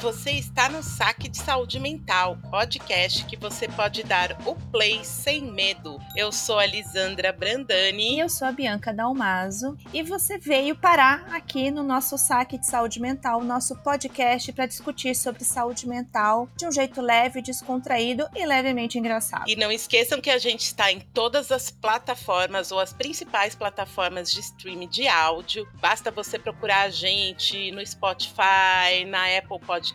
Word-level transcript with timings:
Você 0.00 0.30
está 0.30 0.68
no 0.68 0.80
Saque 0.80 1.28
de 1.28 1.38
Saúde 1.38 1.80
Mental, 1.80 2.38
podcast 2.50 3.24
que 3.24 3.36
você 3.36 3.66
pode 3.66 4.04
dar 4.04 4.38
o 4.46 4.54
play 4.70 5.04
sem 5.04 5.42
medo. 5.42 5.98
Eu 6.14 6.30
sou 6.30 6.56
a 6.58 6.66
Lisandra 6.66 7.32
Brandani. 7.32 8.14
E 8.14 8.20
eu 8.20 8.28
sou 8.28 8.46
a 8.46 8.52
Bianca 8.52 8.92
Dalmaso. 8.94 9.76
E 9.92 10.04
você 10.04 10.38
veio 10.38 10.76
parar 10.76 11.26
aqui 11.34 11.70
no 11.70 11.82
nosso 11.82 12.16
Saque 12.16 12.58
de 12.58 12.66
Saúde 12.66 13.00
Mental, 13.00 13.42
nosso 13.42 13.74
podcast 13.82 14.52
para 14.52 14.66
discutir 14.66 15.16
sobre 15.16 15.42
saúde 15.42 15.88
mental 15.88 16.48
de 16.56 16.66
um 16.66 16.70
jeito 16.70 17.00
leve, 17.00 17.42
descontraído 17.42 18.28
e 18.36 18.46
levemente 18.46 18.98
engraçado. 18.98 19.48
E 19.48 19.56
não 19.56 19.72
esqueçam 19.72 20.20
que 20.20 20.30
a 20.30 20.38
gente 20.38 20.62
está 20.62 20.92
em 20.92 21.00
todas 21.00 21.50
as 21.50 21.70
plataformas 21.70 22.70
ou 22.70 22.78
as 22.78 22.92
principais 22.92 23.56
plataformas 23.56 24.30
de 24.30 24.40
streaming 24.40 24.88
de 24.88 25.08
áudio. 25.08 25.68
Basta 25.80 26.12
você 26.12 26.38
procurar 26.38 26.82
a 26.82 26.90
gente 26.90 27.72
no 27.72 27.84
Spotify, 27.84 29.04
na 29.08 29.36
Apple 29.36 29.58
Podcast, 29.58 29.87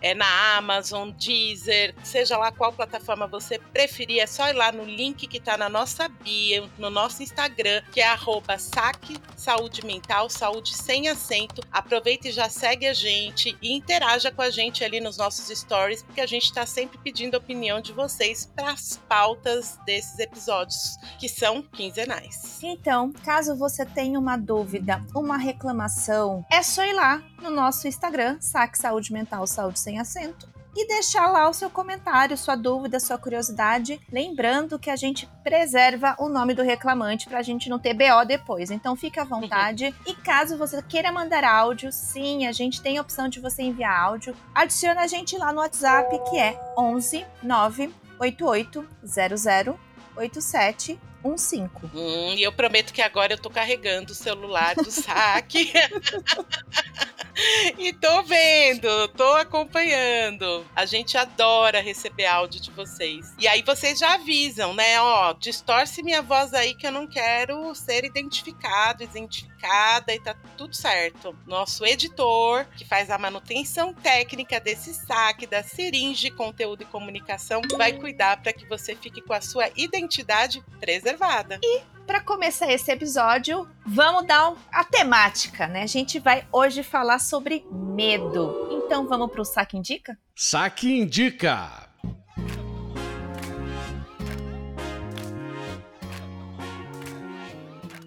é 0.00 0.14
na 0.14 0.56
Amazon, 0.56 1.10
Deezer, 1.10 1.94
seja 2.02 2.36
lá 2.36 2.52
qual 2.52 2.72
plataforma 2.72 3.26
você 3.26 3.58
preferir, 3.58 4.20
é 4.20 4.26
só 4.26 4.48
ir 4.48 4.54
lá 4.54 4.72
no 4.72 4.84
link 4.84 5.26
que 5.26 5.38
está 5.38 5.56
na 5.56 5.68
nossa 5.68 6.08
bio, 6.08 6.70
no 6.78 6.90
nosso 6.90 7.22
Instagram, 7.22 7.82
que 7.92 8.00
é 8.00 8.10
saque 8.58 9.16
saúde 9.36 9.84
mental, 9.84 10.28
saúde 10.28 10.74
sem 10.74 11.08
acento. 11.08 11.62
Aproveita 11.72 12.28
e 12.28 12.32
já 12.32 12.48
segue 12.48 12.86
a 12.86 12.92
gente 12.92 13.56
e 13.62 13.74
interaja 13.74 14.30
com 14.30 14.42
a 14.42 14.50
gente 14.50 14.84
ali 14.84 15.00
nos 15.00 15.16
nossos 15.16 15.46
stories, 15.58 16.02
porque 16.02 16.20
a 16.20 16.26
gente 16.26 16.44
está 16.44 16.66
sempre 16.66 16.98
pedindo 16.98 17.34
a 17.34 17.38
opinião 17.38 17.80
de 17.80 17.92
vocês 17.92 18.50
para 18.54 18.72
as 18.72 19.00
pautas 19.08 19.78
desses 19.86 20.18
episódios, 20.18 20.96
que 21.18 21.28
são 21.28 21.62
quinzenais. 21.62 22.62
Então, 22.62 23.12
caso 23.24 23.56
você 23.56 23.86
tenha 23.86 24.18
uma 24.18 24.36
dúvida, 24.36 25.04
uma 25.14 25.36
reclamação, 25.36 26.44
é 26.50 26.62
só 26.62 26.84
ir 26.84 26.92
lá 26.92 27.22
no 27.40 27.50
nosso 27.50 27.88
Instagram, 27.88 28.38
Saque 28.40 28.59
Saúde 28.74 29.12
Mental, 29.12 29.46
Saúde 29.46 29.78
Sem 29.78 29.98
Acento, 29.98 30.48
e 30.76 30.86
deixar 30.86 31.28
lá 31.28 31.48
o 31.48 31.52
seu 31.52 31.68
comentário, 31.68 32.36
sua 32.36 32.54
dúvida, 32.54 33.00
sua 33.00 33.18
curiosidade. 33.18 34.00
Lembrando 34.10 34.78
que 34.78 34.90
a 34.90 34.96
gente 34.96 35.28
preserva 35.42 36.14
o 36.18 36.28
nome 36.28 36.54
do 36.54 36.62
reclamante 36.62 37.28
para 37.28 37.38
a 37.38 37.42
gente 37.42 37.68
não 37.68 37.78
ter 37.78 37.94
BO 37.94 38.24
depois. 38.26 38.70
Então 38.70 38.94
fique 38.94 39.18
à 39.18 39.24
vontade. 39.24 39.86
Uhum. 39.86 39.92
E 40.06 40.14
caso 40.14 40.56
você 40.56 40.80
queira 40.82 41.10
mandar 41.10 41.44
áudio, 41.44 41.90
sim, 41.92 42.46
a 42.46 42.52
gente 42.52 42.80
tem 42.80 42.98
a 42.98 43.02
opção 43.02 43.28
de 43.28 43.40
você 43.40 43.62
enviar 43.62 43.98
áudio. 43.98 44.36
Adiciona 44.54 45.02
a 45.02 45.06
gente 45.06 45.36
lá 45.36 45.52
no 45.52 45.60
WhatsApp 45.60 46.18
que 46.30 46.38
é 46.38 46.58
11 46.76 47.24
988 47.42 48.88
00 49.04 49.78
87 50.16 51.00
15. 51.22 51.70
Hum, 51.94 52.34
e 52.34 52.42
eu 52.42 52.52
prometo 52.52 52.92
que 52.92 53.02
agora 53.02 53.34
eu 53.34 53.38
tô 53.38 53.50
carregando 53.50 54.12
o 54.12 54.14
celular 54.14 54.74
do 54.74 54.90
saque. 54.90 55.70
e 57.78 57.92
tô 57.92 58.22
vendo, 58.22 59.08
tô 59.08 59.32
acompanhando. 59.34 60.66
A 60.74 60.84
gente 60.84 61.16
adora 61.16 61.80
receber 61.80 62.26
áudio 62.26 62.60
de 62.60 62.70
vocês. 62.70 63.34
E 63.38 63.48
aí 63.48 63.62
vocês 63.62 63.98
já 63.98 64.14
avisam, 64.14 64.74
né? 64.74 65.00
Ó, 65.00 65.32
distorce 65.34 66.02
minha 66.02 66.22
voz 66.22 66.52
aí 66.54 66.74
que 66.74 66.86
eu 66.86 66.92
não 66.92 67.06
quero 67.06 67.74
ser 67.74 68.04
identificado, 68.04 69.02
identificada 69.02 70.14
e 70.14 70.20
tá 70.20 70.34
tudo 70.56 70.74
certo. 70.74 71.36
Nosso 71.46 71.84
editor, 71.84 72.66
que 72.76 72.84
faz 72.84 73.10
a 73.10 73.18
manutenção 73.18 73.92
técnica 73.92 74.60
desse 74.60 74.94
saque, 74.94 75.46
da 75.46 75.62
seringe, 75.62 76.30
conteúdo 76.30 76.82
e 76.82 76.86
comunicação, 76.86 77.60
vai 77.76 77.92
cuidar 77.92 78.42
para 78.42 78.52
que 78.52 78.66
você 78.66 78.94
fique 78.94 79.20
com 79.20 79.32
a 79.32 79.40
sua 79.40 79.68
identidade 79.76 80.62
preservada. 80.78 81.58
E 81.62 81.82
para 82.10 82.20
começar 82.20 82.72
esse 82.72 82.90
episódio, 82.90 83.68
vamos 83.86 84.26
dar 84.26 84.52
a 84.72 84.82
temática, 84.82 85.68
né? 85.68 85.84
A 85.84 85.86
gente 85.86 86.18
vai 86.18 86.44
hoje 86.50 86.82
falar 86.82 87.20
sobre 87.20 87.64
medo. 87.70 88.68
Então 88.72 89.06
vamos 89.06 89.30
para 89.30 89.40
o 89.40 89.44
Saque 89.44 89.76
Indica? 89.76 90.18
Saque 90.34 90.92
Indica! 90.92 91.89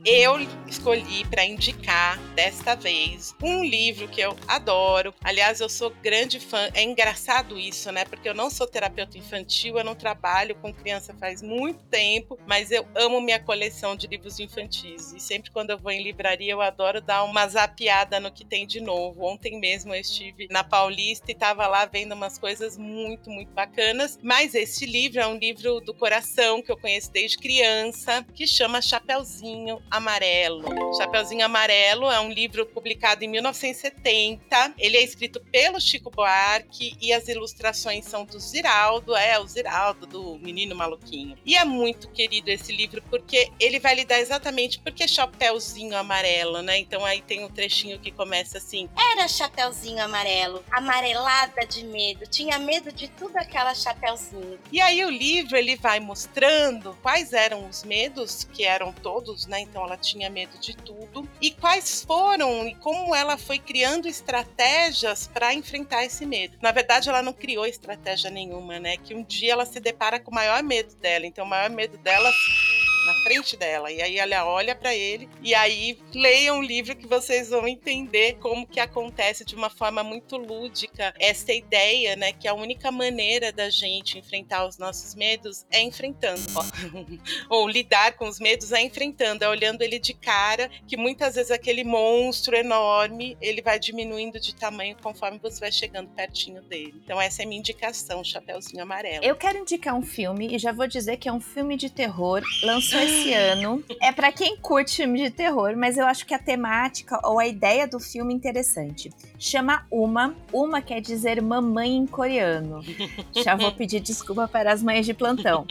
Eu 0.06 0.38
escolhi 0.68 1.25
para 1.25 1.46
indicar 1.46 2.19
desta 2.36 2.75
vez 2.75 3.34
um 3.41 3.64
livro 3.64 4.08
que 4.08 4.19
eu 4.19 4.36
adoro. 4.47 5.14
Aliás, 5.24 5.62
eu 5.62 5.69
sou 5.69 5.91
grande 6.02 6.40
fã. 6.40 6.69
É 6.74 6.84
engraçado 6.84 7.58
isso, 7.58 7.91
né? 7.91 8.03
Porque 8.03 8.28
eu 8.28 8.34
não 8.34 8.50
sou 8.50 8.68
terapeuta 8.68 9.18
infantil, 9.18 9.78
eu 9.78 9.84
não 9.84 9.96
trabalho 9.96 10.56
com 10.56 10.74
criança 10.74 11.14
faz 11.14 11.41
muito 11.41 11.84
tempo, 11.86 12.38
mas 12.46 12.69
eu 12.72 12.86
amo 12.96 13.22
minha 13.22 13.40
coleção 13.40 13.96
de 13.96 14.08
livros 14.08 14.40
infantis. 14.40 15.14
E 15.14 15.19
sempre 15.19 15.52
quando 15.52 15.69
eu 15.69 15.78
vou 15.78 15.91
em 15.91 16.03
livraria, 16.03 16.52
eu 16.52 16.62
adoro 16.62 17.00
dar 17.00 17.24
uma 17.24 17.47
zapiada 17.47 18.20
no 18.20 18.31
que 18.31 18.44
tem 18.44 18.68
de 18.68 18.81
novo. 18.81 19.24
Ontem 19.24 19.58
mesmo 19.59 19.94
eu 19.94 20.02
estive 20.02 20.47
na 20.50 20.64
Paulista 20.64 21.31
e 21.31 21.34
estava 21.34 21.66
lá 21.68 21.85
vendo 21.85 22.14
umas 22.14 22.38
coisas 22.38 22.78
muito, 22.78 23.30
muito 23.30 23.53
bacanas. 23.53 24.20
Mas 24.22 24.53
esse 24.53 24.85
livro 24.85 25.22
é 25.22 25.28
um 25.28 25.38
livro 25.38 25.80
do 25.80 25.94
coração 25.94 26.62
que 26.62 26.72
eu 26.72 26.78
conheço 26.78 27.12
desde 27.12 27.38
criança, 27.38 28.25
que 28.34 28.46
chama 28.46 28.81
Chapeuzinho 28.81 29.81
Amarelo. 29.94 30.96
Chapeuzinho 30.98 31.46
Amarelo 31.46 32.09
é 32.09 32.20
um 32.20 32.31
livro 32.31 32.66
publicado 32.66 33.24
em 33.24 33.28
1970. 33.28 34.74
Ele 34.80 34.98
é 34.98 35.04
escrito 35.04 35.40
pelo 35.52 35.80
Chico 35.80 36.09
Buarque 36.09 36.98
e 37.00 37.14
as 37.14 37.28
ilustrações 37.28 38.06
são 38.06 38.26
do 38.26 38.40
Ziraldo, 38.40 39.16
é 39.16 39.40
o 39.40 39.46
Ziraldo 39.46 40.08
do 40.08 40.40
Menino 40.40 40.76
Maluquinho. 40.76 41.38
E 41.46 41.56
é 41.56 41.64
muito 41.64 42.09
querido 42.09 42.50
esse 42.50 42.76
livro 42.76 43.03
porque 43.08 43.52
ele 43.59 43.80
vai 43.80 43.94
lidar 43.94 44.20
exatamente 44.20 44.80
porque 44.80 45.08
Chapeuzinho 45.08 45.96
Amarelo, 45.96 46.64
né? 46.64 46.80
Então 46.80 47.06
aí 47.06 47.22
tem 47.22 47.46
um 47.46 47.50
trechinho 47.50 48.00
que 48.00 48.12
começa 48.12 48.58
assim: 48.58 48.90
Era 49.12 49.28
Chapeuzinho 49.28 50.03
Amarelo, 50.03 50.64
amarelada 50.72 51.68
de 51.68 51.84
medo, 51.86 52.26
tinha 52.26 52.58
medo 52.58 52.92
de 52.92 53.09
tudo 53.09 53.38
aquela 53.38 53.76
Chapeuzinho. 53.76 54.58
E 54.72 54.82
aí 54.82 55.06
o 55.06 55.12
livro 55.12 55.56
ele 55.56 55.76
vai 55.76 56.00
mostrando 56.00 56.98
quais 57.03 57.32
eram 57.32 57.70
os 57.70 57.84
medos 57.84 58.44
que 58.44 58.64
eram 58.64 58.92
todos, 58.92 59.46
né? 59.46 59.59
Então 59.59 59.83
ela 59.86 59.98
tinha 59.98 60.30
medo 60.30 60.58
de 60.60 60.76
tudo. 60.76 61.28
E 61.42 61.52
quais 61.52 62.04
foram 62.04 62.68
e 62.68 62.76
como 62.76 63.14
ela 63.14 63.38
foi 63.38 63.60
criando 63.60 64.08
estratégias 64.08 65.28
para 65.28 65.54
enfrentar 65.54 66.04
esse 66.04 66.26
medo. 66.26 66.58
Na 66.62 66.72
verdade, 66.72 67.10
ela 67.10 67.22
não 67.22 67.34
criou 67.34 67.66
estratégia 67.66 68.30
nenhuma, 68.30 68.80
né? 68.80 68.98
Que 68.98 69.14
um 69.14 69.24
dia 69.24 69.54
ela 69.54 69.66
se 69.66 69.80
depara 69.80 70.20
com 70.20 70.32
o 70.32 70.36
maior 70.36 70.62
medo 70.64 70.96
dela. 70.96 71.26
Então, 71.26 71.46
o 71.46 71.50
maior 71.50 71.70
medo 71.70 71.98
dela 71.98 72.32
na 73.06 73.14
frente 73.24 73.58
dela. 73.58 73.91
E 73.91 74.02
aí 74.02 74.18
ela 74.18 74.46
olha 74.46 74.75
para 74.75 74.96
ele 74.96 75.30
e 75.41 75.53
aí 75.53 76.00
leiam 76.14 76.58
um 76.58 76.62
livro 76.62 76.96
que 76.96 77.08
vocês 77.08 77.50
vão 77.50 77.68
entender 77.68 78.38
como 78.40 78.68
que 78.68 78.80
acontece 78.80 79.46
de 79.46 79.56
uma 79.56 79.69
forma 79.69 80.03
muito 80.03 80.38
lúdica 80.38 81.14
essa 81.19 81.52
ideia, 81.52 82.16
né, 82.16 82.31
que 82.34 82.47
a 82.47 82.53
única 82.53 82.91
maneira 82.91 83.52
da 83.52 83.69
gente 83.69 84.18
enfrentar 84.18 84.66
os 84.66 84.78
nossos 84.78 85.16
medos 85.16 85.66
é 85.72 85.81
enfrentando. 85.81 86.41
Ou 87.50 87.68
lidar 87.68 88.14
com 88.14 88.28
os 88.28 88.40
medos 88.40 88.72
é 88.72 88.81
enfrentando, 88.81 89.44
é 89.44 89.50
olhando 89.50 89.81
ele 89.81 90.00
de 90.00 90.14
cara, 90.14 90.70
que 90.88 90.97
muitas 90.97 91.35
vezes 91.35 91.52
aquele 91.52 91.84
monstro 91.84 92.56
enorme, 92.56 93.38
ele 93.41 93.62
vai 93.62 93.80
diminuindo 93.80 94.40
de 94.40 94.56
tamanho 94.56 94.96
conforme 95.02 95.40
você 95.40 95.59
vai 95.59 95.72
chegando 95.72 96.09
pertinho 96.09 96.62
dele. 96.62 97.02
Então 97.03 97.20
essa 97.20 97.44
é 97.44 97.46
minha 97.46 97.59
indicação, 97.59 98.24
Chapeuzinho 98.24 98.84
Amarelo. 98.84 99.24
Eu 99.24 99.35
quero 99.35 99.58
indicar 99.58 99.96
um 99.96 100.02
filme 100.02 100.56
e 100.56 100.59
já 100.59 100.72
vou 100.72 100.88
dizer 100.88 101.18
que 101.18 101.28
é 101.28 101.34
um 101.34 101.40
filme 101.40 101.75
de 101.75 101.90
terror, 101.90 102.41
lançou 102.64 102.93
lançou 102.94 103.02
esse 103.02 103.34
ano. 103.34 103.84
É 104.02 104.12
para 104.12 104.31
quem 104.31 104.58
curte 104.58 104.98
filme 104.98 105.24
de 105.24 105.30
terror, 105.30 105.76
mas 105.76 105.98
eu 105.98 106.06
acho 106.06 106.26
que 106.26 106.34
a 106.34 106.40
temática 106.40 107.20
ou 107.24 107.40
a 107.40 107.48
ideia 107.48 107.88
do 107.88 108.00
filme 108.00 108.34
é 108.34 108.38
interessante. 108.38 109.09
Chama 109.40 109.85
Uma. 109.90 110.35
Uma 110.52 110.82
quer 110.82 111.02
dizer 111.02 111.41
mamãe 111.41 111.96
em 111.96 112.06
coreano. 112.06 112.82
Já 113.44 113.56
vou 113.56 113.72
pedir 113.76 114.00
desculpa 114.00 114.47
para 114.47 114.72
as 114.72 114.84
mães 114.84 115.06
de 115.06 115.14
plantão. 115.14 115.66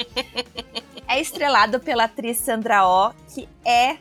É 1.07 1.21
estrelado 1.21 1.81
pela 1.81 2.05
atriz 2.05 2.39
Sandra 2.39 2.87
Oh, 2.87 3.13
que 3.33 3.49
é 3.65 3.97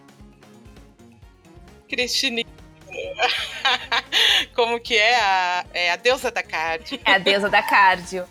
Cristine 1.88 2.45
como 4.56 4.80
que 4.80 4.95
é 4.95 5.19
a, 5.19 5.66
é 5.74 5.92
a 5.92 5.95
deusa 5.95 6.31
da 6.31 6.44
cardio. 6.44 7.00
É 7.06 7.13
a 7.13 7.18
deusa 7.18 7.50
da 7.50 7.62
cardio. 7.62 8.25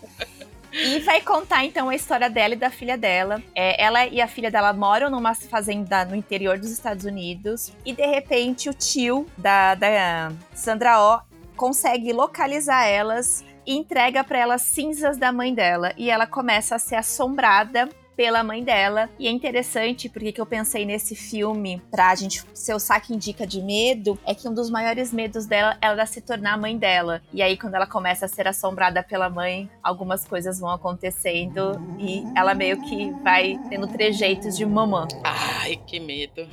E 0.73 1.01
vai 1.01 1.21
contar 1.21 1.65
então 1.65 1.89
a 1.89 1.95
história 1.95 2.31
dela 2.31 2.55
e 2.55 2.57
da 2.57 2.71
filha 2.71 2.97
dela. 2.97 3.43
É, 3.55 3.83
ela 3.83 4.07
e 4.07 4.21
a 4.21 4.29
filha 4.29 4.51
dela 4.51 4.73
moram 4.73 5.11
numa 5.11 5.35
fazenda 5.35 6.05
no 6.05 6.15
interior 6.15 6.59
dos 6.59 6.71
Estados 6.71 7.05
Unidos. 7.05 7.73
E 7.85 7.93
de 7.93 8.07
repente 8.07 8.69
o 8.69 8.75
tio 8.75 9.27
da, 9.37 9.75
da 9.75 10.33
Sandra 10.55 11.01
O 11.01 11.21
consegue 11.57 12.13
localizar 12.13 12.87
elas 12.87 13.45
e 13.67 13.77
entrega 13.77 14.25
para 14.25 14.39
elas 14.39 14.63
cinzas 14.63 15.17
da 15.17 15.33
mãe 15.33 15.53
dela. 15.53 15.93
E 15.97 16.11
ela 16.11 16.27
começa 16.27 16.77
a 16.77 16.79
ser 16.79 16.97
assombrada 16.97 17.89
pela 18.21 18.45
mãe 18.45 18.63
dela. 18.63 19.09
E 19.19 19.27
é 19.27 19.31
interessante 19.31 20.07
porque 20.07 20.31
que 20.31 20.39
eu 20.43 20.45
pensei 20.45 20.85
nesse 20.85 21.17
filme 21.17 21.83
pra 21.91 22.15
gente 22.15 22.45
ser 22.53 22.75
o 22.75 22.79
saque 22.79 23.15
indica 23.15 23.47
de 23.47 23.63
medo, 23.63 24.19
é 24.27 24.35
que 24.35 24.47
um 24.47 24.53
dos 24.53 24.69
maiores 24.69 25.11
medos 25.11 25.47
dela 25.47 25.79
é 25.81 25.87
ela 25.87 26.05
se 26.05 26.21
tornar 26.21 26.53
a 26.53 26.57
mãe 26.59 26.77
dela. 26.77 27.23
E 27.33 27.41
aí 27.41 27.57
quando 27.57 27.77
ela 27.77 27.87
começa 27.87 28.27
a 28.27 28.29
ser 28.29 28.47
assombrada 28.47 29.03
pela 29.03 29.31
mãe, 29.31 29.71
algumas 29.83 30.27
coisas 30.27 30.61
vão 30.61 30.71
acontecendo 30.71 31.73
e 31.99 32.23
ela 32.37 32.53
meio 32.53 32.83
que 32.83 33.11
vai 33.23 33.59
tendo 33.71 33.89
trejeitos 33.89 34.55
de 34.55 34.67
mamã. 34.67 35.09
Ai, 35.25 35.77
que 35.87 35.99
medo. 35.99 36.47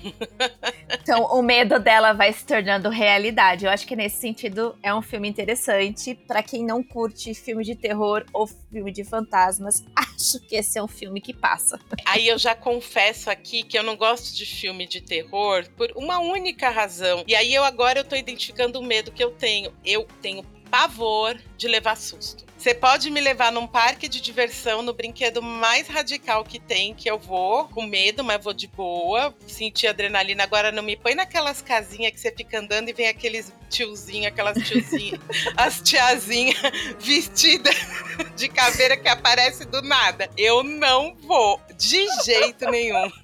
então 0.89 1.25
o 1.25 1.41
medo 1.41 1.79
dela 1.79 2.13
vai 2.13 2.31
se 2.31 2.45
tornando 2.45 2.87
realidade. 2.87 3.65
Eu 3.65 3.71
acho 3.71 3.85
que 3.85 3.93
nesse 3.93 4.15
sentido 4.15 4.73
é 4.81 4.95
um 4.95 5.01
filme 5.01 5.27
interessante 5.27 6.15
para 6.15 6.41
quem 6.41 6.65
não 6.65 6.81
curte 6.81 7.33
filme 7.33 7.65
de 7.65 7.75
terror 7.75 8.23
ou 8.31 8.47
filme 8.47 8.89
de 8.89 9.03
fantasmas. 9.03 9.83
Acho 10.19 10.39
que 10.39 10.55
esse 10.55 10.79
é 10.79 10.83
um 10.83 10.87
filme 10.87 11.21
que 11.21 11.33
passa. 11.33 11.79
Aí 12.05 12.27
eu 12.27 12.37
já 12.37 12.55
confesso 12.55 13.29
aqui 13.29 13.63
que 13.63 13.77
eu 13.77 13.83
não 13.83 13.95
gosto 13.95 14.35
de 14.35 14.45
filme 14.45 14.87
de 14.87 15.01
terror 15.01 15.67
por 15.77 15.91
uma 15.95 16.19
única 16.19 16.69
razão. 16.69 17.23
E 17.27 17.35
aí 17.35 17.53
eu 17.53 17.63
agora 17.63 17.99
eu 17.99 18.03
tô 18.03 18.15
identificando 18.15 18.79
o 18.79 18.83
medo 18.83 19.11
que 19.11 19.23
eu 19.23 19.31
tenho. 19.31 19.71
Eu 19.85 20.07
tenho 20.21 20.43
pavor 20.69 21.39
de 21.57 21.67
levar 21.67 21.95
susto. 21.95 22.45
Você 22.57 22.73
pode 22.73 23.11
me 23.11 23.21
levar 23.21 23.51
num 23.51 23.67
parque 23.67 24.09
de 24.09 24.19
diversão, 24.19 24.81
no 24.81 24.91
brinquedo 24.91 25.41
mais 25.43 25.87
radical 25.87 26.43
que 26.43 26.59
tem, 26.59 26.93
que 26.93 27.09
eu 27.09 27.19
vou, 27.19 27.65
com 27.65 27.83
medo, 27.83 28.23
mas 28.23 28.43
vou 28.43 28.51
de 28.51 28.67
boa, 28.67 29.33
sentir 29.47 29.87
adrenalina. 29.87 30.43
Agora 30.43 30.71
não 30.71 30.81
me 30.81 30.97
põe 30.97 31.13
naquelas 31.13 31.61
casinhas 31.61 32.11
que 32.11 32.19
você 32.19 32.31
fica 32.31 32.59
andando 32.59 32.89
e 32.89 32.93
vem 32.93 33.07
aqueles 33.07 33.53
tiozinhos, 33.69 34.27
aquelas 34.27 34.57
tiozinhas, 34.57 35.19
as 35.55 35.81
tiazinhas 35.81 36.57
vestidas 36.99 37.75
de 38.35 38.49
caveira 38.49 38.97
que 38.97 39.07
aparece 39.07 39.63
do 39.65 39.81
nada. 39.83 40.27
Eu 40.35 40.63
não 40.63 41.15
vou, 41.15 41.61
de 41.77 42.07
jeito 42.23 42.69
nenhum. 42.69 43.11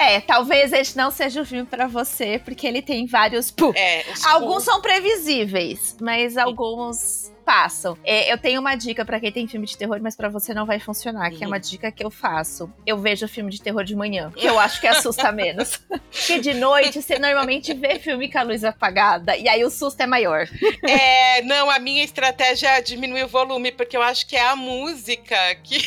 É, 0.00 0.20
talvez 0.20 0.72
este 0.72 0.96
não 0.96 1.12
seja 1.12 1.42
o 1.42 1.46
filme 1.46 1.64
para 1.64 1.86
você, 1.86 2.40
porque 2.44 2.66
ele 2.66 2.82
tem 2.82 3.06
vários. 3.06 3.54
É, 3.76 4.04
alguns 4.24 4.64
são 4.64 4.80
previsíveis, 4.80 5.96
mas 6.00 6.36
alguns 6.36 7.27
passam. 7.48 7.96
É, 8.04 8.30
eu 8.30 8.36
tenho 8.36 8.60
uma 8.60 8.74
dica 8.74 9.06
para 9.06 9.18
quem 9.18 9.32
tem 9.32 9.48
filme 9.48 9.66
de 9.66 9.74
terror, 9.74 9.98
mas 10.02 10.14
para 10.14 10.28
você 10.28 10.52
não 10.52 10.66
vai 10.66 10.78
funcionar, 10.78 11.30
que 11.30 11.42
é 11.42 11.46
uma 11.46 11.58
dica 11.58 11.90
que 11.90 12.04
eu 12.04 12.10
faço. 12.10 12.70
Eu 12.86 12.98
vejo 12.98 13.26
filme 13.26 13.50
de 13.50 13.62
terror 13.62 13.82
de 13.84 13.96
manhã, 13.96 14.30
que 14.36 14.44
eu 14.44 14.58
acho 14.60 14.78
que 14.78 14.86
assusta 14.86 15.32
menos. 15.32 15.80
Porque 15.88 16.40
de 16.40 16.52
noite 16.52 17.00
você 17.00 17.18
normalmente 17.18 17.72
vê 17.72 17.98
filme 17.98 18.30
com 18.30 18.38
a 18.38 18.42
luz 18.42 18.64
apagada, 18.64 19.34
e 19.34 19.48
aí 19.48 19.64
o 19.64 19.70
susto 19.70 20.02
é 20.02 20.06
maior. 20.06 20.46
É, 20.88 21.42
não, 21.42 21.70
a 21.70 21.78
minha 21.78 22.02
estratégia 22.02 22.68
é 22.68 22.80
diminuir 22.80 23.24
o 23.24 23.28
volume, 23.28 23.72
porque 23.72 23.96
eu 23.96 24.02
acho 24.02 24.26
que 24.26 24.36
é 24.36 24.48
a 24.48 24.56
música 24.56 25.36
que. 25.62 25.78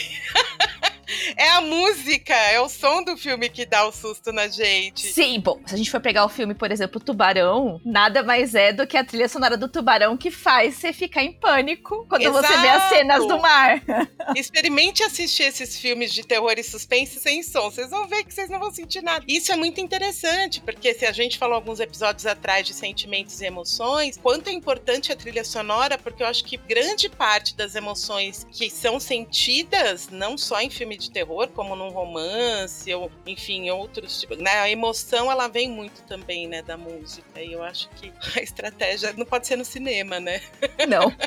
É 1.36 1.50
a 1.52 1.62
música, 1.62 2.34
é 2.34 2.60
o 2.60 2.70
som 2.70 3.04
do 3.04 3.18
filme 3.18 3.50
que 3.50 3.66
dá 3.66 3.86
o 3.86 3.92
susto 3.92 4.32
na 4.32 4.48
gente. 4.48 5.08
Sim, 5.08 5.40
bom, 5.40 5.60
se 5.66 5.74
a 5.74 5.78
gente 5.78 5.92
for 5.92 6.00
pegar 6.00 6.26
o 6.26 6.30
filme, 6.30 6.54
por 6.54 6.72
exemplo, 6.72 7.00
Tubarão, 7.00 7.82
nada 7.86 8.24
mais 8.24 8.56
é 8.56 8.72
do 8.74 8.88
que 8.88 8.98
a 8.98 9.04
trilha 9.04 9.28
sonora 9.28 9.58
do 9.58 9.68
Tubarão 9.68 10.18
que 10.18 10.32
faz 10.32 10.76
você 10.76 10.94
ficar 10.94 11.24
em 11.24 11.34
pânico 11.34 12.06
quando 12.08 12.24
Exato. 12.24 12.48
você 12.48 12.58
vê 12.58 12.70
as 12.70 12.90
cenas 12.90 13.28
do 13.28 13.40
mar. 13.40 13.82
Experimente 14.36 15.04
assistir 15.04 15.44
esses 15.44 15.78
filmes 15.78 16.14
de 16.14 16.24
terror 16.24 16.54
e 16.58 16.64
suspense 16.64 17.20
sem 17.20 17.44
som. 17.44 17.70
Vocês 17.70 17.90
vão 17.90 18.08
ver 18.08 18.24
que 18.24 18.34
vocês 18.34 18.50
não 18.50 18.60
vão 18.60 18.72
sentir 18.72 19.02
nada. 19.02 19.24
Isso 19.28 19.52
é 19.52 19.56
muito 19.56 19.82
interessante, 19.82 20.62
porque 20.62 20.94
se 20.94 21.06
a 21.06 21.12
gente 21.12 21.38
falou 21.38 21.56
alguns 21.56 21.80
episódios 21.80 22.26
atrás 22.26 22.66
de 22.66 22.74
sentimentos 22.74 23.42
e 23.42 23.46
emoções, 23.46 24.18
quanto 24.18 24.50
é 24.50 24.54
importante 24.54 25.12
a 25.12 25.16
trilha 25.16 25.44
sonora, 25.44 25.98
porque 25.98 26.24
eu 26.24 26.28
acho 26.28 26.44
que 26.44 26.58
grande 26.58 27.10
parte 27.10 27.56
das 27.56 27.76
emoções 27.76 28.46
que 28.52 28.70
são 28.70 29.00
sentidas, 29.00 30.10
não 30.10 30.38
só 30.38 30.62
em 30.62 30.70
filme 30.70 30.98
de 31.02 31.12
terror, 31.12 31.48
como 31.50 31.76
num 31.76 31.90
romance, 31.90 32.94
ou 32.94 33.12
enfim, 33.26 33.70
outros 33.70 34.20
tipos. 34.20 34.38
Né? 34.38 34.52
A 34.60 34.70
emoção 34.70 35.32
ela 35.32 35.48
vem 35.48 35.70
muito 35.70 36.02
também, 36.04 36.48
né, 36.48 36.62
da 36.62 36.78
música. 36.78 37.42
E 37.42 37.54
eu 37.54 37.64
acho 37.64 37.90
que 37.90 38.14
a 38.36 38.42
estratégia 38.42 39.14
não 39.18 39.26
pode 39.26 39.48
ser 39.48 39.56
no 39.56 39.66
cinema, 39.66 40.20
né? 40.20 40.42
Não. 40.88 41.12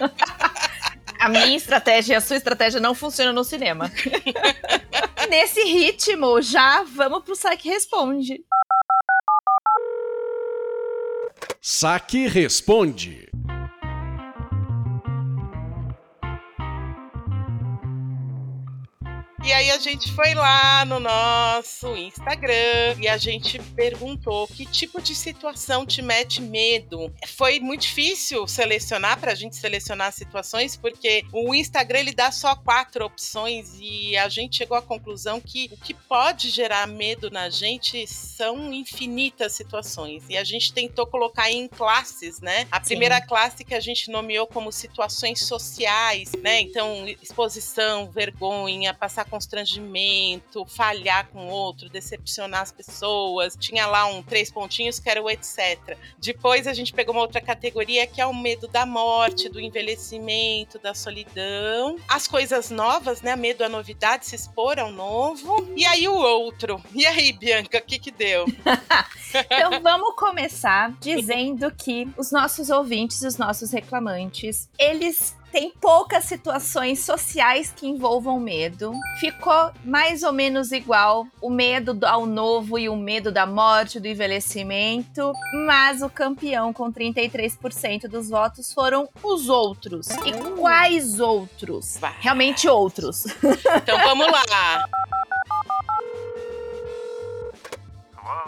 A 1.18 1.28
minha 1.28 1.56
estratégia 1.56 2.12
e 2.12 2.16
a 2.16 2.20
sua 2.20 2.36
estratégia 2.36 2.80
não 2.80 2.94
funcionam 2.94 3.32
no 3.32 3.44
cinema. 3.44 3.90
Nesse 5.30 5.62
ritmo, 5.62 6.42
já 6.42 6.82
vamos 6.82 7.24
pro 7.24 7.34
Saque 7.34 7.66
Responde. 7.66 8.44
Saque 11.62 12.26
Responde. 12.26 13.33
E 19.44 19.52
aí 19.52 19.70
a 19.70 19.78
gente 19.78 20.10
foi 20.12 20.32
lá 20.32 20.86
no 20.86 20.98
nosso 20.98 21.94
Instagram 21.94 22.96
e 22.98 23.06
a 23.06 23.18
gente 23.18 23.58
perguntou 23.76 24.48
que 24.48 24.64
tipo 24.64 25.02
de 25.02 25.14
situação 25.14 25.84
te 25.84 26.00
mete 26.00 26.40
medo. 26.40 27.12
Foi 27.36 27.60
muito 27.60 27.82
difícil 27.82 28.48
selecionar 28.48 29.20
para 29.20 29.32
a 29.32 29.34
gente 29.34 29.54
selecionar 29.56 30.14
situações 30.14 30.76
porque 30.76 31.26
o 31.30 31.54
Instagram 31.54 31.98
ele 31.98 32.14
dá 32.14 32.32
só 32.32 32.56
quatro 32.56 33.04
opções 33.04 33.76
e 33.78 34.16
a 34.16 34.30
gente 34.30 34.56
chegou 34.56 34.78
à 34.78 34.82
conclusão 34.82 35.38
que 35.42 35.68
o 35.70 35.76
que 35.76 35.92
pode 35.92 36.48
gerar 36.48 36.86
medo 36.86 37.30
na 37.30 37.50
gente 37.50 38.06
são 38.06 38.72
infinitas 38.72 39.52
situações 39.52 40.24
e 40.30 40.38
a 40.38 40.44
gente 40.44 40.72
tentou 40.72 41.06
colocar 41.06 41.50
em 41.50 41.68
classes, 41.68 42.40
né? 42.40 42.66
A 42.72 42.80
primeira 42.80 43.20
Sim. 43.20 43.26
classe 43.26 43.62
que 43.62 43.74
a 43.74 43.80
gente 43.80 44.10
nomeou 44.10 44.46
como 44.46 44.72
situações 44.72 45.40
sociais, 45.40 46.32
né? 46.42 46.62
Então 46.62 47.06
exposição, 47.20 48.10
vergonha, 48.10 48.94
passar 48.94 49.33
constrangimento, 49.34 50.64
falhar 50.64 51.26
com 51.30 51.48
outro, 51.48 51.88
decepcionar 51.88 52.60
as 52.60 52.70
pessoas. 52.70 53.56
Tinha 53.58 53.84
lá 53.84 54.06
um 54.06 54.22
três 54.22 54.48
pontinhos 54.48 55.00
que 55.00 55.10
era 55.10 55.20
o 55.20 55.28
etc. 55.28 55.98
Depois 56.20 56.68
a 56.68 56.72
gente 56.72 56.92
pegou 56.92 57.12
uma 57.12 57.22
outra 57.22 57.40
categoria 57.40 58.06
que 58.06 58.20
é 58.20 58.26
o 58.26 58.32
medo 58.32 58.68
da 58.68 58.86
morte, 58.86 59.48
do 59.48 59.58
envelhecimento, 59.58 60.78
da 60.78 60.94
solidão. 60.94 61.96
As 62.08 62.28
coisas 62.28 62.70
novas, 62.70 63.22
né? 63.22 63.34
Medo 63.34 63.64
à 63.64 63.68
novidade, 63.68 64.24
se 64.26 64.36
expor 64.36 64.78
ao 64.78 64.92
novo. 64.92 65.68
E 65.74 65.84
aí 65.84 66.06
o 66.06 66.14
outro. 66.14 66.80
E 66.94 67.04
aí, 67.04 67.32
Bianca, 67.32 67.78
o 67.78 67.82
que 67.82 67.98
que 67.98 68.12
deu? 68.12 68.46
então 69.34 69.80
vamos 69.82 70.14
começar 70.14 70.92
dizendo 71.00 71.68
que 71.72 72.08
os 72.16 72.30
nossos 72.30 72.70
ouvintes, 72.70 73.22
os 73.22 73.36
nossos 73.36 73.72
reclamantes, 73.72 74.68
eles 74.78 75.34
tem 75.54 75.70
poucas 75.70 76.24
situações 76.24 76.98
sociais 76.98 77.72
que 77.74 77.86
envolvam 77.86 78.40
medo. 78.40 78.92
Ficou 79.20 79.70
mais 79.84 80.24
ou 80.24 80.32
menos 80.32 80.72
igual 80.72 81.28
o 81.40 81.48
medo 81.48 81.96
ao 82.04 82.26
novo 82.26 82.76
e 82.76 82.88
o 82.88 82.96
medo 82.96 83.30
da 83.30 83.46
morte, 83.46 84.00
do 84.00 84.08
envelhecimento, 84.08 85.32
mas 85.64 86.02
o 86.02 86.10
campeão 86.10 86.72
com 86.72 86.92
33% 86.92 88.08
dos 88.08 88.30
votos 88.30 88.74
foram 88.74 89.08
os 89.22 89.48
outros. 89.48 90.08
E 90.26 90.32
quais 90.58 91.20
outros? 91.20 91.98
Realmente 92.18 92.68
outros. 92.68 93.24
Então 93.84 93.98
vamos 93.98 94.26
lá. 94.26 94.88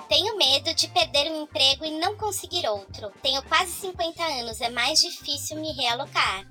Tenho 0.08 0.36
medo 0.36 0.74
de 0.74 0.88
perder 0.88 1.30
um 1.30 1.42
emprego 1.42 1.84
e 1.84 2.00
não 2.00 2.16
conseguir 2.16 2.66
outro. 2.66 3.12
Tenho 3.22 3.42
quase 3.42 3.70
50 3.72 4.22
anos, 4.22 4.60
é 4.60 4.70
mais 4.70 5.00
difícil 5.00 5.58
me 5.60 5.72
realocar 5.72 6.44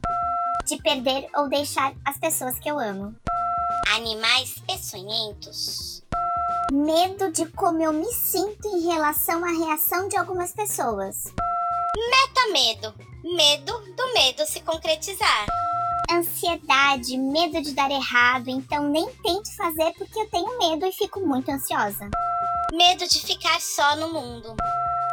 de 0.65 0.77
perder 0.81 1.27
ou 1.35 1.49
deixar 1.49 1.93
as 2.05 2.17
pessoas 2.17 2.57
que 2.59 2.69
eu 2.69 2.79
amo. 2.79 3.15
Animais 3.95 4.55
peçonhentos. 4.65 6.03
Medo 6.71 7.31
de 7.31 7.45
como 7.47 7.81
eu 7.81 7.93
me 7.93 8.11
sinto 8.11 8.67
em 8.67 8.87
relação 8.87 9.43
à 9.43 9.49
reação 9.49 10.07
de 10.07 10.17
algumas 10.17 10.51
pessoas. 10.51 11.25
Meta-medo. 11.95 12.93
Medo 13.23 13.73
do 13.95 14.13
medo 14.13 14.45
se 14.45 14.61
concretizar. 14.61 15.45
Ansiedade, 16.11 17.17
medo 17.17 17.61
de 17.61 17.73
dar 17.73 17.89
errado, 17.89 18.49
então 18.49 18.89
nem 18.89 19.07
tento 19.23 19.55
fazer 19.55 19.91
porque 19.97 20.19
eu 20.19 20.29
tenho 20.29 20.57
medo 20.59 20.85
e 20.85 20.91
fico 20.91 21.19
muito 21.19 21.49
ansiosa. 21.49 22.09
Medo 22.73 23.07
de 23.07 23.19
ficar 23.19 23.59
só 23.59 23.95
no 23.95 24.09
mundo 24.09 24.55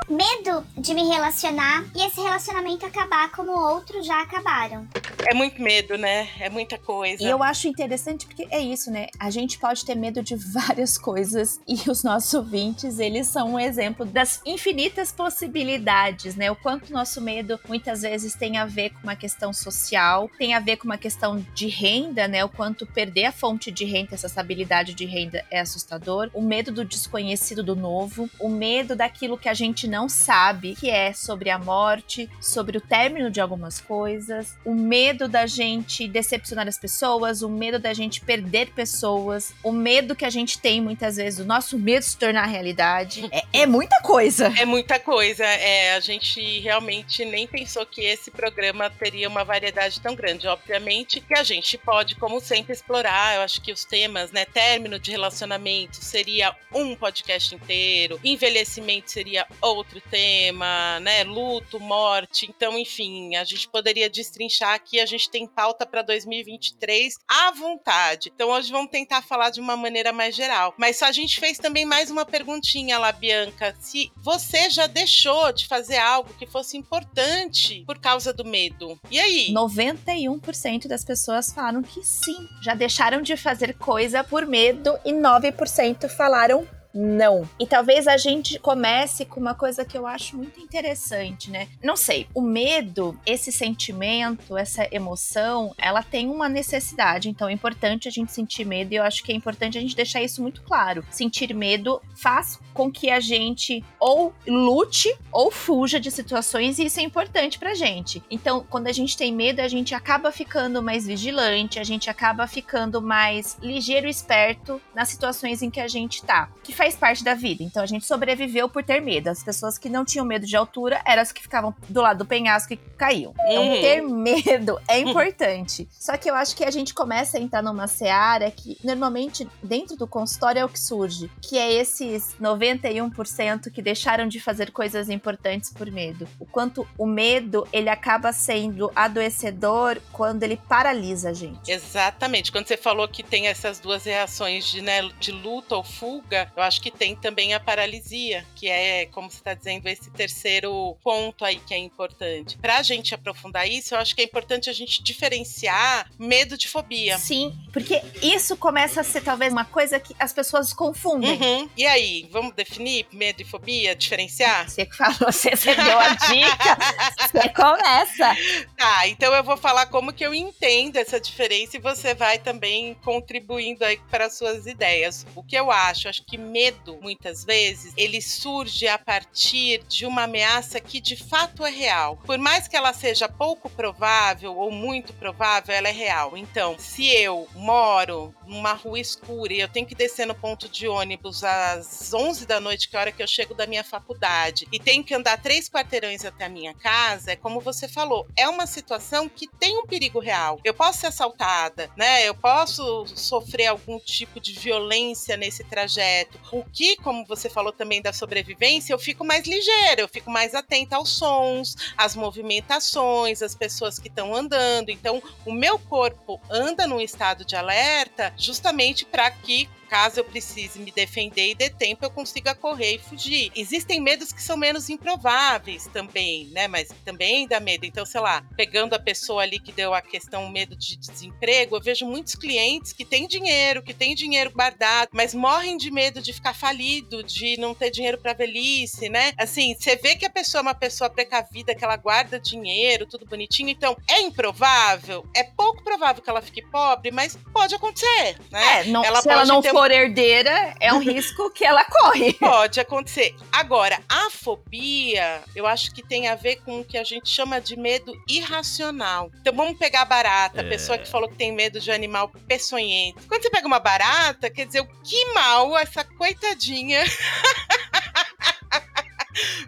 medo 0.08 0.64
de 0.76 0.94
me 0.94 1.08
relacionar 1.08 1.84
e 1.94 2.02
esse 2.06 2.20
relacionamento 2.20 2.84
acabar 2.84 3.30
como 3.32 3.52
outros 3.52 4.06
já 4.06 4.22
acabaram. 4.22 4.86
É 5.24 5.34
muito 5.34 5.62
medo, 5.62 5.96
né? 5.96 6.28
É 6.40 6.50
muita 6.50 6.76
coisa. 6.76 7.22
E 7.22 7.26
eu 7.26 7.42
acho 7.42 7.68
interessante 7.68 8.26
porque 8.26 8.46
é 8.50 8.60
isso, 8.60 8.90
né? 8.90 9.06
A 9.18 9.30
gente 9.30 9.58
pode 9.58 9.84
ter 9.84 9.94
medo 9.94 10.22
de 10.22 10.34
várias 10.52 10.98
coisas 10.98 11.60
e 11.66 11.88
os 11.88 12.02
nossos 12.02 12.34
ouvintes, 12.34 12.98
eles 12.98 13.28
são 13.28 13.54
um 13.54 13.60
exemplo 13.60 14.04
das 14.04 14.40
infinitas 14.44 15.12
possibilidades, 15.12 16.34
né? 16.34 16.50
O 16.50 16.56
quanto 16.56 16.92
nosso 16.92 17.20
medo 17.20 17.58
muitas 17.68 18.02
vezes 18.02 18.34
tem 18.34 18.58
a 18.58 18.66
ver 18.66 18.90
com 18.90 19.02
uma 19.04 19.16
questão 19.16 19.52
social, 19.52 20.28
tem 20.38 20.54
a 20.54 20.60
ver 20.60 20.76
com 20.76 20.84
uma 20.84 20.98
questão 20.98 21.44
de 21.54 21.68
renda, 21.68 22.26
né? 22.26 22.44
O 22.44 22.48
quanto 22.48 22.86
perder 22.86 23.26
a 23.26 23.32
fonte 23.32 23.70
de 23.70 23.84
renda, 23.84 24.14
essa 24.14 24.26
estabilidade 24.26 24.94
de 24.94 25.04
renda 25.04 25.44
é 25.50 25.60
assustador. 25.60 26.30
O 26.34 26.42
medo 26.42 26.72
do 26.72 26.84
desconhecido, 26.84 27.62
do 27.62 27.76
novo, 27.76 28.28
o 28.38 28.48
medo 28.48 28.96
daquilo 28.96 29.38
que 29.38 29.48
a 29.48 29.54
gente 29.54 29.86
não 29.92 30.08
sabe, 30.08 30.74
que 30.74 30.88
é 30.88 31.12
sobre 31.12 31.50
a 31.50 31.58
morte, 31.58 32.26
sobre 32.40 32.78
o 32.78 32.80
término 32.80 33.30
de 33.30 33.42
algumas 33.42 33.78
coisas, 33.78 34.56
o 34.64 34.74
medo 34.74 35.28
da 35.28 35.46
gente 35.46 36.08
decepcionar 36.08 36.66
as 36.66 36.78
pessoas, 36.78 37.42
o 37.42 37.48
medo 37.50 37.78
da 37.78 37.92
gente 37.92 38.22
perder 38.22 38.70
pessoas, 38.70 39.52
o 39.62 39.70
medo 39.70 40.16
que 40.16 40.24
a 40.24 40.30
gente 40.30 40.58
tem 40.58 40.80
muitas 40.80 41.16
vezes, 41.16 41.40
o 41.40 41.44
nosso 41.44 41.78
medo 41.78 42.00
de 42.00 42.06
se 42.06 42.16
tornar 42.16 42.46
realidade. 42.46 43.28
É, 43.30 43.60
é 43.60 43.66
muita 43.66 44.00
coisa. 44.00 44.50
É 44.58 44.64
muita 44.64 44.98
coisa. 44.98 45.44
É, 45.44 45.94
a 45.94 46.00
gente 46.00 46.60
realmente 46.60 47.22
nem 47.26 47.46
pensou 47.46 47.84
que 47.84 48.00
esse 48.00 48.30
programa 48.30 48.88
teria 48.88 49.28
uma 49.28 49.44
variedade 49.44 50.00
tão 50.00 50.14
grande. 50.14 50.48
Obviamente 50.48 51.20
que 51.20 51.34
a 51.34 51.42
gente 51.42 51.76
pode, 51.76 52.14
como 52.14 52.40
sempre, 52.40 52.72
explorar. 52.72 53.36
Eu 53.36 53.42
acho 53.42 53.60
que 53.60 53.72
os 53.72 53.84
temas, 53.84 54.32
né? 54.32 54.46
Término 54.46 54.98
de 54.98 55.10
relacionamento 55.10 55.96
seria 55.96 56.56
um 56.74 56.96
podcast 56.96 57.54
inteiro, 57.54 58.18
envelhecimento 58.24 59.10
seria 59.10 59.46
outro 59.60 59.71
tema, 60.10 61.00
né? 61.00 61.24
Luto, 61.24 61.80
morte. 61.80 62.46
Então, 62.48 62.78
enfim, 62.78 63.34
a 63.36 63.44
gente 63.44 63.68
poderia 63.68 64.10
destrinchar 64.10 64.74
aqui. 64.74 65.00
A 65.00 65.06
gente 65.06 65.30
tem 65.30 65.46
pauta 65.46 65.86
para 65.86 66.02
2023 66.02 67.14
à 67.26 67.50
vontade. 67.52 68.30
Então, 68.34 68.50
hoje 68.50 68.70
vamos 68.70 68.90
tentar 68.90 69.22
falar 69.22 69.50
de 69.50 69.60
uma 69.60 69.76
maneira 69.76 70.12
mais 70.12 70.34
geral. 70.34 70.74
Mas 70.76 71.02
a 71.02 71.10
gente 71.10 71.40
fez 71.40 71.58
também 71.58 71.84
mais 71.84 72.10
uma 72.10 72.24
perguntinha 72.24 72.98
lá, 72.98 73.10
Bianca. 73.12 73.74
Se 73.80 74.12
você 74.16 74.68
já 74.68 74.86
deixou 74.86 75.52
de 75.52 75.66
fazer 75.66 75.96
algo 75.96 76.34
que 76.34 76.46
fosse 76.46 76.76
importante 76.76 77.82
por 77.86 77.98
causa 77.98 78.32
do 78.32 78.44
medo. 78.44 79.00
E 79.10 79.18
aí? 79.18 79.52
91% 79.52 80.86
das 80.86 81.04
pessoas 81.04 81.52
falaram 81.52 81.82
que 81.82 82.04
sim. 82.04 82.48
Já 82.62 82.74
deixaram 82.74 83.22
de 83.22 83.36
fazer 83.36 83.74
coisa 83.74 84.22
por 84.22 84.46
medo 84.46 84.98
e 85.04 85.12
9% 85.12 86.08
falaram 86.08 86.66
não. 86.94 87.48
E 87.58 87.66
talvez 87.66 88.06
a 88.06 88.16
gente 88.16 88.58
comece 88.58 89.24
com 89.24 89.40
uma 89.40 89.54
coisa 89.54 89.84
que 89.84 89.96
eu 89.96 90.06
acho 90.06 90.36
muito 90.36 90.60
interessante, 90.60 91.50
né? 91.50 91.68
Não 91.82 91.96
sei, 91.96 92.26
o 92.34 92.40
medo, 92.40 93.18
esse 93.24 93.50
sentimento, 93.52 94.56
essa 94.56 94.86
emoção, 94.90 95.74
ela 95.78 96.02
tem 96.02 96.28
uma 96.28 96.48
necessidade. 96.48 97.28
Então 97.28 97.48
é 97.48 97.52
importante 97.52 98.08
a 98.08 98.10
gente 98.10 98.32
sentir 98.32 98.64
medo 98.64 98.92
e 98.92 98.96
eu 98.96 99.02
acho 99.02 99.22
que 99.22 99.32
é 99.32 99.34
importante 99.34 99.78
a 99.78 99.80
gente 99.80 99.96
deixar 99.96 100.22
isso 100.22 100.42
muito 100.42 100.62
claro. 100.62 101.04
Sentir 101.10 101.54
medo 101.54 102.00
faz 102.14 102.58
com 102.74 102.90
que 102.90 103.10
a 103.10 103.20
gente 103.20 103.84
ou 103.98 104.34
lute 104.46 105.14
ou 105.30 105.50
fuja 105.50 106.00
de 106.00 106.10
situações 106.10 106.78
e 106.78 106.86
isso 106.86 107.00
é 107.00 107.02
importante 107.02 107.58
pra 107.58 107.74
gente. 107.74 108.22
Então, 108.30 108.64
quando 108.68 108.86
a 108.86 108.92
gente 108.92 109.16
tem 109.16 109.32
medo, 109.32 109.60
a 109.60 109.68
gente 109.68 109.94
acaba 109.94 110.32
ficando 110.32 110.82
mais 110.82 111.06
vigilante, 111.06 111.78
a 111.78 111.84
gente 111.84 112.10
acaba 112.10 112.46
ficando 112.46 113.00
mais 113.00 113.56
ligeiro 113.62 114.06
e 114.06 114.10
esperto 114.10 114.80
nas 114.94 115.08
situações 115.08 115.62
em 115.62 115.70
que 115.70 115.80
a 115.80 115.88
gente 115.88 116.22
tá. 116.22 116.48
Que 116.62 116.72
faz 116.82 116.96
parte 116.96 117.22
da 117.22 117.34
vida. 117.34 117.62
Então 117.62 117.80
a 117.80 117.86
gente 117.86 118.04
sobreviveu 118.04 118.68
por 118.68 118.82
ter 118.82 119.00
medo. 119.00 119.28
As 119.30 119.44
pessoas 119.44 119.78
que 119.78 119.88
não 119.88 120.04
tinham 120.04 120.26
medo 120.26 120.44
de 120.44 120.56
altura 120.56 121.00
eram 121.06 121.22
as 121.22 121.30
que 121.30 121.40
ficavam 121.40 121.72
do 121.88 122.00
lado 122.00 122.18
do 122.18 122.24
penhasco 122.26 122.72
e 122.72 122.76
caíam. 122.76 123.32
Então 123.46 123.62
Uhum. 123.62 123.80
ter 123.80 124.02
medo 124.02 124.80
é 124.88 124.98
importante. 124.98 125.88
Só 125.92 126.16
que 126.16 126.28
eu 126.28 126.34
acho 126.34 126.56
que 126.56 126.64
a 126.64 126.70
gente 126.72 126.92
começa 126.92 127.38
a 127.38 127.40
entrar 127.40 127.62
numa 127.62 127.86
seara 127.86 128.50
que 128.50 128.76
normalmente 128.82 129.46
dentro 129.62 129.96
do 129.96 130.08
consultório 130.08 130.58
é 130.58 130.64
o 130.64 130.68
que 130.68 130.80
surge, 130.80 131.30
que 131.40 131.56
é 131.56 131.72
esses 131.72 132.34
91% 132.40 133.70
que 133.70 133.80
deixaram 133.80 134.26
de 134.26 134.40
fazer 134.40 134.72
coisas 134.72 135.08
importantes 135.08 135.70
por 135.70 135.88
medo. 135.88 136.26
O 136.40 136.44
quanto 136.44 136.84
o 136.98 137.06
medo 137.06 137.64
ele 137.72 137.88
acaba 137.90 138.32
sendo 138.32 138.90
adoecedor 138.96 140.00
quando 140.12 140.42
ele 140.42 140.56
paralisa 140.68 141.30
a 141.30 141.32
gente. 141.32 141.70
Exatamente. 141.70 142.50
Quando 142.50 142.66
você 142.66 142.76
falou 142.76 143.06
que 143.06 143.22
tem 143.22 143.46
essas 143.46 143.78
duas 143.78 144.04
reações 144.04 144.66
de, 144.66 144.80
né, 144.80 145.08
de 145.20 145.30
luta 145.30 145.76
ou 145.76 145.84
fuga, 145.84 146.50
eu 146.56 146.62
acho 146.62 146.71
que 146.80 146.90
tem 146.90 147.14
também 147.14 147.54
a 147.54 147.60
paralisia, 147.60 148.44
que 148.54 148.68
é, 148.68 149.06
como 149.06 149.30
você 149.30 149.38
está 149.38 149.54
dizendo, 149.54 149.86
esse 149.88 150.10
terceiro 150.10 150.96
ponto 151.02 151.44
aí 151.44 151.56
que 151.56 151.74
é 151.74 151.78
importante. 151.78 152.56
Para 152.58 152.78
a 152.78 152.82
gente 152.82 153.14
aprofundar 153.14 153.68
isso, 153.68 153.94
eu 153.94 153.98
acho 153.98 154.14
que 154.14 154.22
é 154.22 154.24
importante 154.24 154.70
a 154.70 154.72
gente 154.72 155.02
diferenciar 155.02 156.10
medo 156.18 156.56
de 156.56 156.68
fobia. 156.68 157.18
Sim, 157.18 157.56
porque 157.72 158.02
isso 158.22 158.56
começa 158.56 159.00
a 159.00 159.04
ser 159.04 159.22
talvez 159.22 159.52
uma 159.52 159.64
coisa 159.64 159.98
que 159.98 160.14
as 160.18 160.32
pessoas 160.32 160.72
confundem. 160.72 161.32
Uhum. 161.32 161.70
E 161.76 161.86
aí, 161.86 162.28
vamos 162.30 162.54
definir 162.54 163.06
medo 163.12 163.42
e 163.42 163.44
fobia, 163.44 163.94
diferenciar? 163.94 164.68
Você 164.68 164.86
que 164.86 164.96
falou, 164.96 165.32
você 165.32 165.74
deu 165.74 165.98
a 165.98 166.08
dica, 166.14 166.78
você 167.20 167.48
começa. 167.48 168.36
Tá, 168.76 169.08
então 169.08 169.34
eu 169.34 169.44
vou 169.44 169.56
falar 169.56 169.86
como 169.86 170.12
que 170.12 170.24
eu 170.24 170.34
entendo 170.34 170.96
essa 170.96 171.20
diferença 171.20 171.76
e 171.76 171.80
você 171.80 172.14
vai 172.14 172.38
também 172.38 172.94
contribuindo 173.02 173.84
aí 173.84 173.98
para 174.10 174.26
as 174.26 174.36
suas 174.36 174.66
ideias. 174.66 175.26
O 175.34 175.42
que 175.42 175.56
eu 175.56 175.70
acho, 175.70 176.08
acho 176.08 176.24
que 176.24 176.36
medo, 176.36 176.61
muitas 177.00 177.44
vezes, 177.44 177.92
ele 177.96 178.20
surge 178.20 178.86
a 178.86 178.98
partir 178.98 179.82
de 179.88 180.06
uma 180.06 180.24
ameaça 180.24 180.80
que 180.80 181.00
de 181.00 181.16
fato 181.16 181.64
é 181.64 181.70
real. 181.70 182.18
Por 182.24 182.38
mais 182.38 182.68
que 182.68 182.76
ela 182.76 182.92
seja 182.92 183.28
pouco 183.28 183.68
provável 183.70 184.56
ou 184.56 184.70
muito 184.70 185.12
provável, 185.14 185.74
ela 185.74 185.88
é 185.88 185.92
real. 185.92 186.36
Então, 186.36 186.78
se 186.78 187.06
eu 187.08 187.48
moro 187.54 188.34
numa 188.46 188.72
rua 188.72 189.00
escura 189.00 189.52
e 189.52 189.60
eu 189.60 189.68
tenho 189.68 189.86
que 189.86 189.94
descer 189.94 190.26
no 190.26 190.34
ponto 190.34 190.68
de 190.68 190.86
ônibus 190.86 191.42
às 191.42 192.12
11 192.12 192.46
da 192.46 192.60
noite, 192.60 192.88
que 192.88 192.96
é 192.96 192.98
a 192.98 193.02
hora 193.02 193.12
que 193.12 193.22
eu 193.22 193.26
chego 193.26 193.54
da 193.54 193.66
minha 193.66 193.84
faculdade, 193.84 194.68
e 194.70 194.78
tenho 194.78 195.02
que 195.02 195.14
andar 195.14 195.40
três 195.40 195.68
quarteirões 195.68 196.24
até 196.24 196.44
a 196.44 196.48
minha 196.48 196.74
casa, 196.74 197.32
é 197.32 197.36
como 197.36 197.60
você 197.60 197.88
falou, 197.88 198.26
é 198.36 198.48
uma 198.48 198.66
situação 198.66 199.28
que 199.28 199.48
tem 199.58 199.78
um 199.78 199.86
perigo 199.86 200.18
real. 200.18 200.60
Eu 200.64 200.74
posso 200.74 201.00
ser 201.00 201.06
assaltada, 201.08 201.90
né? 201.96 202.26
Eu 202.26 202.34
posso 202.34 203.06
sofrer 203.06 203.66
algum 203.66 203.98
tipo 203.98 204.40
de 204.40 204.52
violência 204.52 205.36
nesse 205.36 205.64
trajeto. 205.64 206.38
O 206.52 206.62
que, 206.62 206.96
como 206.96 207.24
você 207.24 207.48
falou 207.48 207.72
também 207.72 208.02
da 208.02 208.12
sobrevivência, 208.12 208.92
eu 208.92 208.98
fico 208.98 209.24
mais 209.24 209.46
ligeira, 209.46 210.02
eu 210.02 210.08
fico 210.08 210.30
mais 210.30 210.54
atenta 210.54 210.96
aos 210.96 211.08
sons, 211.08 211.74
às 211.96 212.14
movimentações, 212.14 213.40
às 213.40 213.54
pessoas 213.54 213.98
que 213.98 214.08
estão 214.08 214.34
andando. 214.34 214.90
Então, 214.90 215.22
o 215.46 215.52
meu 215.52 215.78
corpo 215.78 216.38
anda 216.50 216.86
num 216.86 217.00
estado 217.00 217.42
de 217.42 217.56
alerta 217.56 218.34
justamente 218.36 219.06
para 219.06 219.30
que 219.30 219.66
caso 219.92 220.20
eu 220.20 220.24
precise 220.24 220.78
me 220.78 220.90
defender 220.90 221.50
e 221.50 221.54
dê 221.54 221.68
tempo, 221.68 222.02
eu 222.02 222.10
consiga 222.10 222.54
correr 222.54 222.94
e 222.94 222.98
fugir. 222.98 223.52
Existem 223.54 224.00
medos 224.00 224.32
que 224.32 224.42
são 224.42 224.56
menos 224.56 224.88
improváveis 224.88 225.86
também, 225.92 226.46
né? 226.46 226.66
Mas 226.66 226.88
também 227.04 227.46
dá 227.46 227.60
medo. 227.60 227.84
Então, 227.84 228.06
sei 228.06 228.22
lá, 228.22 228.42
pegando 228.56 228.94
a 228.94 228.98
pessoa 228.98 229.42
ali 229.42 229.58
que 229.58 229.70
deu 229.70 229.92
a 229.92 230.00
questão 230.00 230.48
medo 230.48 230.74
de 230.74 230.96
desemprego, 230.96 231.76
eu 231.76 231.82
vejo 231.82 232.06
muitos 232.06 232.34
clientes 232.34 232.94
que 232.94 233.04
têm 233.04 233.28
dinheiro, 233.28 233.82
que 233.82 233.92
têm 233.92 234.14
dinheiro 234.14 234.50
guardado, 234.50 235.10
mas 235.12 235.34
morrem 235.34 235.76
de 235.76 235.90
medo 235.90 236.22
de 236.22 236.32
ficar 236.32 236.54
falido, 236.54 237.22
de 237.22 237.58
não 237.58 237.74
ter 237.74 237.90
dinheiro 237.90 238.16
para 238.16 238.32
velhice, 238.32 239.10
né? 239.10 239.34
Assim, 239.36 239.76
você 239.78 239.94
vê 239.96 240.16
que 240.16 240.24
a 240.24 240.30
pessoa 240.30 240.60
é 240.60 240.62
uma 240.62 240.74
pessoa 240.74 241.10
precavida, 241.10 241.74
que 241.74 241.84
ela 241.84 241.98
guarda 241.98 242.40
dinheiro, 242.40 243.04
tudo 243.04 243.26
bonitinho. 243.26 243.68
Então, 243.68 243.94
é 244.08 244.22
improvável? 244.22 245.26
É 245.36 245.44
pouco 245.44 245.84
provável 245.84 246.22
que 246.22 246.30
ela 246.30 246.40
fique 246.40 246.62
pobre, 246.62 247.10
mas 247.10 247.36
pode 247.52 247.74
acontecer, 247.74 248.38
né? 248.50 248.80
É, 248.80 248.84
não, 248.84 249.04
Ela 249.04 249.20
se 249.20 249.28
ela 249.28 249.40
pode 249.40 249.48
não 249.50 249.60
ter 249.60 249.81
for 249.82 249.90
herdeira, 249.90 250.74
é 250.78 250.92
um 250.92 250.98
risco 251.00 251.50
que 251.50 251.64
ela 251.64 251.84
corre. 251.84 252.34
Pode 252.38 252.78
acontecer. 252.78 253.34
Agora, 253.50 254.00
a 254.08 254.30
fobia, 254.30 255.42
eu 255.56 255.66
acho 255.66 255.92
que 255.92 256.06
tem 256.06 256.28
a 256.28 256.36
ver 256.36 256.56
com 256.64 256.78
o 256.80 256.84
que 256.84 256.96
a 256.96 257.02
gente 257.02 257.28
chama 257.28 257.60
de 257.60 257.76
medo 257.76 258.12
irracional. 258.28 259.28
Então 259.40 259.52
vamos 259.52 259.76
pegar 259.76 260.02
a 260.02 260.04
barata, 260.04 260.60
a 260.60 260.64
É. 260.64 260.68
pessoa 260.68 260.96
que 260.98 261.08
falou 261.10 261.28
que 261.28 261.34
tem 261.34 261.50
medo 261.50 261.80
de 261.80 261.90
animal 261.90 262.30
peçonhento. 262.46 263.26
Quando 263.26 263.42
você 263.42 263.50
pega 263.50 263.66
uma 263.66 263.80
barata, 263.80 264.48
quer 264.48 264.66
dizer, 264.66 264.82
o 264.82 264.86
que 265.02 265.24
mal 265.34 265.76
essa 265.76 266.04
coitadinha 266.04 267.02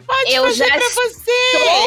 pode 0.07 0.33
Eu 0.33 0.53
já 0.53 0.67
pra 0.67 0.79
você? 0.79 1.31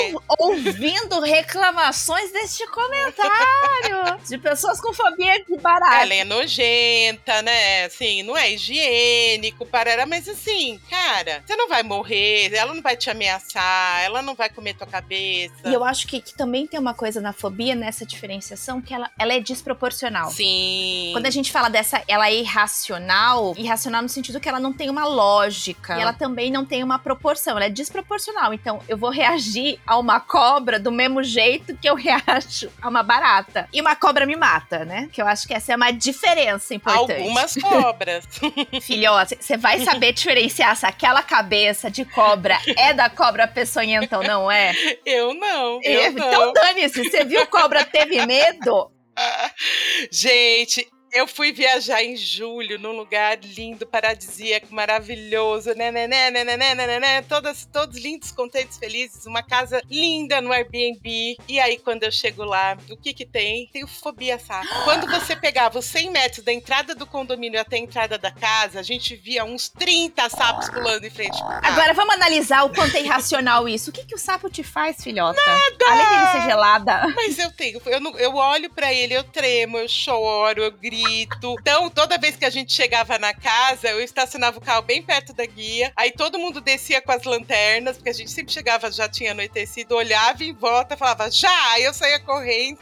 Estou 0.07 0.23
ouvindo 0.39 1.19
reclamações 1.21 2.31
deste 2.31 2.65
comentário 2.67 4.17
de 4.27 4.37
pessoas 4.37 4.79
com 4.81 4.93
fobia 4.93 5.43
de 5.43 5.57
barata. 5.57 6.01
Ela 6.01 6.13
é 6.13 6.23
nojenta, 6.23 7.41
né? 7.41 7.85
Assim, 7.85 8.23
não 8.23 8.37
é 8.37 8.53
higiênico, 8.53 9.65
parará, 9.65 10.05
mas 10.05 10.27
assim, 10.27 10.79
cara, 10.89 11.43
você 11.45 11.55
não 11.55 11.67
vai 11.67 11.83
morrer, 11.83 12.53
ela 12.53 12.73
não 12.73 12.81
vai 12.81 12.95
te 12.95 13.09
ameaçar, 13.09 14.01
ela 14.03 14.21
não 14.21 14.35
vai 14.35 14.49
comer 14.49 14.73
tua 14.73 14.87
cabeça. 14.87 15.53
E 15.65 15.73
eu 15.73 15.83
acho 15.83 16.07
que, 16.07 16.21
que 16.21 16.33
também 16.33 16.65
tem 16.67 16.79
uma 16.79 16.93
coisa 16.93 17.21
na 17.21 17.33
fobia, 17.33 17.75
nessa 17.75 18.05
diferenciação, 18.05 18.81
que 18.81 18.93
ela, 18.93 19.09
ela 19.17 19.33
é 19.33 19.39
desproporcional. 19.39 20.31
Sim. 20.31 21.11
Quando 21.13 21.25
a 21.25 21.31
gente 21.31 21.51
fala 21.51 21.69
dessa, 21.69 22.03
ela 22.07 22.29
é 22.29 22.35
irracional, 22.35 23.53
irracional 23.57 24.01
no 24.01 24.09
sentido 24.09 24.39
que 24.39 24.49
ela 24.49 24.59
não 24.59 24.73
tem 24.73 24.89
uma 24.89 25.05
lógica. 25.05 25.97
E 25.97 26.01
ela 26.01 26.13
também 26.13 26.51
não 26.51 26.65
tem 26.65 26.83
uma 26.83 26.99
proporção, 26.99 27.55
ela 27.55 27.65
é 27.65 27.66
desproporcional. 27.69 28.53
Então, 28.53 28.81
eu 28.87 28.97
vou 28.97 29.09
reagir 29.09 29.79
a 29.85 29.97
uma 29.97 30.19
cobra 30.19 30.79
do 30.79 30.91
mesmo 30.91 31.23
jeito 31.23 31.75
que 31.77 31.89
eu 31.89 31.95
reajo 31.95 32.69
a 32.81 32.89
uma 32.89 33.03
barata. 33.03 33.67
E 33.73 33.81
uma 33.81 33.95
cobra 33.95 34.25
me 34.25 34.35
mata, 34.35 34.85
né? 34.85 35.09
Que 35.11 35.21
eu 35.21 35.27
acho 35.27 35.47
que 35.47 35.53
essa 35.53 35.73
é 35.73 35.75
uma 35.75 35.91
diferença 35.91 36.73
importante. 36.73 37.21
Algumas 37.21 37.55
cobras. 37.55 38.25
Filhote, 38.81 39.37
você 39.39 39.57
vai 39.57 39.79
saber 39.79 40.13
diferenciar 40.13 40.75
se 40.75 40.85
aquela 40.85 41.21
cabeça 41.21 41.89
de 41.89 42.05
cobra 42.05 42.57
é 42.77 42.93
da 42.93 43.09
cobra 43.09 43.47
peçonhenta 43.47 44.17
ou 44.17 44.23
não 44.23 44.51
é? 44.51 44.73
eu 45.05 45.33
não. 45.33 45.79
Eu 45.83 46.11
então 46.11 46.53
dane-se, 46.53 47.03
você 47.03 47.23
viu 47.23 47.45
cobra 47.47 47.83
teve 47.85 48.25
medo? 48.25 48.91
Gente, 50.11 50.87
eu 51.11 51.27
fui 51.27 51.51
viajar 51.51 52.03
em 52.03 52.15
julho 52.15 52.77
num 52.79 52.91
lugar 52.91 53.39
lindo, 53.41 53.85
paradisíaco, 53.85 54.73
maravilhoso, 54.73 55.73
né 55.73 55.91
né, 55.91 56.07
né, 56.07 56.29
né, 56.29 56.43
né, 56.43 56.57
né, 56.57 56.75
né, 56.75 56.87
né, 56.87 56.99
né, 56.99 57.21
todas, 57.21 57.65
todos 57.71 57.97
lindos, 57.97 58.31
contentes, 58.31 58.77
felizes, 58.77 59.25
uma 59.25 59.41
casa 59.41 59.81
linda 59.89 60.41
no 60.41 60.51
Airbnb. 60.51 61.37
E 61.47 61.59
aí, 61.59 61.77
quando 61.77 62.03
eu 62.03 62.11
chego 62.11 62.43
lá, 62.43 62.77
o 62.89 62.97
que 62.97 63.13
que 63.13 63.25
tem? 63.25 63.69
Tenho 63.71 63.87
fobia, 63.87 64.37
sabe? 64.37 64.67
Quando 64.83 65.07
você 65.07 65.35
pegava 65.35 65.79
os 65.79 65.85
100 65.85 66.11
metros 66.11 66.45
da 66.45 66.51
entrada 66.51 66.93
do 66.93 67.05
condomínio 67.05 67.59
até 67.59 67.77
a 67.77 67.79
entrada 67.79 68.17
da 68.17 68.31
casa, 68.31 68.79
a 68.79 68.83
gente 68.83 69.15
via 69.15 69.45
uns 69.45 69.69
30 69.69 70.29
sapos 70.29 70.69
pulando 70.69 71.05
em 71.05 71.09
frente. 71.09 71.41
Agora, 71.63 71.93
vamos 71.93 72.13
analisar 72.15 72.63
o 72.63 72.69
quanto 72.73 72.95
é 72.95 73.01
irracional 73.01 73.67
isso. 73.67 73.89
O 73.89 73.93
que 73.93 74.05
que 74.05 74.15
o 74.15 74.17
sapo 74.17 74.49
te 74.49 74.63
faz, 74.63 75.01
filhota? 75.01 75.39
Nada! 75.45 75.85
Além 75.87 76.09
dele 76.09 76.31
ser 76.31 76.49
gelada. 76.49 77.07
Mas 77.15 77.39
eu 77.39 77.51
tenho, 77.51 77.81
eu, 77.85 77.99
não, 77.99 78.17
eu 78.19 78.35
olho 78.35 78.69
para 78.69 78.93
ele, 78.93 79.13
eu 79.13 79.23
tremo, 79.23 79.77
eu 79.77 79.87
choro, 79.87 80.63
eu 80.63 80.71
grito 80.71 80.96
então, 81.03 81.89
toda 81.89 82.17
vez 82.17 82.35
que 82.35 82.45
a 82.45 82.49
gente 82.49 82.73
chegava 82.73 83.17
na 83.17 83.33
casa, 83.33 83.89
eu 83.89 84.01
estacionava 84.01 84.57
o 84.57 84.61
carro 84.61 84.81
bem 84.81 85.01
perto 85.01 85.33
da 85.33 85.45
guia. 85.45 85.91
Aí 85.95 86.11
todo 86.11 86.39
mundo 86.39 86.61
descia 86.61 87.01
com 87.01 87.11
as 87.11 87.23
lanternas, 87.23 87.97
porque 87.97 88.09
a 88.09 88.13
gente 88.13 88.31
sempre 88.31 88.53
chegava, 88.53 88.91
já 88.91 89.07
tinha 89.07 89.31
anoitecido, 89.31 89.95
olhava 89.95 90.43
em 90.43 90.53
volta, 90.53 90.97
falava 90.97 91.29
já, 91.29 91.71
aí 91.73 91.83
eu 91.83 91.93
saía 91.93 92.19
correndo. 92.19 92.79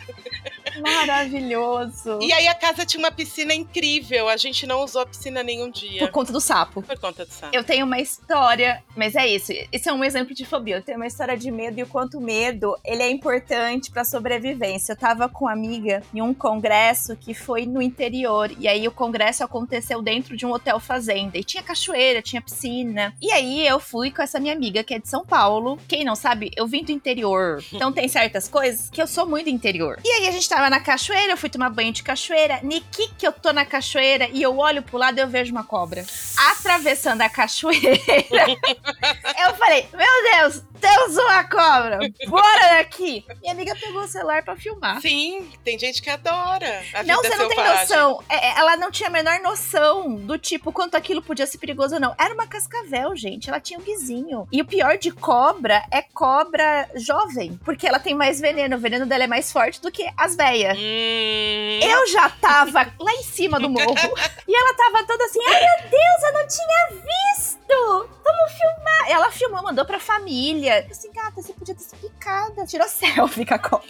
Maravilhoso. 0.81 2.19
E 2.21 2.33
aí 2.33 2.47
a 2.47 2.53
casa 2.53 2.85
tinha 2.85 2.99
uma 2.99 3.11
piscina 3.11 3.53
incrível. 3.53 4.27
A 4.27 4.35
gente 4.35 4.65
não 4.67 4.83
usou 4.83 5.01
a 5.01 5.05
piscina 5.05 5.41
nenhum 5.41 5.69
dia. 5.69 5.99
Por 5.99 6.11
conta 6.11 6.33
do 6.33 6.41
sapo. 6.41 6.81
Por 6.81 6.99
conta 6.99 7.25
do 7.25 7.31
sapo. 7.31 7.55
Eu 7.55 7.63
tenho 7.63 7.85
uma 7.85 7.99
história, 7.99 8.83
mas 8.95 9.15
é 9.15 9.25
isso. 9.25 9.53
Esse 9.71 9.87
é 9.87 9.93
um 9.93 10.03
exemplo 10.03 10.35
de 10.35 10.45
fobia. 10.45 10.77
Eu 10.77 10.81
tenho 10.81 10.97
uma 10.97 11.07
história 11.07 11.37
de 11.37 11.49
medo 11.49 11.79
e 11.79 11.83
o 11.83 11.87
quanto 11.87 12.19
medo 12.19 12.77
ele 12.83 13.01
é 13.01 13.09
importante 13.09 13.89
pra 13.89 14.03
sobrevivência. 14.03 14.93
Eu 14.93 14.97
tava 14.97 15.29
com 15.29 15.45
uma 15.45 15.53
amiga 15.53 16.03
em 16.13 16.21
um 16.21 16.33
congresso 16.33 17.15
que 17.15 17.33
foi 17.33 17.65
no 17.65 17.81
interior 17.81 18.04
e 18.59 18.67
aí 18.67 18.87
o 18.87 18.91
congresso 18.91 19.43
aconteceu 19.43 20.01
dentro 20.01 20.35
de 20.35 20.45
um 20.45 20.51
hotel 20.51 20.79
fazenda 20.79 21.37
e 21.37 21.43
tinha 21.43 21.63
cachoeira, 21.63 22.21
tinha 22.21 22.41
piscina. 22.41 23.13
E 23.21 23.31
aí 23.31 23.65
eu 23.65 23.79
fui 23.79 24.11
com 24.11 24.21
essa 24.21 24.39
minha 24.39 24.53
amiga 24.53 24.83
que 24.83 24.93
é 24.93 24.99
de 24.99 25.07
São 25.07 25.25
Paulo. 25.25 25.79
Quem 25.87 26.03
não 26.03 26.15
sabe, 26.15 26.51
eu 26.55 26.67
vim 26.67 26.83
do 26.83 26.91
interior. 26.91 27.63
Então 27.73 27.91
tem 27.91 28.07
certas 28.07 28.47
coisas 28.47 28.89
que 28.89 29.01
eu 29.01 29.07
sou 29.07 29.25
muito 29.25 29.49
interior. 29.49 29.99
E 30.03 30.09
aí 30.09 30.27
a 30.27 30.31
gente 30.31 30.47
tava 30.47 30.69
na 30.69 30.79
cachoeira, 30.79 31.33
eu 31.33 31.37
fui 31.37 31.49
tomar 31.49 31.69
banho 31.69 31.91
de 31.91 32.03
cachoeira. 32.03 32.59
Niki 32.63 33.13
que 33.17 33.27
eu 33.27 33.31
tô 33.31 33.51
na 33.51 33.65
cachoeira 33.65 34.29
e 34.31 34.41
eu 34.41 34.57
olho 34.57 34.83
pro 34.83 34.97
lado 34.97 35.17
e 35.17 35.21
eu 35.21 35.27
vejo 35.27 35.51
uma 35.51 35.63
cobra 35.63 36.05
atravessando 36.51 37.21
a 37.21 37.29
cachoeira. 37.29 37.95
eu 39.45 39.55
falei, 39.55 39.87
meu 39.93 40.31
Deus, 40.33 40.63
temos 40.79 41.17
uma 41.17 41.43
cobra, 41.43 41.99
bora 42.27 42.77
daqui. 42.77 43.25
Minha 43.41 43.53
amiga 43.53 43.75
pegou 43.75 44.01
o 44.01 44.07
celular 44.07 44.43
pra 44.43 44.55
filmar. 44.55 45.01
Sim, 45.01 45.49
tem 45.63 45.77
gente 45.79 46.01
que 46.01 46.09
adora. 46.09 46.83
Não, 47.05 47.21
você 47.21 47.35
não 47.35 47.47
tem 47.47 47.57
selvagem. 47.57 47.87
Noção. 47.95 48.23
É, 48.29 48.47
é, 48.47 48.59
ela 48.59 48.77
não 48.77 48.91
tinha 48.91 49.09
a 49.09 49.11
menor 49.11 49.39
noção 49.39 50.15
do 50.15 50.37
tipo 50.37 50.71
quanto 50.71 50.95
aquilo 50.95 51.21
podia 51.21 51.47
ser 51.47 51.57
perigoso 51.57 51.95
ou 51.95 52.01
não. 52.01 52.15
Era 52.19 52.33
uma 52.33 52.47
cascavel, 52.47 53.15
gente. 53.15 53.49
Ela 53.49 53.59
tinha 53.59 53.79
um 53.79 53.83
guizinho. 53.83 54.47
E 54.51 54.61
o 54.61 54.65
pior 54.65 54.97
de 54.97 55.11
cobra 55.11 55.83
é 55.91 56.01
cobra 56.01 56.89
jovem, 56.95 57.59
porque 57.63 57.87
ela 57.87 57.99
tem 57.99 58.13
mais 58.13 58.39
veneno. 58.39 58.75
O 58.75 58.79
veneno 58.79 59.05
dela 59.05 59.23
é 59.23 59.27
mais 59.27 59.51
forte 59.51 59.81
do 59.81 59.91
que 59.91 60.07
as 60.17 60.35
véias. 60.35 60.77
Hum, 60.77 61.79
Eu 61.81 62.07
já 62.07 62.29
tava 62.29 62.91
lá 62.99 63.11
em 63.13 63.23
cima 63.23 63.59
do 63.59 63.69
morro. 63.69 63.85
e 64.47 64.55
ela 64.55 64.73
tava 64.75 65.05
toda 65.05 65.23
assim: 65.25 65.39
ai 65.49 65.61
meu 65.61 65.89
Deus, 65.89 66.23
eu 66.23 66.33
não 66.33 66.47
tinha 66.47 66.89
visto! 66.89 68.09
Vamos 68.23 68.51
filmar! 68.53 69.09
Ela 69.09 69.31
filmou, 69.31 69.63
mandou 69.63 69.85
pra 69.85 69.99
família. 69.99 70.85
Eu 70.85 70.91
Assim, 70.91 71.11
gata, 71.11 71.41
você 71.41 71.53
podia 71.53 71.75
ter 71.75 71.83
se 71.83 71.95
picada. 71.95 72.65
Tirou 72.65 72.87
selfie 72.89 73.45
com 73.45 73.53
a 73.53 73.59
cobra. 73.59 73.87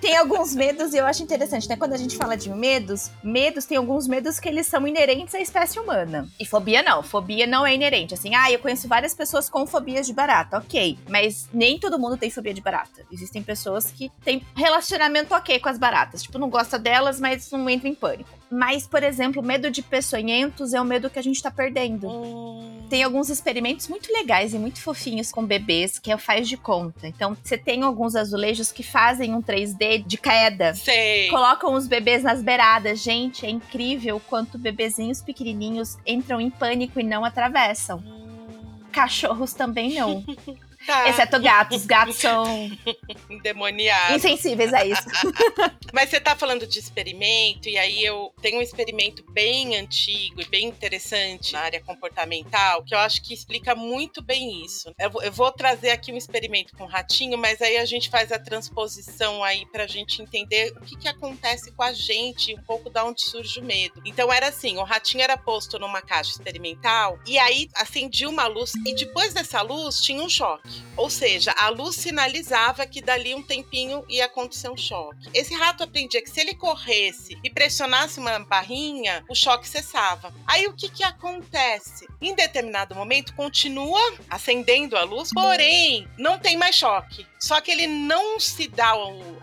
tem 0.00 0.16
alguns 0.16 0.54
medos 0.54 0.94
e 0.94 0.98
eu 0.98 1.06
acho 1.06 1.22
interessante, 1.22 1.68
né? 1.68 1.76
Quando 1.76 1.92
a 1.92 1.96
gente 1.96 2.16
fala 2.16 2.36
de 2.36 2.48
medos, 2.50 3.03
medos 3.22 3.64
tem 3.64 3.76
alguns 3.76 4.06
medos 4.06 4.38
que 4.38 4.48
eles 4.48 4.66
são 4.66 4.86
inerentes 4.86 5.34
à 5.34 5.40
espécie 5.40 5.78
humana. 5.78 6.28
E 6.38 6.44
fobia 6.44 6.82
não. 6.82 7.02
Fobia 7.02 7.46
não 7.46 7.66
é 7.66 7.74
inerente. 7.74 8.14
Assim, 8.14 8.34
ah, 8.34 8.50
eu 8.50 8.58
conheço 8.58 8.88
várias 8.88 9.14
pessoas 9.14 9.48
com 9.48 9.66
fobias 9.66 10.06
de 10.06 10.12
barata. 10.12 10.58
Ok. 10.58 10.98
Mas 11.08 11.48
nem 11.52 11.78
todo 11.78 11.98
mundo 11.98 12.16
tem 12.16 12.30
fobia 12.30 12.54
de 12.54 12.60
barata. 12.60 13.04
Existem 13.10 13.42
pessoas 13.42 13.90
que 13.90 14.10
têm 14.24 14.44
relacionamento 14.54 15.34
ok 15.34 15.58
com 15.58 15.68
as 15.68 15.78
baratas. 15.78 16.22
Tipo, 16.22 16.38
não 16.38 16.48
gosta 16.48 16.78
delas, 16.78 17.20
mas 17.20 17.50
não 17.50 17.68
entra 17.68 17.88
em 17.88 17.94
pânico. 17.94 18.30
Mas, 18.56 18.86
por 18.86 19.02
exemplo, 19.02 19.42
medo 19.42 19.68
de 19.68 19.82
peçonhentos 19.82 20.72
é 20.74 20.80
um 20.80 20.84
medo 20.84 21.10
que 21.10 21.18
a 21.18 21.22
gente 21.22 21.42
tá 21.42 21.50
perdendo. 21.50 22.06
hum, 22.08 22.86
Tem 22.88 23.02
alguns 23.02 23.28
experimentos 23.28 23.88
muito 23.88 24.12
legais 24.12 24.54
e 24.54 24.58
muito 24.58 24.80
fofinhos 24.80 25.32
com 25.32 25.44
bebês, 25.44 25.98
que 25.98 26.12
é 26.12 26.14
o 26.14 26.18
faz 26.18 26.48
de 26.48 26.56
conta. 26.56 27.08
Então, 27.08 27.36
você 27.42 27.58
tem 27.58 27.82
alguns 27.82 28.14
azulejos 28.14 28.70
que 28.70 28.84
fazem 28.84 29.34
um 29.34 29.42
3D 29.42 30.04
de 30.06 30.16
queda. 30.16 30.72
Sei. 30.74 31.28
Colocam 31.30 31.74
os 31.74 31.88
bebês 31.88 32.22
nas 32.22 32.42
beiradas. 32.42 33.02
Gente, 33.02 33.44
é 33.44 33.50
incrível 33.50 34.16
o 34.16 34.20
quanto 34.20 34.56
bebezinhos 34.56 35.20
pequenininhos 35.20 35.98
entram 36.06 36.40
em 36.40 36.48
pânico 36.50 37.00
e 37.00 37.02
não 37.02 37.24
atravessam. 37.24 37.98
Hum, 38.06 38.78
Cachorros 38.92 39.52
também 39.52 39.94
não. 39.94 40.24
tá. 40.86 41.08
Exceto 41.08 41.40
gatos. 41.40 41.86
Gatos 41.86 42.16
são 42.16 42.44
Endemoniado. 43.30 44.14
insensíveis 44.16 44.72
a 44.72 44.84
isso. 44.84 45.02
Mas 45.92 46.10
você 46.10 46.20
tá 46.20 46.34
falando 46.36 46.66
de 46.66 46.78
experimento, 46.78 47.68
e 47.68 47.78
aí 47.78 48.04
eu 48.04 48.32
tenho 48.42 48.58
um 48.58 48.62
experimento 48.62 49.24
bem 49.30 49.76
antigo 49.76 50.40
e 50.40 50.44
bem 50.46 50.66
interessante 50.66 51.52
na 51.52 51.60
área 51.60 51.80
comportamental, 51.80 52.82
que 52.82 52.94
eu 52.94 52.98
acho 52.98 53.22
que 53.22 53.32
explica 53.32 53.74
muito 53.74 54.22
bem 54.22 54.64
isso. 54.64 54.92
Eu, 54.98 55.32
vou- 55.32 55.52
trazer 55.54 55.90
aqui 55.90 56.10
um 56.12 56.16
experimento 56.16 56.76
com 56.76 56.82
o 56.84 56.86
ratinho, 56.88 57.38
mas 57.38 57.62
aí 57.62 57.76
a 57.76 57.84
gente 57.84 58.10
faz 58.10 58.32
a 58.32 58.38
transposição 58.38 59.44
aí 59.44 59.64
pra 59.66 59.86
gente 59.86 60.20
entender 60.20 60.72
o 60.76 60.80
que, 60.80 60.96
que 60.96 61.06
acontece 61.08 61.70
com 61.72 61.82
a 61.82 61.92
gente, 61.92 62.52
um 62.54 62.62
pouco 62.62 62.90
da 62.90 63.04
onde 63.04 63.22
surge 63.22 63.60
o 63.60 63.64
medo. 63.64 64.02
Então 64.04 64.32
era 64.32 64.48
assim: 64.48 64.76
o 64.78 64.82
ratinho 64.82 65.22
era 65.22 65.36
posto 65.36 65.78
numa 65.78 66.02
caixa 66.02 66.30
experimental, 66.32 67.18
e 67.26 67.38
aí 67.38 67.68
acendia 67.76 68.28
uma 68.28 68.46
luz, 68.48 68.72
e 68.84 68.94
depois 68.94 69.32
dessa 69.32 69.62
luz 69.62 70.00
tinha 70.00 70.20
um 70.22 70.28
choque. 70.28 70.73
Ou 70.96 71.10
seja, 71.10 71.52
a 71.56 71.68
luz 71.68 71.96
sinalizava 71.96 72.86
que 72.86 73.00
dali 73.00 73.34
um 73.34 73.42
tempinho 73.42 74.04
ia 74.08 74.26
acontecer 74.26 74.70
um 74.70 74.76
choque. 74.76 75.28
Esse 75.34 75.54
rato 75.54 75.82
aprendia 75.82 76.22
que 76.22 76.30
se 76.30 76.40
ele 76.40 76.54
corresse 76.54 77.36
e 77.42 77.50
pressionasse 77.50 78.20
uma 78.20 78.38
barrinha, 78.38 79.24
o 79.28 79.34
choque 79.34 79.68
cessava. 79.68 80.32
Aí 80.46 80.66
o 80.66 80.72
que 80.72 80.88
que 80.88 81.02
acontece? 81.02 82.06
Em 82.20 82.34
determinado 82.34 82.94
momento 82.94 83.34
continua 83.34 84.00
acendendo 84.30 84.96
a 84.96 85.02
luz, 85.02 85.30
porém 85.32 86.08
não 86.16 86.38
tem 86.38 86.56
mais 86.56 86.76
choque. 86.76 87.26
Só 87.40 87.60
que 87.60 87.70
ele 87.70 87.86
não 87.86 88.40
se 88.40 88.68
dá 88.68 88.94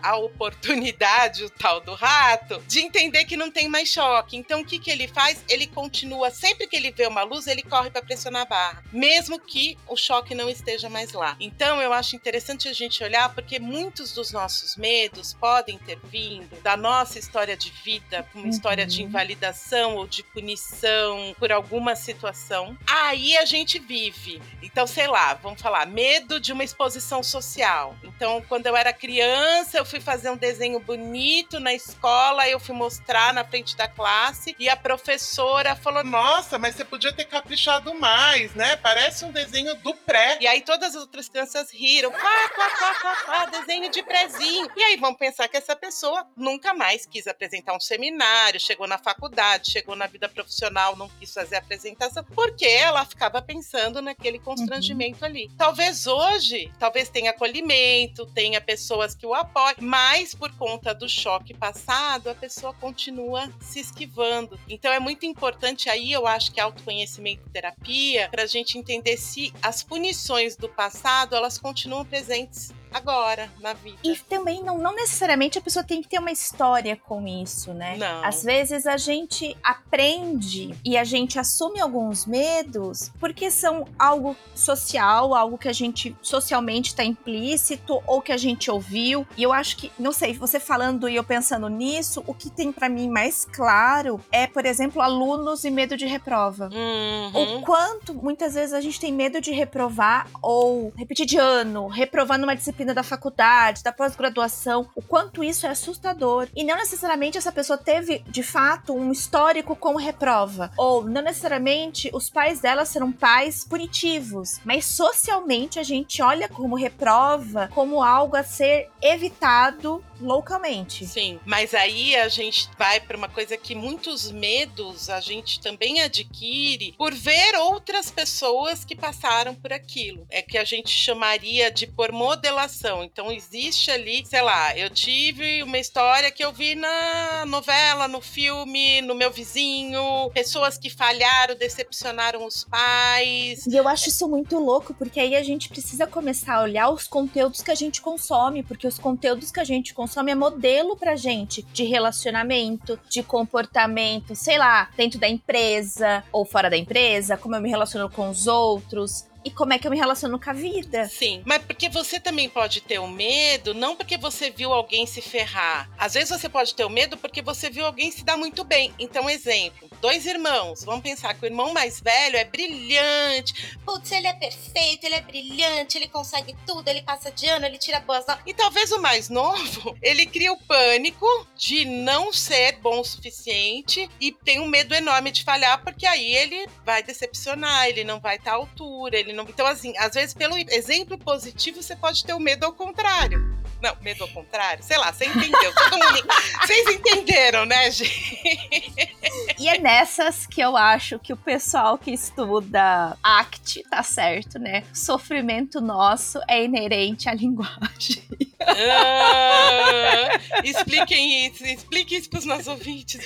a 0.02 0.16
oportunidade, 0.16 1.44
o 1.44 1.50
tal 1.50 1.80
do 1.80 1.94
rato, 1.94 2.60
de 2.66 2.80
entender 2.80 3.24
que 3.24 3.36
não 3.36 3.50
tem 3.50 3.68
mais 3.68 3.88
choque. 3.88 4.36
Então 4.36 4.62
o 4.62 4.64
que 4.64 4.78
que 4.78 4.90
ele 4.90 5.06
faz? 5.06 5.44
Ele 5.48 5.66
continua, 5.66 6.30
sempre 6.30 6.66
que 6.66 6.74
ele 6.74 6.90
vê 6.90 7.06
uma 7.06 7.22
luz, 7.22 7.46
ele 7.46 7.62
corre 7.62 7.90
para 7.90 8.02
pressionar 8.02 8.42
a 8.42 8.46
barra, 8.46 8.84
mesmo 8.92 9.38
que 9.38 9.78
o 9.86 9.96
choque 9.96 10.34
não 10.34 10.48
esteja 10.50 10.88
mais 10.88 11.12
lá. 11.12 11.21
Então 11.40 11.80
eu 11.80 11.92
acho 11.92 12.16
interessante 12.16 12.68
a 12.68 12.72
gente 12.72 13.02
olhar 13.02 13.34
porque 13.34 13.58
muitos 13.58 14.12
dos 14.12 14.32
nossos 14.32 14.76
medos 14.76 15.34
podem 15.34 15.78
ter 15.78 15.98
vindo 16.04 16.60
da 16.62 16.76
nossa 16.76 17.18
história 17.18 17.56
de 17.56 17.70
vida, 17.84 18.26
uma 18.34 18.48
história 18.48 18.86
de 18.86 19.02
Uhum. 19.02 19.08
invalidação 19.08 19.96
ou 19.96 20.06
de 20.06 20.22
punição 20.22 21.34
por 21.38 21.50
alguma 21.52 21.94
situação. 21.96 22.76
Aí 22.86 23.36
a 23.36 23.44
gente 23.44 23.78
vive. 23.78 24.40
Então, 24.62 24.86
sei 24.86 25.06
lá, 25.06 25.34
vamos 25.34 25.60
falar, 25.60 25.86
medo 25.86 26.38
de 26.40 26.52
uma 26.52 26.64
exposição 26.64 27.22
social. 27.22 27.96
Então, 28.02 28.42
quando 28.48 28.66
eu 28.66 28.76
era 28.76 28.92
criança, 28.92 29.78
eu 29.78 29.84
fui 29.84 30.00
fazer 30.00 30.30
um 30.30 30.36
desenho 30.36 30.78
bonito 30.80 31.58
na 31.60 31.72
escola, 31.74 32.48
eu 32.48 32.58
fui 32.60 32.74
mostrar 32.74 33.32
na 33.34 33.44
frente 33.44 33.76
da 33.76 33.88
classe 33.88 34.54
e 34.58 34.68
a 34.68 34.76
professora 34.76 35.74
falou: 35.76 36.04
Nossa, 36.04 36.58
mas 36.58 36.74
você 36.74 36.84
podia 36.84 37.12
ter 37.12 37.24
caprichado 37.24 37.94
mais, 37.94 38.54
né? 38.54 38.76
Parece 38.76 39.24
um 39.24 39.32
desenho 39.32 39.74
do 39.76 39.94
pré. 39.94 40.38
E 40.40 40.46
aí 40.46 40.60
todas 40.62 40.94
as 40.94 41.06
outras 41.12 41.28
crianças 41.28 41.70
riram. 41.70 42.10
Quá, 42.10 42.48
quá, 42.48 42.70
quá, 42.70 42.94
quá, 43.00 43.16
quá, 43.24 43.46
desenho 43.46 43.90
de 43.90 44.02
prezinho. 44.02 44.66
E 44.74 44.82
aí 44.82 44.96
vão 44.96 45.14
pensar 45.14 45.46
que 45.46 45.58
essa 45.58 45.76
pessoa 45.76 46.26
nunca 46.34 46.72
mais 46.72 47.04
quis 47.04 47.26
apresentar 47.26 47.76
um 47.76 47.80
seminário, 47.80 48.58
chegou 48.58 48.86
na 48.86 48.96
faculdade, 48.96 49.70
chegou 49.70 49.94
na 49.94 50.06
vida 50.06 50.26
profissional, 50.26 50.96
não 50.96 51.10
quis 51.10 51.32
fazer 51.32 51.56
apresentação, 51.56 52.24
porque 52.34 52.64
ela 52.64 53.04
ficava 53.04 53.42
pensando 53.42 54.00
naquele 54.00 54.38
constrangimento 54.38 55.22
ali. 55.22 55.50
Talvez 55.58 56.06
hoje, 56.06 56.72
talvez 56.78 57.10
tenha 57.10 57.30
acolhimento, 57.30 58.24
tenha 58.26 58.60
pessoas 58.60 59.14
que 59.14 59.26
o 59.26 59.34
apoiem, 59.34 59.76
mas 59.80 60.34
por 60.34 60.50
conta 60.56 60.94
do 60.94 61.08
choque 61.08 61.52
passado, 61.52 62.30
a 62.30 62.34
pessoa 62.34 62.72
continua 62.72 63.52
se 63.60 63.80
esquivando. 63.80 64.58
Então 64.66 64.90
é 64.90 64.98
muito 64.98 65.26
importante 65.26 65.90
aí, 65.90 66.10
eu 66.10 66.26
acho 66.26 66.52
que 66.52 66.60
autoconhecimento 66.60 67.42
e 67.46 67.50
terapia, 67.50 68.28
para 68.30 68.44
a 68.44 68.46
gente 68.46 68.78
entender 68.78 69.18
se 69.18 69.52
as 69.60 69.82
punições 69.82 70.56
do 70.56 70.68
passado 71.02 71.34
elas 71.34 71.58
continuam 71.58 72.04
presentes 72.04 72.72
agora, 72.92 73.50
na 73.60 73.72
vida. 73.72 73.98
E 74.02 74.16
também 74.16 74.62
não, 74.62 74.78
não 74.78 74.94
necessariamente 74.94 75.58
a 75.58 75.62
pessoa 75.62 75.84
tem 75.84 76.02
que 76.02 76.08
ter 76.08 76.18
uma 76.18 76.30
história 76.30 76.96
com 76.96 77.26
isso, 77.26 77.72
né? 77.72 77.96
Não. 77.96 78.24
Às 78.24 78.42
vezes 78.42 78.86
a 78.86 78.96
gente 78.96 79.56
aprende 79.62 80.74
e 80.84 80.96
a 80.96 81.04
gente 81.04 81.38
assume 81.38 81.80
alguns 81.80 82.26
medos 82.26 83.10
porque 83.18 83.50
são 83.50 83.86
algo 83.98 84.36
social, 84.54 85.34
algo 85.34 85.58
que 85.58 85.68
a 85.68 85.72
gente 85.72 86.14
socialmente 86.20 86.90
está 86.90 87.04
implícito 87.04 88.02
ou 88.06 88.20
que 88.20 88.32
a 88.32 88.36
gente 88.36 88.70
ouviu. 88.70 89.26
E 89.36 89.42
eu 89.42 89.52
acho 89.52 89.76
que, 89.76 89.90
não 89.98 90.12
sei, 90.12 90.34
você 90.34 90.58
falando 90.60 91.08
e 91.08 91.16
eu 91.16 91.24
pensando 91.24 91.68
nisso, 91.68 92.22
o 92.26 92.34
que 92.34 92.50
tem 92.50 92.72
para 92.72 92.88
mim 92.88 93.08
mais 93.08 93.44
claro 93.44 94.20
é, 94.30 94.46
por 94.46 94.66
exemplo, 94.66 95.00
alunos 95.00 95.64
e 95.64 95.70
medo 95.70 95.96
de 95.96 96.06
reprova. 96.06 96.68
Uhum. 96.72 97.58
O 97.58 97.62
quanto 97.62 98.14
muitas 98.14 98.54
vezes 98.54 98.72
a 98.72 98.80
gente 98.80 99.00
tem 99.00 99.12
medo 99.12 99.40
de 99.40 99.52
reprovar 99.52 100.28
ou 100.40 100.92
repetir 100.96 101.26
de 101.26 101.38
ano, 101.38 101.86
reprovar 101.86 102.38
numa 102.38 102.54
disciplina 102.54 102.81
da 102.86 103.02
faculdade, 103.02 103.82
da 103.82 103.92
pós-graduação, 103.92 104.88
o 104.94 105.02
quanto 105.02 105.44
isso 105.44 105.66
é 105.66 105.70
assustador. 105.70 106.48
E 106.54 106.64
não 106.64 106.76
necessariamente 106.76 107.38
essa 107.38 107.52
pessoa 107.52 107.78
teve, 107.78 108.20
de 108.28 108.42
fato, 108.42 108.92
um 108.92 109.12
histórico 109.12 109.76
com 109.76 109.96
reprova. 109.96 110.70
Ou 110.76 111.04
não 111.04 111.22
necessariamente 111.22 112.10
os 112.12 112.28
pais 112.28 112.60
dela 112.60 112.84
serão 112.84 113.12
pais 113.12 113.64
punitivos. 113.64 114.60
Mas 114.64 114.84
socialmente 114.86 115.78
a 115.78 115.82
gente 115.82 116.20
olha 116.22 116.48
como 116.48 116.76
reprova 116.76 117.68
como 117.74 118.02
algo 118.02 118.36
a 118.36 118.42
ser 118.42 118.88
evitado 119.00 120.04
loucamente. 120.20 121.06
Sim, 121.06 121.40
mas 121.44 121.74
aí 121.74 122.14
a 122.16 122.28
gente 122.28 122.70
vai 122.78 123.00
para 123.00 123.16
uma 123.16 123.28
coisa 123.28 123.56
que 123.56 123.74
muitos 123.74 124.30
medos 124.30 125.10
a 125.10 125.20
gente 125.20 125.60
também 125.60 126.00
adquire 126.00 126.94
por 126.96 127.12
ver 127.12 127.56
outras 127.56 128.10
pessoas 128.10 128.84
que 128.84 128.94
passaram 128.94 129.54
por 129.54 129.72
aquilo. 129.72 130.26
É 130.30 130.40
que 130.40 130.56
a 130.56 130.64
gente 130.64 130.90
chamaria 130.90 131.70
de 131.70 131.86
por 131.86 132.12
modelação. 132.12 132.71
Então 133.04 133.30
existe 133.30 133.90
ali, 133.90 134.24
sei 134.24 134.42
lá, 134.42 134.76
eu 134.76 134.90
tive 134.90 135.62
uma 135.62 135.78
história 135.78 136.30
que 136.30 136.44
eu 136.44 136.52
vi 136.52 136.74
na 136.74 137.44
novela, 137.46 138.08
no 138.08 138.20
filme, 138.20 139.00
no 139.02 139.14
meu 139.14 139.30
vizinho, 139.30 140.30
pessoas 140.32 140.78
que 140.78 140.90
falharam, 140.90 141.54
decepcionaram 141.54 142.46
os 142.46 142.64
pais. 142.64 143.66
E 143.66 143.76
eu 143.76 143.86
acho 143.88 144.08
isso 144.08 144.28
muito 144.28 144.58
louco, 144.58 144.94
porque 144.94 145.20
aí 145.20 145.34
a 145.34 145.42
gente 145.42 145.68
precisa 145.68 146.06
começar 146.06 146.56
a 146.56 146.62
olhar 146.62 146.90
os 146.90 147.06
conteúdos 147.06 147.62
que 147.62 147.70
a 147.70 147.74
gente 147.74 148.00
consome, 148.00 148.62
porque 148.62 148.86
os 148.86 148.98
conteúdos 148.98 149.50
que 149.50 149.60
a 149.60 149.64
gente 149.64 149.94
consome 149.94 150.32
é 150.32 150.34
modelo 150.34 150.96
pra 150.96 151.16
gente 151.16 151.62
de 151.62 151.84
relacionamento, 151.84 152.98
de 153.08 153.22
comportamento, 153.22 154.34
sei 154.34 154.58
lá, 154.58 154.88
dentro 154.96 155.18
da 155.18 155.28
empresa 155.28 156.24
ou 156.32 156.44
fora 156.44 156.70
da 156.70 156.76
empresa, 156.76 157.36
como 157.36 157.54
eu 157.54 157.60
me 157.60 157.68
relaciono 157.68 158.10
com 158.10 158.28
os 158.28 158.46
outros 158.46 159.26
e 159.44 159.50
como 159.50 159.72
é 159.72 159.78
que 159.78 159.86
eu 159.86 159.90
me 159.90 159.96
relaciono 159.96 160.38
com 160.38 160.50
a 160.50 160.52
vida. 160.52 161.08
Sim, 161.08 161.42
mas 161.44 161.62
porque 161.62 161.88
você 161.88 162.20
também 162.20 162.48
pode 162.48 162.80
ter 162.80 162.98
o 162.98 163.08
medo, 163.08 163.74
não 163.74 163.96
porque 163.96 164.16
você 164.16 164.50
viu 164.50 164.72
alguém 164.72 165.06
se 165.06 165.20
ferrar. 165.20 165.88
Às 165.98 166.14
vezes 166.14 166.30
você 166.30 166.48
pode 166.48 166.74
ter 166.74 166.84
o 166.84 166.90
medo 166.90 167.16
porque 167.16 167.42
você 167.42 167.70
viu 167.70 167.84
alguém 167.84 168.10
se 168.10 168.24
dar 168.24 168.36
muito 168.36 168.64
bem. 168.64 168.92
Então, 168.98 169.28
exemplo, 169.28 169.88
dois 170.00 170.26
irmãos. 170.26 170.84
Vamos 170.84 171.02
pensar 171.02 171.34
que 171.34 171.44
o 171.44 171.46
irmão 171.46 171.72
mais 171.72 172.00
velho 172.00 172.36
é 172.36 172.44
brilhante. 172.44 173.78
Putz, 173.84 174.10
ele 174.12 174.26
é 174.26 174.32
perfeito, 174.32 175.04
ele 175.04 175.14
é 175.14 175.20
brilhante, 175.20 175.96
ele 175.96 176.08
consegue 176.08 176.56
tudo, 176.66 176.88
ele 176.88 177.02
passa 177.02 177.30
de 177.30 177.46
ano, 177.46 177.66
ele 177.66 177.78
tira 177.78 178.00
boas 178.00 178.26
notas. 178.26 178.42
E 178.46 178.54
talvez 178.54 178.90
o 178.92 179.00
mais 179.00 179.28
novo, 179.28 179.96
ele 180.02 180.26
cria 180.26 180.52
o 180.52 180.56
pânico 180.56 181.26
de 181.56 181.84
não 181.84 182.32
ser 182.32 182.78
bom 182.78 183.00
o 183.00 183.04
suficiente 183.04 184.08
e 184.20 184.32
tem 184.32 184.60
um 184.60 184.66
medo 184.66 184.94
enorme 184.94 185.30
de 185.30 185.44
falhar, 185.44 185.82
porque 185.82 186.06
aí 186.06 186.34
ele 186.34 186.66
vai 186.84 187.02
decepcionar, 187.02 187.86
ele 187.86 188.04
não 188.04 188.20
vai 188.20 188.36
estar 188.36 188.52
à 188.52 188.54
altura, 188.54 189.18
ele 189.18 189.31
não. 189.32 189.44
Então, 189.44 189.66
assim, 189.66 189.96
às 189.98 190.14
vezes, 190.14 190.34
pelo 190.34 190.56
exemplo 190.56 191.18
positivo, 191.18 191.82
você 191.82 191.96
pode 191.96 192.24
ter 192.24 192.34
o 192.34 192.40
medo 192.40 192.64
ao 192.64 192.72
contrário. 192.72 193.52
Não, 193.82 193.96
medo 194.00 194.22
ao 194.22 194.28
contrário? 194.28 194.84
Sei 194.84 194.96
lá, 194.96 195.12
você 195.12 195.24
entendeu. 195.26 195.74
Todo 195.74 195.98
mundo... 195.98 196.22
Vocês 196.62 196.88
entenderam, 196.88 197.66
né, 197.66 197.90
gente? 197.90 199.16
E 199.58 199.68
é 199.68 199.78
nessas 199.78 200.46
que 200.46 200.60
eu 200.60 200.76
acho 200.76 201.18
que 201.18 201.32
o 201.32 201.36
pessoal 201.36 201.98
que 201.98 202.12
estuda 202.12 203.16
ACT 203.20 203.82
tá 203.90 204.02
certo, 204.04 204.58
né? 204.58 204.84
Sofrimento 204.94 205.80
nosso 205.80 206.38
é 206.48 206.62
inerente 206.64 207.28
à 207.28 207.34
linguagem. 207.34 208.22
Ah, 208.66 210.40
expliquem 210.64 211.46
isso, 211.46 211.64
explique 211.64 212.16
isso 212.16 212.30
pros 212.30 212.44
nossos 212.44 212.66
ouvintes. 212.68 213.20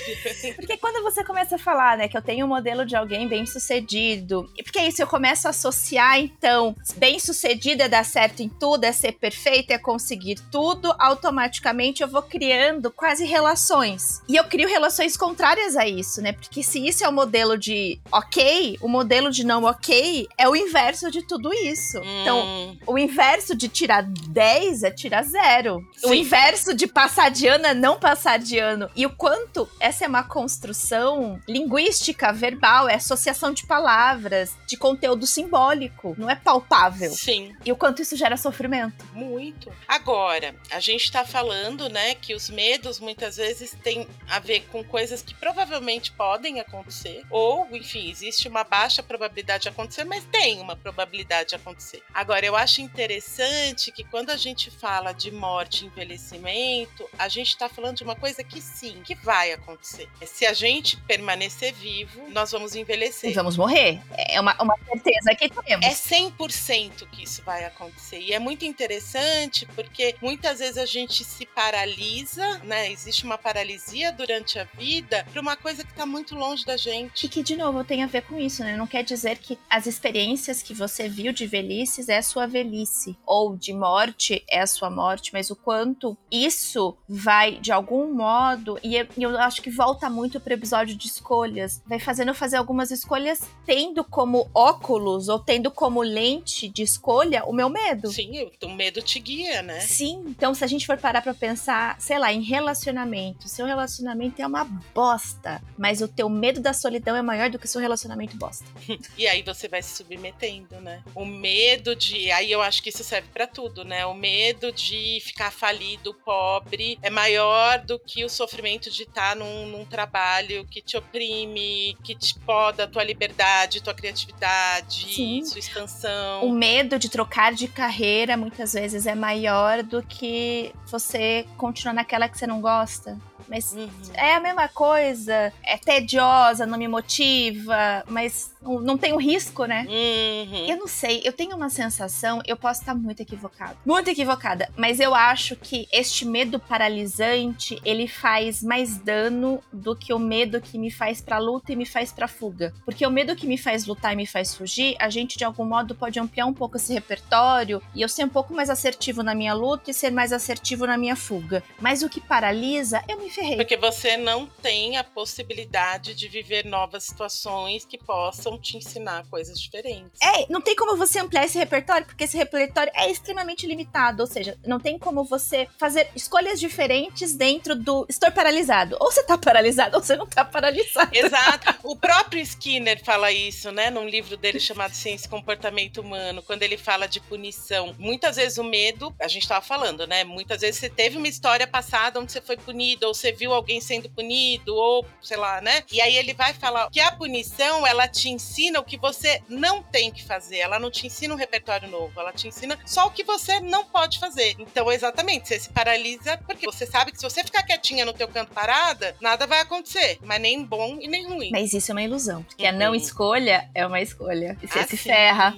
Porque 0.55 0.77
quando 0.77 1.03
você 1.03 1.23
começa 1.23 1.55
a 1.55 1.59
falar, 1.59 1.97
né, 1.97 2.07
que 2.07 2.17
eu 2.17 2.21
tenho 2.21 2.45
um 2.45 2.49
modelo 2.49 2.85
de 2.85 2.95
alguém 2.95 3.27
bem 3.27 3.45
sucedido, 3.45 4.49
e 4.57 4.63
porque 4.63 4.79
isso 4.81 5.01
eu 5.01 5.07
começo 5.07 5.47
a 5.47 5.51
associar, 5.51 6.19
então, 6.19 6.75
bem 6.95 7.19
sucedido 7.19 7.83
é 7.83 7.87
dar 7.89 8.03
certo 8.05 8.41
em 8.41 8.49
tudo, 8.49 8.83
é 8.83 8.91
ser 8.91 9.13
perfeito, 9.13 9.71
é 9.71 9.77
conseguir 9.77 10.39
tudo, 10.51 10.93
automaticamente 10.99 12.01
eu 12.01 12.07
vou 12.07 12.21
criando 12.21 12.91
quase 12.91 13.25
relações. 13.25 14.21
E 14.27 14.35
eu 14.35 14.43
crio 14.45 14.67
relações 14.67 15.15
contrárias 15.17 15.75
a 15.75 15.87
isso, 15.87 16.21
né? 16.21 16.33
Porque 16.33 16.63
se 16.63 16.85
isso 16.85 17.03
é 17.03 17.09
o 17.09 17.13
modelo 17.13 17.57
de 17.57 17.99
ok, 18.11 18.77
o 18.81 18.87
modelo 18.87 19.29
de 19.31 19.43
não 19.45 19.63
ok 19.63 20.27
é 20.37 20.47
o 20.47 20.55
inverso 20.55 21.11
de 21.11 21.21
tudo 21.21 21.53
isso. 21.53 21.97
Então, 22.21 22.37
Hum, 22.47 22.77
o 22.85 22.97
inverso 22.97 23.55
de 23.55 23.67
tirar 23.67 24.03
10 24.03 24.83
é 24.83 24.91
tirar 24.91 25.23
zero. 25.27 25.85
O 26.03 26.09
Sim. 26.09 26.21
inverso 26.21 26.73
de 26.73 26.87
passar 26.87 27.29
de 27.29 27.47
ano 27.47 27.65
é 27.67 27.73
não 27.73 27.99
passar 27.99 28.39
de 28.39 28.57
ano. 28.57 28.89
E 28.95 29.05
o 29.05 29.09
quanto 29.09 29.69
essa 29.79 30.05
é 30.05 30.07
uma 30.07 30.23
construção 30.23 31.39
linguística, 31.47 32.31
verbal, 32.31 32.87
é 32.89 32.95
associação 32.95 33.51
de 33.53 33.65
palavras, 33.65 34.55
de 34.67 34.77
conteúdo 34.77 35.25
simbólico, 35.27 36.15
não 36.17 36.29
é 36.29 36.35
palpável. 36.35 37.11
sim. 37.11 37.55
E 37.65 37.71
o 37.71 37.75
quanto 37.75 38.01
isso 38.01 38.15
gera 38.15 38.37
sofrimento. 38.37 39.05
Muito. 39.13 39.71
Agora, 39.87 40.55
a 40.71 40.79
gente 40.79 41.03
está 41.03 41.25
falando, 41.25 41.89
né, 41.89 42.15
que 42.15 42.33
os 42.33 42.49
medos 42.49 42.99
muitas 42.99 43.37
vezes 43.37 43.75
têm 43.83 44.07
a 44.29 44.39
ver 44.39 44.67
com 44.71 44.83
coisas 44.83 45.21
que 45.21 45.33
provavelmente 45.33 46.11
podem 46.11 46.59
acontecer, 46.59 47.23
ou, 47.29 47.67
enfim, 47.71 48.09
existe 48.09 48.47
uma 48.47 48.63
baixa 48.63 49.03
probabilidade 49.03 49.63
de 49.63 49.69
acontecer, 49.69 50.03
mas 50.03 50.23
tem 50.25 50.59
uma 50.59 50.75
probabilidade 50.75 51.49
de 51.49 51.55
acontecer. 51.55 52.01
Agora, 52.13 52.45
eu 52.45 52.55
acho 52.55 52.81
interessante 52.81 53.91
que 53.91 54.03
quando 54.03 54.29
a 54.29 54.37
gente 54.37 54.71
fala 54.71 55.13
de 55.17 55.31
morte 55.31 55.83
e 55.83 55.87
envelhecimento, 55.87 57.07
a 57.17 57.27
gente 57.27 57.47
está 57.47 57.67
falando 57.67 57.97
de 57.97 58.03
uma 58.03 58.15
coisa 58.15 58.43
que 58.43 58.61
sim, 58.61 59.01
que 59.03 59.15
vai 59.15 59.51
acontecer. 59.51 60.07
Se 60.25 60.45
a 60.45 60.53
gente 60.53 60.97
permanecer 61.01 61.73
vivo, 61.73 62.29
nós 62.29 62.51
vamos 62.51 62.75
E 62.75 62.79
envelhecer. 62.79 63.33
vamos 63.33 63.57
morrer. 63.57 63.99
É 64.15 64.39
uma, 64.39 64.55
uma 64.61 64.75
certeza 64.85 65.35
que 65.35 65.49
temos. 65.49 65.85
É 65.85 65.91
100% 65.91 67.07
que 67.11 67.23
isso 67.23 67.41
vai 67.43 67.65
acontecer. 67.65 68.19
E 68.19 68.33
é 68.33 68.39
muito 68.39 68.65
interessante 68.65 69.65
porque 69.75 70.15
muitas 70.21 70.59
vezes 70.59 70.77
a 70.77 70.85
gente 70.85 71.23
se 71.23 71.45
paralisa, 71.45 72.59
né? 72.63 72.91
Existe 72.91 73.23
uma 73.23 73.37
paralisia 73.37 74.11
durante 74.11 74.59
a 74.59 74.63
vida 74.77 75.25
para 75.31 75.41
uma 75.41 75.55
coisa 75.55 75.83
que 75.83 75.91
está 75.91 76.05
muito 76.05 76.35
longe 76.35 76.65
da 76.65 76.75
E 76.75 76.77
gente. 76.77 77.27
que, 77.27 77.41
de 77.43 77.55
novo, 77.55 77.83
tem 77.83 78.03
a 78.03 78.07
ver 78.07 78.21
com 78.23 78.39
isso, 78.39 78.63
né? 78.63 78.75
Não 78.75 78.87
quer 78.87 79.03
dizer 79.03 79.37
que 79.37 79.57
as 79.69 79.85
experiências 79.87 80.61
que 80.61 80.73
você 80.73 81.07
viu 81.09 81.31
de 81.33 81.45
velhices 81.47 82.09
é 82.09 82.17
a 82.17 82.23
sua 82.23 82.45
velhice, 82.47 83.17
ou 83.25 83.55
de 83.55 83.73
morte 83.73 84.43
é 84.49 84.59
a 84.61 84.67
sua 84.67 84.89
morte, 84.89 85.06
mas 85.33 85.49
o 85.49 85.55
quanto 85.55 86.17
isso 86.31 86.97
vai, 87.07 87.59
de 87.59 87.71
algum 87.71 88.13
modo, 88.13 88.79
e 88.83 88.95
eu, 88.95 89.37
acho 89.39 89.61
que 89.61 89.69
volta 89.69 90.09
muito 90.09 90.39
pro 90.39 90.53
episódio 90.53 90.95
de 90.95 91.07
escolhas, 91.07 91.81
vai 91.85 91.99
fazendo 91.99 92.29
eu 92.29 92.35
fazer 92.35 92.57
algumas 92.57 92.91
escolhas 92.91 93.41
tendo 93.65 94.03
como 94.03 94.49
óculos 94.53 95.29
ou 95.29 95.39
tendo 95.39 95.69
como 95.71 96.01
lente 96.01 96.67
de 96.67 96.83
escolha 96.83 97.43
o 97.45 97.53
meu 97.53 97.69
medo. 97.69 98.11
Sim, 98.11 98.49
o 98.63 98.69
medo 98.69 99.01
te 99.01 99.19
guia, 99.19 99.61
né? 99.61 99.79
Sim, 99.81 100.23
então 100.27 100.53
se 100.53 100.63
a 100.63 100.67
gente 100.67 100.85
for 100.85 100.97
parar 100.97 101.21
pra 101.21 101.33
pensar, 101.33 101.99
sei 101.99 102.17
lá, 102.19 102.31
em 102.31 102.41
relacionamento, 102.41 103.47
seu 103.47 103.65
relacionamento 103.65 104.41
é 104.41 104.47
uma 104.47 104.63
bosta, 104.93 105.61
mas 105.77 106.01
o 106.01 106.07
teu 106.07 106.29
medo 106.29 106.59
da 106.59 106.73
solidão 106.73 107.15
é 107.15 107.21
maior 107.21 107.49
do 107.49 107.59
que 107.59 107.65
o 107.65 107.69
seu 107.69 107.81
relacionamento 107.81 108.37
bosta. 108.37 108.65
E 109.17 109.27
aí 109.27 109.41
você 109.41 109.67
vai 109.67 109.81
se 109.81 109.95
submetendo, 109.95 110.79
né? 110.79 111.03
O 111.15 111.25
medo 111.25 111.95
de. 111.95 112.31
Aí 112.31 112.51
eu 112.51 112.61
acho 112.61 112.83
que 112.83 112.89
isso 112.89 113.03
serve 113.03 113.27
para 113.33 113.47
tudo, 113.47 113.83
né? 113.83 114.05
O 114.05 114.13
medo 114.13 114.71
de 114.71 114.96
ficar 115.21 115.51
falido, 115.51 116.13
pobre, 116.13 116.97
é 117.01 117.09
maior 117.09 117.79
do 117.79 117.99
que 117.99 118.23
o 118.23 118.29
sofrimento 118.29 118.89
de 118.89 119.03
estar 119.03 119.35
num, 119.35 119.67
num 119.67 119.85
trabalho 119.85 120.65
que 120.65 120.81
te 120.81 120.97
oprime, 120.97 121.95
que 122.03 122.15
te 122.15 122.37
poda 122.39 122.83
a 122.83 122.87
tua 122.87 123.03
liberdade, 123.03 123.81
tua 123.81 123.93
criatividade, 123.93 125.13
Sim. 125.13 125.43
sua 125.45 125.59
expansão. 125.59 126.45
O 126.45 126.51
medo 126.51 126.97
de 126.99 127.09
trocar 127.09 127.53
de 127.53 127.67
carreira 127.67 128.37
muitas 128.37 128.73
vezes 128.73 129.05
é 129.05 129.15
maior 129.15 129.83
do 129.83 130.01
que 130.03 130.73
você 130.85 131.45
continuar 131.57 131.93
naquela 131.93 132.27
que 132.29 132.37
você 132.37 132.47
não 132.47 132.61
gosta. 132.61 133.17
Mas 133.47 133.73
Uhum. 133.73 133.89
é 134.13 134.35
a 134.35 134.39
mesma 134.39 134.67
coisa, 134.67 135.53
é 135.63 135.77
tediosa, 135.77 136.65
não 136.65 136.77
me 136.77 136.87
motiva, 136.87 138.03
mas 138.07 138.51
não 138.61 138.97
tem 138.97 139.13
o 139.13 139.17
risco, 139.17 139.65
né? 139.65 139.85
Uhum. 139.87 140.65
Eu 140.67 140.77
não 140.77 140.87
sei, 140.87 141.21
eu 141.23 141.31
tenho 141.31 141.55
uma 141.55 141.69
sensação, 141.69 142.41
eu 142.45 142.57
posso 142.57 142.81
estar 142.81 142.93
muito 142.95 143.21
equivocada. 143.21 143.77
Muito 143.85 144.09
equivocada, 144.09 144.69
mas 144.75 144.99
eu 144.99 145.15
acho 145.15 145.55
que 145.55 145.87
este 145.91 146.25
medo 146.25 146.59
paralisante, 146.59 147.79
ele 147.85 148.07
faz 148.07 148.61
mais 148.63 148.97
dano 148.97 149.61
do 149.71 149.95
que 149.95 150.13
o 150.13 150.19
medo 150.19 150.59
que 150.61 150.77
me 150.77 150.91
faz 150.91 151.21
pra 151.21 151.37
luta 151.37 151.71
e 151.71 151.75
me 151.75 151.85
faz 151.85 152.11
pra 152.11 152.27
fuga. 152.27 152.73
Porque 152.83 153.05
o 153.05 153.11
medo 153.11 153.35
que 153.35 153.47
me 153.47 153.57
faz 153.57 153.85
lutar 153.85 154.13
e 154.13 154.15
me 154.15 154.25
faz 154.25 154.53
fugir, 154.55 154.95
a 154.99 155.09
gente 155.09 155.37
de 155.37 155.43
algum 155.43 155.65
modo 155.65 155.95
pode 155.95 156.19
ampliar 156.19 156.45
um 156.45 156.53
pouco 156.53 156.77
esse 156.77 156.93
repertório 156.93 157.81
e 157.95 158.01
eu 158.01 158.09
ser 158.09 158.25
um 158.25 158.29
pouco 158.29 158.53
mais 158.53 158.69
assertivo 158.69 159.23
na 159.23 159.33
minha 159.35 159.53
luta 159.53 159.91
e 159.91 159.93
ser 159.93 160.11
mais 160.11 160.33
assertivo 160.33 160.85
na 160.85 160.97
minha 160.97 161.15
fuga. 161.15 161.63
Mas 161.79 162.01
o 162.03 162.09
que 162.09 162.19
paralisa, 162.19 163.01
eu 163.07 163.17
me 163.19 163.29
ferrei. 163.37 163.55
Porque 163.55 163.77
você 163.77 164.17
não 164.17 164.47
tem 164.47 164.97
a 164.97 165.03
possibilidade 165.03 166.15
de 166.15 166.27
viver 166.27 166.65
novas 166.65 167.03
situações 167.03 167.85
que 167.85 167.97
possam 167.97 168.59
te 168.59 168.77
ensinar 168.77 169.25
coisas 169.29 169.59
diferentes. 169.59 170.19
É, 170.21 170.45
não 170.49 170.61
tem 170.61 170.75
como 170.75 170.97
você 170.97 171.19
ampliar 171.19 171.45
esse 171.45 171.57
repertório, 171.57 172.05
porque 172.05 172.23
esse 172.23 172.37
repertório 172.37 172.91
é 172.95 173.11
extremamente 173.11 173.67
limitado. 173.67 174.23
Ou 174.23 174.27
seja, 174.27 174.57
não 174.65 174.79
tem 174.79 174.97
como 174.97 175.23
você 175.23 175.67
fazer 175.77 176.09
escolhas 176.15 176.59
diferentes 176.59 177.35
dentro 177.35 177.75
do 177.75 178.05
estou 178.09 178.31
paralisado. 178.31 178.97
Ou 178.99 179.11
você 179.11 179.23
tá 179.23 179.37
paralisado, 179.37 179.97
ou 179.97 180.03
você 180.03 180.15
não 180.15 180.25
tá 180.25 180.43
paralisado. 180.43 181.15
Exato. 181.15 181.77
O 181.87 181.95
próprio 181.95 182.41
Skinner 182.41 183.01
fala 183.03 183.31
isso, 183.31 183.71
né, 183.71 183.89
num 183.89 184.07
livro 184.07 184.35
dele 184.35 184.59
chamado 184.59 184.93
Ciência 184.93 185.27
e 185.27 185.29
Comportamento 185.29 185.99
Humano, 185.99 186.43
quando 186.43 186.63
ele 186.63 186.77
fala 186.77 187.07
de 187.07 187.19
punição. 187.21 187.95
Muitas 187.97 188.35
vezes 188.35 188.57
o 188.57 188.63
medo, 188.63 189.13
a 189.21 189.27
gente 189.27 189.47
tava 189.47 189.63
falando, 189.63 190.05
né? 190.05 190.23
Muitas 190.23 190.61
vezes 190.61 190.79
você 190.79 190.89
teve 190.89 191.17
uma 191.17 191.27
história 191.27 191.65
passada 191.65 192.19
onde 192.19 192.31
você 192.31 192.41
foi 192.41 192.57
punido, 192.57 193.07
ou 193.07 193.13
você 193.13 193.26
viu 193.31 193.53
alguém 193.53 193.79
sendo 193.81 194.09
punido, 194.09 194.75
ou 194.75 195.05
sei 195.21 195.37
lá, 195.37 195.61
né? 195.61 195.83
E 195.91 196.01
aí 196.01 196.15
ele 196.15 196.33
vai 196.33 196.53
falar 196.53 196.89
que 196.89 196.99
a 196.99 197.11
punição, 197.11 197.85
ela 197.85 198.07
te 198.07 198.29
ensina 198.29 198.79
o 198.79 198.83
que 198.83 198.97
você 198.97 199.41
não 199.47 199.81
tem 199.83 200.11
que 200.11 200.23
fazer. 200.23 200.57
Ela 200.57 200.79
não 200.79 200.89
te 200.91 201.05
ensina 201.07 201.33
um 201.33 201.37
repertório 201.37 201.87
novo, 201.89 202.19
ela 202.19 202.31
te 202.33 202.47
ensina 202.47 202.77
só 202.85 203.07
o 203.07 203.11
que 203.11 203.23
você 203.23 203.59
não 203.59 203.85
pode 203.85 204.19
fazer. 204.19 204.55
Então, 204.59 204.91
exatamente, 204.91 205.47
você 205.47 205.59
se 205.59 205.69
paralisa 205.69 206.37
porque 206.45 206.65
você 206.65 206.85
sabe 206.85 207.11
que 207.11 207.17
se 207.17 207.23
você 207.23 207.43
ficar 207.43 207.63
quietinha 207.63 208.05
no 208.05 208.13
teu 208.13 208.27
canto 208.27 208.51
parada, 208.53 209.15
nada 209.21 209.45
vai 209.47 209.59
acontecer, 209.61 210.17
mas 210.23 210.39
nem 210.41 210.63
bom 210.63 210.97
e 211.01 211.07
nem 211.07 211.27
ruim. 211.27 211.49
Mas 211.51 211.73
isso 211.73 211.91
é 211.91 211.93
uma 211.93 212.03
ilusão, 212.03 212.43
porque 212.43 212.65
a 212.65 212.71
não 212.71 212.89
Uhum. 212.89 212.95
escolha 212.95 213.69
é 213.75 213.85
uma 213.85 214.01
escolha. 214.01 214.57
E 214.61 214.67
você 214.67 214.79
Ah, 214.79 214.87
se 214.87 214.97
sim, 214.97 215.09
ferra. 215.09 215.55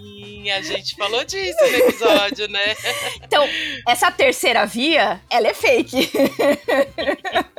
a 0.56 0.62
gente 0.62 0.96
falou 0.96 1.24
disso 1.24 1.60
no 1.62 1.76
episódio, 1.78 2.48
né? 2.50 2.76
Então, 3.24 3.48
essa 3.88 4.12
terceira 4.12 4.66
via, 4.66 5.22
ela 5.30 5.48
é 5.48 5.54
fake. 5.54 6.10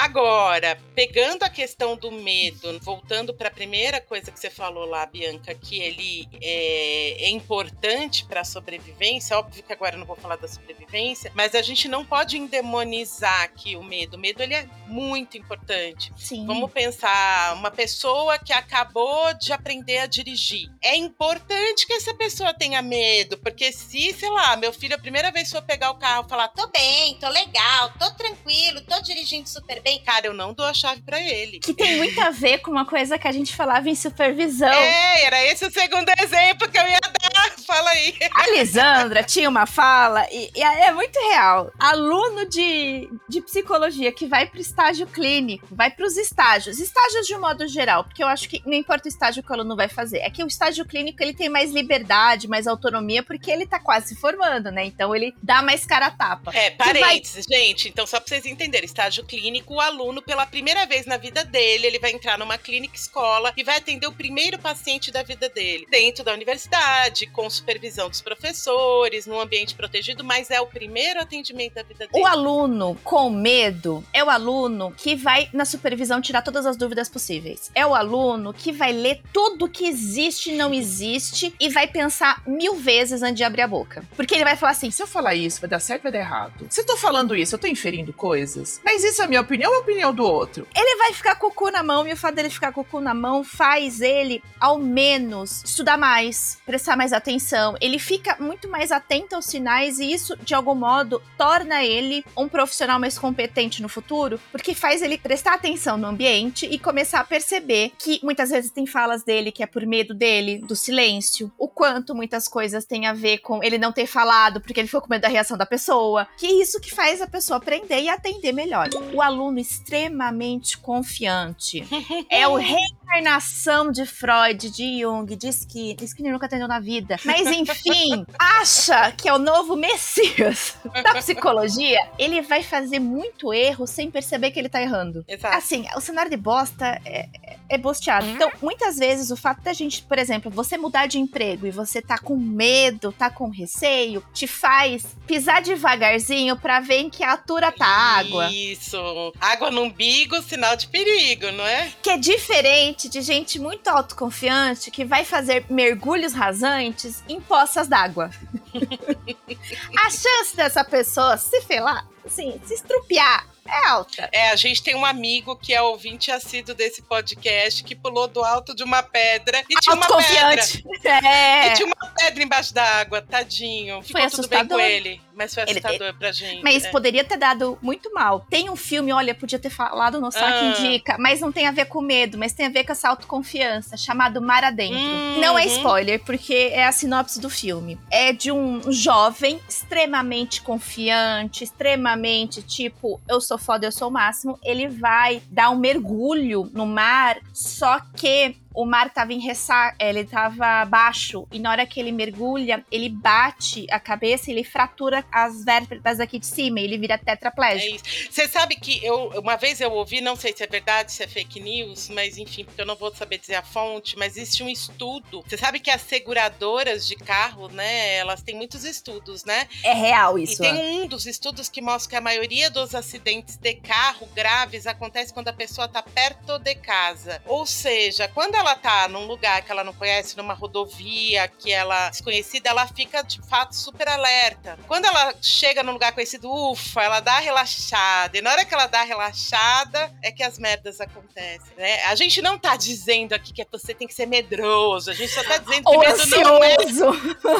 Agora, 0.00 0.78
pegando 0.94 1.42
a 1.42 1.50
questão 1.50 1.94
do 1.94 2.10
medo, 2.10 2.80
voltando 2.80 3.34
para 3.34 3.48
a 3.48 3.50
primeira 3.50 4.00
coisa 4.00 4.32
que 4.32 4.40
você 4.40 4.48
falou 4.48 4.86
lá, 4.86 5.04
Bianca, 5.04 5.54
que 5.54 5.78
ele 5.78 6.26
é, 6.40 7.26
é 7.26 7.28
importante 7.28 8.24
para 8.24 8.40
a 8.40 8.44
sobrevivência. 8.44 9.36
Óbvio 9.36 9.62
que 9.62 9.70
agora 9.70 9.96
eu 9.96 9.98
não 9.98 10.06
vou 10.06 10.16
falar 10.16 10.36
da 10.36 10.48
sobrevivência, 10.48 11.30
mas 11.34 11.54
a 11.54 11.60
gente 11.60 11.86
não 11.86 12.02
pode 12.02 12.38
endemonizar 12.38 13.42
aqui 13.42 13.76
o 13.76 13.82
medo. 13.82 14.16
O 14.16 14.18
medo 14.18 14.42
ele 14.42 14.54
é 14.54 14.66
muito 14.86 15.36
importante. 15.36 16.10
Sim. 16.16 16.46
Vamos 16.46 16.72
pensar 16.72 17.54
uma 17.54 17.70
pessoa 17.70 18.38
que 18.38 18.54
acabou 18.54 19.34
de 19.34 19.52
aprender 19.52 19.98
a 19.98 20.06
dirigir. 20.06 20.70
É 20.80 20.96
importante 20.96 21.86
que 21.86 21.92
essa 21.92 22.14
pessoa 22.14 22.54
tenha 22.54 22.80
medo, 22.80 23.36
porque 23.36 23.70
se, 23.70 24.14
sei 24.14 24.30
lá, 24.30 24.56
meu 24.56 24.72
filho 24.72 24.94
a 24.94 24.98
primeira 24.98 25.30
vez 25.30 25.50
for 25.50 25.60
pegar 25.60 25.90
o 25.90 25.98
carro 25.98 26.24
e 26.24 26.30
falar, 26.30 26.48
Tô 26.48 26.66
bem, 26.68 27.16
tô 27.16 27.28
legal, 27.28 27.92
tô 27.98 28.10
tranquilo, 28.12 28.80
tô 28.80 28.98
dirigindo 29.02 29.46
super 29.46 29.80
bem. 29.82 29.89
Cara, 29.98 30.26
eu 30.26 30.34
não 30.34 30.52
dou 30.52 30.66
a 30.66 30.74
chave 30.74 31.02
para 31.02 31.20
ele. 31.20 31.58
Que 31.58 31.74
tem 31.74 31.96
muito 31.96 32.20
a 32.20 32.30
ver 32.30 32.58
com 32.58 32.70
uma 32.70 32.84
coisa 32.84 33.18
que 33.18 33.26
a 33.26 33.32
gente 33.32 33.54
falava 33.56 33.88
em 33.88 33.94
supervisão. 33.94 34.68
É, 34.68 35.24
era 35.24 35.44
esse 35.46 35.66
o 35.66 35.70
segundo 35.72 36.10
exemplo 36.20 36.70
que 36.70 36.78
eu 36.78 36.86
ia 36.86 37.00
dar. 37.00 37.50
Fala 37.66 37.90
aí. 37.90 38.14
A 38.34 38.50
Lisandra 38.50 39.22
tinha 39.22 39.48
uma 39.48 39.64
fala, 39.64 40.26
e, 40.30 40.50
e 40.56 40.62
é 40.62 40.90
muito 40.92 41.16
real. 41.30 41.72
Aluno 41.78 42.48
de, 42.48 43.08
de 43.28 43.40
psicologia 43.40 44.10
que 44.10 44.26
vai 44.26 44.46
pro 44.46 44.60
estágio 44.60 45.06
clínico, 45.06 45.68
vai 45.70 45.90
pros 45.90 46.16
estágios. 46.16 46.80
Estágios 46.80 47.26
de 47.26 47.34
um 47.36 47.40
modo 47.40 47.68
geral, 47.68 48.04
porque 48.04 48.22
eu 48.22 48.26
acho 48.26 48.48
que 48.48 48.60
não 48.66 48.74
importa 48.74 49.06
o 49.06 49.08
estágio 49.08 49.42
que 49.42 49.50
o 49.50 49.54
aluno 49.54 49.76
vai 49.76 49.88
fazer. 49.88 50.18
É 50.18 50.30
que 50.30 50.42
o 50.42 50.48
estágio 50.48 50.84
clínico 50.84 51.22
ele 51.22 51.32
tem 51.32 51.48
mais 51.48 51.70
liberdade, 51.70 52.48
mais 52.48 52.66
autonomia, 52.66 53.22
porque 53.22 53.50
ele 53.50 53.66
tá 53.66 53.78
quase 53.78 54.08
se 54.08 54.16
formando, 54.16 54.70
né? 54.70 54.84
Então 54.84 55.14
ele 55.14 55.34
dá 55.42 55.62
mais 55.62 55.86
cara 55.86 56.06
a 56.06 56.10
tapa. 56.10 56.50
É, 56.54 56.70
parênteses, 56.70 57.46
gente. 57.48 57.88
Então, 57.88 58.06
só 58.06 58.18
pra 58.18 58.28
vocês 58.28 58.44
entenderem, 58.46 58.84
estágio 58.84 59.24
clínico, 59.24 59.79
o 59.80 59.82
aluno, 59.82 60.20
pela 60.20 60.44
primeira 60.44 60.84
vez 60.84 61.06
na 61.06 61.16
vida 61.16 61.42
dele, 61.42 61.86
ele 61.86 61.98
vai 61.98 62.12
entrar 62.12 62.38
numa 62.38 62.58
clínica 62.58 62.94
escola 62.94 63.52
e 63.56 63.64
vai 63.64 63.78
atender 63.78 64.06
o 64.06 64.12
primeiro 64.12 64.58
paciente 64.58 65.10
da 65.10 65.22
vida 65.22 65.48
dele. 65.48 65.86
Dentro 65.90 66.22
da 66.22 66.34
universidade, 66.34 67.26
com 67.28 67.48
supervisão 67.48 68.10
dos 68.10 68.20
professores, 68.20 69.26
num 69.26 69.40
ambiente 69.40 69.74
protegido, 69.74 70.22
mas 70.22 70.50
é 70.50 70.60
o 70.60 70.66
primeiro 70.66 71.20
atendimento 71.20 71.74
da 71.74 71.82
vida 71.82 72.06
dele. 72.06 72.22
O 72.22 72.26
aluno 72.26 72.94
com 73.02 73.30
medo 73.30 74.04
é 74.12 74.22
o 74.22 74.28
aluno 74.28 74.92
que 74.96 75.16
vai 75.16 75.48
na 75.52 75.64
supervisão 75.64 76.20
tirar 76.20 76.42
todas 76.42 76.66
as 76.66 76.76
dúvidas 76.76 77.08
possíveis. 77.08 77.70
É 77.74 77.86
o 77.86 77.94
aluno 77.94 78.52
que 78.52 78.72
vai 78.72 78.92
ler 78.92 79.22
tudo 79.32 79.68
que 79.68 79.86
existe 79.86 80.50
e 80.50 80.56
não 80.56 80.74
existe 80.74 81.54
e 81.58 81.70
vai 81.70 81.86
pensar 81.86 82.42
mil 82.46 82.74
vezes 82.74 83.22
antes 83.22 83.36
de 83.36 83.44
abrir 83.44 83.62
a 83.62 83.68
boca. 83.68 84.04
Porque 84.14 84.34
ele 84.34 84.44
vai 84.44 84.56
falar 84.56 84.72
assim: 84.72 84.90
Se 84.90 85.02
eu 85.02 85.06
falar 85.06 85.34
isso, 85.34 85.60
vai 85.60 85.70
dar 85.70 85.80
certo 85.80 86.04
ou 86.04 86.10
vai 86.10 86.20
dar 86.20 86.26
errado? 86.26 86.66
Se 86.68 86.82
eu 86.82 86.86
tô 86.86 86.96
falando 86.98 87.34
isso, 87.34 87.54
eu 87.54 87.58
tô 87.58 87.66
inferindo 87.66 88.12
coisas? 88.12 88.80
Mas 88.84 89.02
isso 89.02 89.22
é 89.22 89.24
a 89.24 89.28
minha 89.28 89.40
opinião 89.40 89.59
ou 89.66 89.74
a 89.74 89.78
opinião 89.78 90.14
do 90.14 90.24
outro? 90.24 90.66
ele 90.74 90.96
vai 90.96 91.12
ficar 91.12 91.36
com 91.36 91.48
o 91.48 91.52
cu 91.52 91.70
na 91.70 91.82
mão 91.82 92.06
e 92.06 92.12
o 92.12 92.16
fato 92.16 92.34
dele 92.34 92.50
ficar 92.50 92.72
com 92.72 92.80
o 92.80 92.84
cu 92.84 93.00
na 93.00 93.14
mão 93.14 93.44
faz 93.44 94.00
ele, 94.00 94.42
ao 94.58 94.78
menos, 94.78 95.62
estudar 95.64 95.98
mais, 95.98 96.58
prestar 96.64 96.96
mais 96.96 97.12
atenção. 97.12 97.76
Ele 97.80 97.98
fica 97.98 98.36
muito 98.40 98.68
mais 98.68 98.90
atento 98.90 99.34
aos 99.34 99.46
sinais 99.46 99.98
e 99.98 100.10
isso, 100.10 100.36
de 100.36 100.54
algum 100.54 100.74
modo, 100.74 101.22
torna 101.36 101.84
ele 101.84 102.24
um 102.36 102.48
profissional 102.48 102.98
mais 102.98 103.18
competente 103.18 103.82
no 103.82 103.88
futuro, 103.88 104.40
porque 104.50 104.74
faz 104.74 105.02
ele 105.02 105.18
prestar 105.18 105.54
atenção 105.54 105.96
no 105.96 106.06
ambiente 106.06 106.66
e 106.66 106.78
começar 106.78 107.20
a 107.20 107.24
perceber 107.24 107.92
que 107.98 108.20
muitas 108.22 108.50
vezes 108.50 108.70
tem 108.70 108.86
falas 108.86 109.22
dele 109.22 109.52
que 109.52 109.62
é 109.62 109.66
por 109.66 109.84
medo 109.84 110.14
dele, 110.14 110.58
do 110.58 110.76
silêncio, 110.76 111.52
o 111.58 111.68
quanto 111.68 112.14
muitas 112.14 112.48
coisas 112.48 112.84
têm 112.84 113.06
a 113.06 113.12
ver 113.12 113.38
com 113.38 113.62
ele 113.62 113.78
não 113.78 113.92
ter 113.92 114.06
falado 114.06 114.60
porque 114.60 114.80
ele 114.80 114.88
ficou 114.88 115.02
com 115.02 115.10
medo 115.10 115.22
da 115.22 115.28
reação 115.28 115.56
da 115.56 115.66
pessoa, 115.66 116.26
que 116.36 116.46
é 116.46 116.52
isso 116.52 116.80
que 116.80 116.94
faz 116.94 117.20
a 117.20 117.26
pessoa 117.26 117.58
aprender 117.58 118.00
e 118.00 118.08
atender 118.08 118.52
melhor. 118.52 118.88
O 119.12 119.20
aluno 119.20 119.49
extremamente 119.58 120.78
confiante 120.78 121.84
é 122.30 122.46
o 122.46 122.56
reencarnação 122.56 123.90
de 123.90 124.06
Freud, 124.06 124.70
de 124.70 125.00
Jung, 125.00 125.34
de 125.36 125.48
Skinner. 125.48 126.04
Skinner 126.04 126.32
nunca 126.32 126.46
atendeu 126.46 126.68
na 126.68 126.80
vida. 126.80 127.16
Mas 127.24 127.46
enfim, 127.46 128.24
acha 128.38 129.12
que 129.12 129.28
é 129.28 129.34
o 129.34 129.38
novo 129.38 129.76
Messias 129.76 130.76
da 131.02 131.14
psicologia. 131.14 131.98
Ele 132.18 132.40
vai 132.40 132.62
fazer 132.62 132.98
muito 132.98 133.52
erro 133.52 133.86
sem 133.86 134.10
perceber 134.10 134.50
que 134.50 134.58
ele 134.58 134.68
tá 134.68 134.80
errando. 134.80 135.24
Exato. 135.26 135.56
Assim, 135.56 135.86
o 135.96 136.00
cenário 136.00 136.30
de 136.30 136.36
bosta 136.36 137.00
é, 137.04 137.28
é, 137.68 137.78
bosteado. 137.78 138.26
Então, 138.26 138.50
muitas 138.62 138.96
vezes, 138.96 139.30
o 139.30 139.36
fato 139.36 139.62
da 139.62 139.72
gente, 139.72 140.02
por 140.02 140.18
exemplo, 140.18 140.50
você 140.50 140.76
mudar 140.76 141.06
de 141.06 141.18
emprego 141.18 141.66
e 141.66 141.70
você 141.70 142.00
tá 142.00 142.18
com 142.18 142.36
medo, 142.36 143.12
tá 143.12 143.30
com 143.30 143.48
receio, 143.48 144.22
te 144.32 144.46
faz 144.46 145.16
pisar 145.26 145.62
devagarzinho 145.62 146.56
pra 146.56 146.80
ver 146.80 146.98
em 146.98 147.10
que 147.10 147.24
altura 147.24 147.72
tá 147.72 147.86
a 147.86 148.18
água. 148.18 148.50
Isso. 148.50 148.98
Água 149.40 149.70
no 149.70 149.82
umbigo, 149.82 150.40
sinal 150.42 150.76
de 150.76 150.86
perigo, 150.86 151.50
não 151.52 151.66
é? 151.66 151.92
Que 152.02 152.10
é 152.10 152.18
diferente 152.18 153.08
de 153.08 153.22
gente 153.22 153.58
muito 153.58 153.88
autoconfiante 153.88 154.90
que 154.90 155.04
vai 155.04 155.24
fazer 155.24 155.64
mergulhos 155.70 156.32
rasantes 156.32 157.22
em 157.28 157.40
poças 157.40 157.88
d'água. 157.88 158.30
a 159.98 160.10
chance 160.10 160.54
dessa 160.54 160.84
pessoa 160.84 161.36
se 161.36 161.60
felar, 161.62 162.06
assim, 162.24 162.60
se 162.64 162.74
estrupiar, 162.74 163.46
é 163.70 163.86
alta. 163.88 164.28
É, 164.32 164.50
a 164.50 164.56
gente 164.56 164.82
tem 164.82 164.94
um 164.94 165.04
amigo 165.04 165.54
que 165.56 165.72
é 165.72 165.80
ouvinte 165.80 166.30
assíduo 166.30 166.74
desse 166.74 167.02
podcast 167.02 167.84
que 167.84 167.94
pulou 167.94 168.26
do 168.26 168.42
alto 168.42 168.74
de 168.74 168.82
uma 168.82 169.02
pedra 169.02 169.62
e 169.70 169.74
tinha 169.76 169.94
uma 169.94 170.06
pedra. 170.06 170.16
Autoconfiante. 170.16 170.84
É. 171.02 171.68
E 171.68 171.74
tinha 171.74 171.86
uma 171.86 172.12
pedra 172.14 172.42
embaixo 172.42 172.74
da 172.74 172.84
água, 172.84 173.22
tadinho. 173.22 174.02
Ficou 174.02 174.20
Foi 174.20 174.30
tudo 174.30 174.48
bem 174.48 174.66
com 174.66 174.74
assustador. 174.74 174.80
ele, 174.80 175.20
mas 175.40 175.54
foi 175.54 175.62
Ele- 175.62 175.78
assustador 175.78 176.14
pra 176.14 176.30
gente. 176.32 176.62
Mas 176.62 176.84
é. 176.84 176.90
poderia 176.90 177.24
ter 177.24 177.38
dado 177.38 177.78
muito 177.80 178.12
mal. 178.12 178.46
Tem 178.50 178.68
um 178.68 178.76
filme, 178.76 179.10
olha, 179.12 179.34
podia 179.34 179.58
ter 179.58 179.70
falado 179.70 180.20
no 180.20 180.30
Saque 180.30 180.44
Ah. 180.46 180.64
Indica, 180.80 181.16
mas 181.18 181.40
não 181.40 181.50
tem 181.50 181.66
a 181.66 181.70
ver 181.70 181.86
com 181.86 182.02
medo, 182.02 182.36
mas 182.36 182.52
tem 182.52 182.66
a 182.66 182.68
ver 182.68 182.84
com 182.84 182.92
essa 182.92 183.08
autoconfiança, 183.08 183.96
chamado 183.96 184.42
Mar 184.42 184.62
Adentro. 184.64 184.98
Uhum. 184.98 185.40
Não 185.40 185.58
é 185.58 185.64
spoiler, 185.66 186.20
porque 186.22 186.70
é 186.72 186.84
a 186.86 186.92
sinopse 186.92 187.40
do 187.40 187.48
filme. 187.48 187.98
É 188.10 188.32
de 188.32 188.52
um 188.52 188.92
jovem 188.92 189.58
extremamente 189.68 190.60
confiante, 190.60 191.64
extremamente 191.64 192.62
tipo, 192.62 193.20
eu 193.28 193.40
sou 193.40 193.56
foda, 193.56 193.86
eu 193.86 193.92
sou 193.92 194.08
o 194.08 194.10
máximo. 194.10 194.58
Ele 194.62 194.88
vai 194.88 195.42
dar 195.50 195.70
um 195.70 195.76
mergulho 195.76 196.68
no 196.74 196.84
mar, 196.86 197.38
só 197.52 197.98
que 198.16 198.56
o 198.74 198.84
mar 198.84 199.10
tava 199.12 199.32
em 199.32 199.40
ressaca, 199.40 199.96
ele 200.00 200.24
tava 200.24 200.84
baixo, 200.84 201.46
e 201.52 201.58
na 201.58 201.70
hora 201.70 201.86
que 201.86 201.98
ele 202.00 202.12
mergulha, 202.12 202.84
ele 202.90 203.08
bate 203.08 203.86
a 203.90 203.98
cabeça, 203.98 204.50
ele 204.50 204.64
fratura 204.64 205.24
as 205.32 205.64
vértebras 205.64 206.20
aqui 206.20 206.38
de 206.38 206.46
cima, 206.46 206.80
e 206.80 206.84
ele 206.84 206.98
vira 206.98 207.14
É 207.14 207.18
tetraplégico. 207.18 207.96
isso. 207.96 208.32
Você 208.32 208.46
sabe 208.48 208.76
que 208.76 209.04
eu 209.04 209.30
uma 209.40 209.56
vez 209.56 209.80
eu 209.80 209.90
ouvi, 209.92 210.20
não 210.20 210.36
sei 210.36 210.54
se 210.56 210.62
é 210.62 210.66
verdade, 210.66 211.12
se 211.12 211.22
é 211.22 211.26
fake 211.26 211.60
news, 211.60 212.08
mas 212.08 212.38
enfim, 212.38 212.64
porque 212.64 212.80
eu 212.80 212.86
não 212.86 212.96
vou 212.96 213.14
saber 213.14 213.38
dizer 213.38 213.56
a 213.56 213.62
fonte, 213.62 214.16
mas 214.16 214.36
existe 214.36 214.62
um 214.62 214.68
estudo. 214.68 215.42
Você 215.46 215.56
sabe 215.56 215.80
que 215.80 215.90
as 215.90 216.00
seguradoras 216.02 217.06
de 217.06 217.16
carro, 217.16 217.68
né, 217.68 218.16
elas 218.16 218.42
têm 218.42 218.54
muitos 218.56 218.84
estudos, 218.84 219.44
né? 219.44 219.68
É 219.82 219.92
real 219.92 220.38
E 220.38 220.44
isso. 220.44 220.58
tem 220.62 220.74
um 220.74 221.06
dos 221.06 221.26
estudos 221.26 221.68
que 221.68 221.80
mostra 221.80 222.10
que 222.10 222.16
a 222.16 222.20
maioria 222.20 222.70
dos 222.70 222.94
acidentes 222.94 223.56
de 223.56 223.74
carro 223.74 224.26
graves 224.34 224.86
acontece 224.86 225.32
quando 225.32 225.48
a 225.48 225.52
pessoa 225.52 225.86
tá 225.88 226.02
perto 226.02 226.58
de 226.58 226.74
casa. 226.76 227.42
Ou 227.46 227.66
seja, 227.66 228.28
quando 228.28 228.59
ela 228.60 228.76
tá 228.76 229.08
num 229.08 229.26
lugar 229.26 229.62
que 229.62 229.72
ela 229.72 229.82
não 229.82 229.92
conhece, 229.92 230.36
numa 230.36 230.54
rodovia 230.54 231.48
que 231.48 231.72
ela 231.72 232.06
é 232.06 232.10
desconhecida, 232.10 232.70
ela 232.70 232.86
fica 232.86 233.22
de 233.22 233.40
fato 233.42 233.74
super 233.74 234.08
alerta. 234.08 234.78
Quando 234.86 235.06
ela 235.06 235.34
chega 235.40 235.82
num 235.82 235.92
lugar 235.92 236.12
conhecido, 236.12 236.50
ufa, 236.50 237.02
ela 237.02 237.20
dá 237.20 237.38
relaxada. 237.38 238.38
E 238.38 238.40
na 238.40 238.50
hora 238.52 238.64
que 238.64 238.74
ela 238.74 238.86
dá 238.86 239.02
relaxada, 239.02 240.14
é 240.22 240.30
que 240.30 240.42
as 240.42 240.58
merdas 240.58 241.00
acontecem, 241.00 241.74
né? 241.76 242.04
A 242.04 242.14
gente 242.14 242.40
não 242.42 242.58
tá 242.58 242.76
dizendo 242.76 243.32
aqui 243.32 243.52
que 243.52 243.66
você 243.70 243.94
tem 243.94 244.06
que 244.06 244.14
ser 244.14 244.26
medroso. 244.26 245.10
A 245.10 245.14
gente 245.14 245.32
só 245.32 245.42
tá 245.42 245.58
dizendo 245.58 245.90
que 245.90 245.98
medo 245.98 246.26
não 246.26 246.62
é 246.62 246.76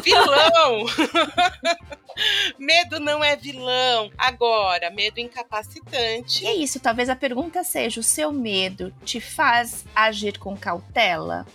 vilão. 0.01 0.87
medo 2.59 3.01
não 3.01 3.25
é 3.25 3.37
vilão. 3.37 4.11
Agora, 4.19 4.91
medo 4.91 5.19
incapacitante. 5.19 6.45
E 6.45 6.47
é 6.47 6.55
isso, 6.55 6.79
talvez 6.79 7.09
a 7.09 7.17
pergunta 7.17 7.65
seja: 7.65 8.01
o 8.01 8.05
seu 8.05 8.33
medo 8.33 8.93
te 9.05 9.21
faz 9.21 9.85
agir 9.95 10.39
com 10.39 10.57
cautela? 10.57 10.90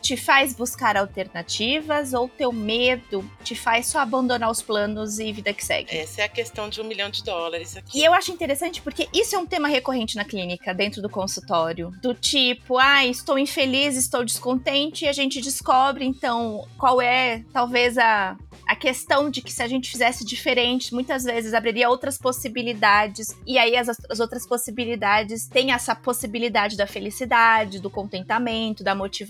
Te 0.02 0.18
faz 0.18 0.54
buscar 0.54 0.98
alternativas? 0.98 2.14
Ou 2.14 2.28
teu 2.28 2.52
medo 2.52 3.30
te 3.44 3.56
faz 3.56 3.88
só 3.88 4.00
abandonar 4.00 4.50
os 4.50 4.62
planos 4.62 5.20
e 5.20 5.32
vida 5.32 5.54
que 5.54 5.64
segue? 5.64 5.96
Essa 5.96 6.22
é 6.22 6.26
a 6.26 6.30
questão 6.30 6.70
de 6.70 6.82
um 6.82 6.84
milhão 6.84 7.10
de 7.10 7.24
dólares 7.24 7.78
aqui. 7.78 8.00
E 8.00 8.04
eu 8.04 8.14
acho 8.14 8.32
interessante 8.32 8.82
porque 8.82 9.08
isso 9.14 9.36
é 9.36 9.40
um 9.40 9.46
tema 9.46 9.68
recorrente 9.68 10.16
na 10.16 10.26
clínica, 10.26 10.74
dentro 10.74 11.02
do 11.02 11.10
consultório. 11.10 11.92
Do 12.02 12.14
tipo, 12.14 12.78
ah, 12.78 13.06
estou 13.06 13.38
infeliz, 13.38 13.96
estou 13.96 14.24
descontente, 14.24 15.06
e 15.06 15.08
a 15.08 15.14
gente 15.14 15.42
descobre, 15.42 16.06
então, 16.06 16.68
qual 16.78 17.02
é, 17.02 17.44
talvez, 17.52 17.98
a, 17.98 18.38
a 18.68 18.76
questão 18.76 19.30
de 19.30 19.42
que 19.42 19.52
se 19.52 19.62
a 19.62 19.68
gente 19.68 19.90
fizesse 19.90 20.26
diferente, 20.26 20.94
muitas 20.94 21.24
vezes 21.24 21.54
abriria 21.54 21.90
outras 21.90 22.18
possibilidades. 22.18 23.36
E 23.46 23.58
aí 23.58 23.76
as, 23.76 23.90
as 24.10 24.20
outras 24.20 24.48
possibilidades 24.48 25.48
têm 25.48 25.72
essa 25.72 25.96
possibilidade 25.96 26.76
da 26.76 26.88
felicidade, 26.88 27.80
do 27.80 27.90
contentamento, 27.90 28.84
da 28.84 28.96
motivação. 28.96 29.25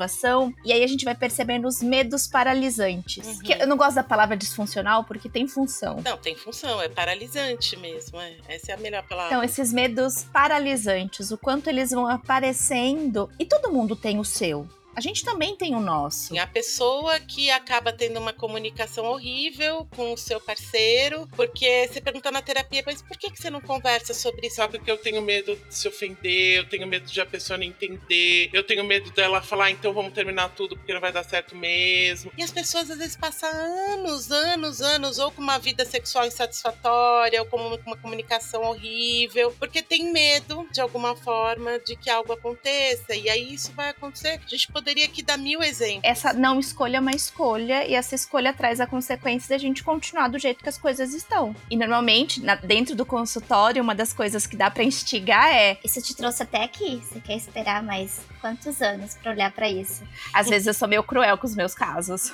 E 0.64 0.72
aí 0.74 0.84
a 0.84 0.88
gente 0.88 1.06
vai 1.06 1.16
percebendo 1.16 1.68
os 1.68 1.82
medos 1.82 2.28
paralisantes. 2.28 3.26
Uhum. 3.26 3.40
Que 3.40 3.54
eu 3.54 3.68
não 3.68 3.78
gosto 3.78 3.96
da 3.96 4.04
palavra 4.04 4.36
disfuncional 4.36 5.04
porque 5.04 5.30
tem 5.30 5.48
função. 5.48 6.02
Não, 6.04 6.18
tem 6.18 6.36
função, 6.36 6.82
é 6.82 6.90
paralisante 6.90 7.78
mesmo. 7.78 8.20
É. 8.20 8.36
Essa 8.48 8.72
é 8.72 8.76
a 8.76 8.78
melhor 8.78 9.04
palavra. 9.08 9.34
Então, 9.34 9.44
esses 9.44 9.72
medos 9.72 10.24
paralisantes, 10.24 11.32
o 11.32 11.38
quanto 11.38 11.70
eles 11.70 11.92
vão 11.92 12.08
aparecendo. 12.08 13.30
E 13.40 13.46
todo 13.46 13.72
mundo 13.72 13.96
tem 13.96 14.20
o 14.20 14.26
seu. 14.26 14.68
A 14.96 15.02
gente 15.02 15.24
também 15.24 15.56
tem 15.56 15.76
o 15.76 15.80
nosso. 15.80 16.26
Assim, 16.26 16.40
a 16.40 16.48
pessoa 16.48 17.20
que 17.20 17.52
acaba 17.52 17.92
tendo 17.92 18.20
uma 18.20 18.32
comunicação 18.32 19.06
horrível 19.06 19.88
com 19.96 20.14
o 20.14 20.18
seu 20.18 20.40
parceiro, 20.40 21.28
porque 21.36 21.88
você 21.88 22.00
pergunta 22.00 22.32
na 22.32 22.42
terapia, 22.42 22.84
mas 22.86 23.02
por 23.02 23.18
que, 23.18 23.30
que 23.30 23.40
você 23.40 23.50
não 23.50 23.60
conversa 23.60 24.14
sobre 24.14 24.48
isso? 24.48 24.56
Sabe 24.56 24.80
que 24.80 24.90
eu 24.90 24.98
tenho 24.98 25.22
medo 25.22 25.56
de 25.56 25.76
se 25.76 25.88
ofender, 25.88 26.60
eu 26.60 26.70
tenho 26.70 26.88
medo 26.88 27.06
de 27.06 27.22
a 27.22 27.26
pessoa 27.26 27.58
não 27.58 27.66
entender, 27.66 28.50
eu 28.54 28.64
tenho 28.64 28.84
medo 28.84 29.12
dela 29.12 29.42
falar, 29.42 29.72
então 29.72 29.94
vamos 29.94 30.14
terminar 30.14 30.50
tudo 30.50 30.78
porque 30.78 30.94
não 30.94 31.02
vai 31.02 31.12
dar 31.12 31.24
certo 31.24 31.56
mesmo. 31.56 32.32
E 32.38 32.44
as 32.44 32.52
pessoas 32.52 32.90
às 32.90 32.98
vezes 32.98 33.16
passam 33.16 33.50
anos, 33.50 34.32
anos, 34.32 34.82
anos, 34.82 35.20
ou 35.20 35.32
com 35.32 35.42
uma 35.42 35.58
vida 35.58 35.86
sexual 35.86 36.26
insatisfatória, 36.26 37.42
ou 37.42 37.48
com 37.48 37.58
uma, 37.58 37.96
comunicação 37.98 38.64
horrível, 38.64 39.54
porque 39.60 39.82
tem 39.82 40.12
medo, 40.12 40.68
de 40.72 40.82
alguma 40.82 41.16
forma, 41.16 41.80
de 41.80 41.96
que 41.96 42.10
algo 42.10 42.34
aconteça. 42.34 43.16
E 43.16 43.30
aí 43.30 43.54
isso 43.54 43.72
vai 43.74 43.90
acontecer. 43.90 44.40
A 44.46 44.50
gente 44.50 44.72
poderia 44.86 45.06
aqui 45.06 45.24
dar 45.24 45.36
mil 45.38 45.64
exemplos. 45.64 46.02
Essa 46.04 46.32
não 46.32 46.60
escolha 46.60 46.98
é 46.98 47.00
uma 47.00 47.12
escolha, 47.12 47.88
e 47.88 47.96
essa 47.96 48.14
escolha 48.14 48.54
traz 48.54 48.80
a 48.80 48.86
consequência 48.86 49.50
da 49.50 49.58
gente 49.58 49.84
continuar 49.84 50.28
do 50.28 50.38
jeito 50.38 50.62
que 50.62 50.70
as 50.70 50.78
coisas 50.78 51.12
estão. 51.12 51.56
E 51.72 51.76
normalmente, 51.76 52.40
na- 52.40 52.54
dentro 52.54 52.96
do 52.96 53.04
consultório, 53.04 53.82
uma 53.82 53.96
das 53.96 54.14
coisas 54.14 54.46
que 54.46 54.56
dá 54.56 54.70
pra 54.70 54.84
instigar 54.84 55.48
é: 55.52 55.80
Isso 55.84 56.00
te 56.04 56.16
trouxe 56.16 56.44
até 56.44 56.64
aqui. 56.64 57.02
Você 57.04 57.20
quer 57.20 57.36
esperar 57.36 57.82
mais 57.82 58.22
quantos 58.40 58.80
anos 58.80 59.16
pra 59.16 59.32
olhar 59.32 59.52
pra 59.52 59.68
isso? 59.68 60.04
às 60.32 60.48
vezes 60.48 60.68
eu 60.68 60.74
sou 60.74 60.88
meio 60.88 61.02
cruel 61.02 61.36
com 61.40 61.48
os 61.48 61.56
meus 61.56 61.74
casos. 61.74 62.32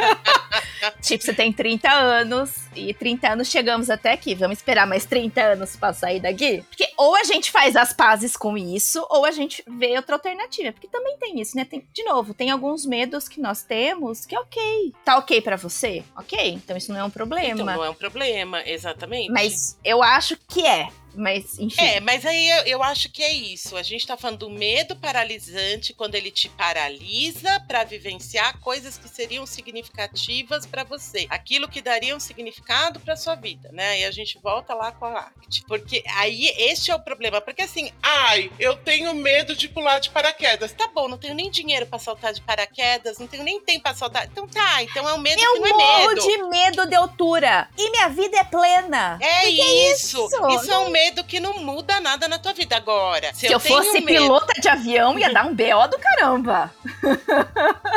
tipo, 1.02 1.22
você 1.22 1.34
tem 1.34 1.52
30 1.52 1.90
anos, 1.90 2.54
e 2.74 2.94
30 2.94 3.32
anos 3.32 3.48
chegamos 3.48 3.90
até 3.90 4.12
aqui. 4.12 4.34
Vamos 4.34 4.58
esperar 4.58 4.86
mais 4.86 5.04
30 5.04 5.42
anos 5.42 5.76
pra 5.76 5.92
sair 5.92 6.20
daqui? 6.20 6.64
Porque 6.70 6.88
ou 6.96 7.14
a 7.16 7.24
gente 7.24 7.50
faz 7.50 7.76
as 7.76 7.92
pazes 7.92 8.36
com 8.36 8.56
isso, 8.56 9.04
ou 9.10 9.24
a 9.26 9.30
gente 9.30 9.62
vê 9.66 9.96
outra 9.96 10.16
alternativa. 10.16 10.72
Porque 10.72 10.88
também 10.88 11.16
tem 11.18 11.40
isso, 11.40 11.49
né? 11.56 11.64
Tem, 11.64 11.86
de 11.92 12.04
novo, 12.04 12.34
tem 12.34 12.50
alguns 12.50 12.86
medos 12.86 13.28
que 13.28 13.40
nós 13.40 13.62
temos 13.62 14.26
que 14.26 14.34
é 14.34 14.40
ok. 14.40 14.94
Tá 15.04 15.18
ok 15.18 15.40
pra 15.40 15.56
você? 15.56 16.04
Ok, 16.16 16.38
então 16.52 16.76
isso 16.76 16.92
não 16.92 17.00
é 17.00 17.04
um 17.04 17.10
problema. 17.10 17.62
Então 17.62 17.66
não 17.66 17.84
é 17.84 17.90
um 17.90 17.94
problema, 17.94 18.62
exatamente. 18.66 19.30
Mas 19.30 19.78
eu 19.84 20.02
acho 20.02 20.36
que 20.48 20.66
é. 20.66 20.88
Mas, 21.14 21.58
enfim. 21.58 21.80
É, 21.80 22.00
mas 22.00 22.24
aí 22.24 22.48
eu, 22.50 22.62
eu 22.64 22.82
acho 22.82 23.10
que 23.10 23.22
é 23.22 23.32
isso. 23.32 23.76
A 23.76 23.82
gente 23.82 24.06
tá 24.06 24.16
falando 24.16 24.38
do 24.38 24.50
medo 24.50 24.94
paralisante 24.96 25.92
quando 25.92 26.14
ele 26.14 26.30
te 26.30 26.48
paralisa 26.48 27.60
para 27.66 27.84
vivenciar 27.84 28.58
coisas 28.60 28.96
que 28.96 29.08
seriam 29.08 29.44
significativas 29.46 30.66
para 30.66 30.84
você. 30.84 31.26
Aquilo 31.30 31.68
que 31.68 31.82
daria 31.82 32.14
um 32.16 32.20
significado 32.20 33.00
para 33.00 33.16
sua 33.16 33.34
vida, 33.34 33.70
né? 33.72 34.00
E 34.00 34.04
a 34.04 34.10
gente 34.10 34.38
volta 34.38 34.74
lá 34.74 34.92
com 34.92 35.06
a 35.06 35.18
ACT. 35.18 35.64
Porque 35.66 36.02
aí 36.16 36.52
este 36.56 36.90
é 36.90 36.94
o 36.94 37.00
problema. 37.00 37.40
Porque 37.40 37.62
assim, 37.62 37.90
Ai, 38.02 38.50
eu 38.58 38.76
tenho 38.76 39.14
medo 39.14 39.54
de 39.56 39.68
pular 39.68 39.98
de 39.98 40.10
paraquedas. 40.10 40.72
tá 40.72 40.88
bom, 40.88 41.08
não 41.08 41.18
tenho 41.18 41.34
nem 41.34 41.50
dinheiro 41.50 41.86
para 41.86 41.98
saltar 41.98 42.32
de 42.32 42.40
paraquedas, 42.40 43.18
não 43.18 43.26
tenho 43.26 43.42
nem 43.42 43.60
tempo 43.60 43.82
para 43.82 43.94
saltar. 43.94 44.26
Então 44.26 44.46
tá, 44.46 44.82
então 44.82 45.08
é 45.08 45.14
um 45.14 45.18
medo 45.18 45.40
Eu 45.40 45.54
que 45.54 45.60
não 45.60 45.66
é 45.66 45.72
morro 45.72 46.08
medo. 46.08 46.20
de 46.20 46.42
medo 46.44 46.86
de 46.86 46.94
altura. 46.94 47.68
E 47.76 47.90
minha 47.90 48.08
vida 48.08 48.38
é 48.38 48.44
plena. 48.44 49.18
É 49.20 49.48
isso. 49.48 50.24
isso? 50.26 50.48
Isso 50.50 50.70
é 50.70 50.78
um 50.78 50.90
medo 50.90 50.99
que 51.26 51.40
não 51.40 51.58
muda 51.60 52.00
nada 52.00 52.28
na 52.28 52.38
tua 52.38 52.52
vida 52.52 52.76
agora. 52.76 53.32
Se, 53.34 53.46
Se 53.46 53.52
eu, 53.52 53.58
tenho 53.60 53.76
fosse 53.82 54.00
medo- 54.00 54.22
pilota 54.22 54.52
de 54.60 54.68
avião, 54.68 55.18
ia 55.18 55.32
dar 55.32 55.46
um 55.46 55.54
BO 55.54 55.88
do 55.90 55.98
caramba. 55.98 56.72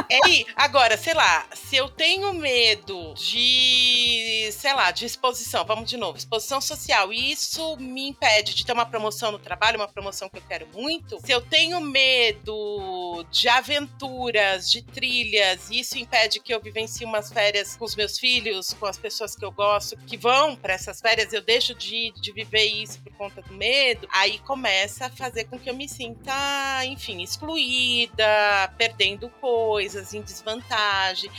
É 0.09 0.19
aí, 0.25 0.45
agora, 0.55 0.95
sei 0.97 1.13
lá, 1.13 1.45
se 1.53 1.75
eu 1.75 1.89
tenho 1.89 2.33
medo 2.33 3.13
de, 3.15 4.49
sei 4.51 4.73
lá, 4.73 4.91
de 4.91 5.05
exposição, 5.05 5.65
vamos 5.65 5.89
de 5.89 5.97
novo, 5.97 6.17
exposição 6.17 6.59
social, 6.61 7.11
e 7.11 7.31
isso 7.31 7.77
me 7.77 8.09
impede 8.09 8.53
de 8.53 8.65
ter 8.65 8.73
uma 8.73 8.85
promoção 8.85 9.31
no 9.31 9.39
trabalho, 9.39 9.77
uma 9.77 9.87
promoção 9.87 10.29
que 10.29 10.37
eu 10.37 10.43
quero 10.47 10.67
muito, 10.73 11.19
se 11.25 11.31
eu 11.31 11.41
tenho 11.41 11.79
medo 11.81 13.25
de 13.31 13.47
aventuras, 13.49 14.69
de 14.69 14.81
trilhas, 14.81 15.69
e 15.69 15.79
isso 15.79 15.97
impede 15.97 16.39
que 16.39 16.53
eu 16.53 16.59
vivencie 16.61 17.05
umas 17.05 17.31
férias 17.31 17.75
com 17.75 17.85
os 17.85 17.95
meus 17.95 18.17
filhos, 18.19 18.73
com 18.73 18.85
as 18.85 18.97
pessoas 18.97 19.35
que 19.35 19.43
eu 19.45 19.51
gosto, 19.51 19.97
que 20.05 20.17
vão 20.17 20.55
para 20.55 20.73
essas 20.73 20.99
férias, 21.01 21.33
eu 21.33 21.41
deixo 21.41 21.73
de, 21.73 22.11
de 22.21 22.31
viver 22.31 22.65
isso 22.65 22.92
por 22.97 23.13
conta 23.13 23.41
do 23.41 23.53
medo, 23.53 24.08
aí 24.12 24.39
começa 24.39 25.06
a 25.06 25.10
fazer 25.10 25.45
com 25.45 25.60
que 25.60 25.69
eu 25.69 25.75
me 25.75 25.88
sinta, 25.88 26.34
enfim, 26.86 27.21
excluída, 27.21 28.73
perdendo 28.77 29.29
coisas, 29.29 30.13
em 30.13 30.21
desvantagem, 30.21 31.29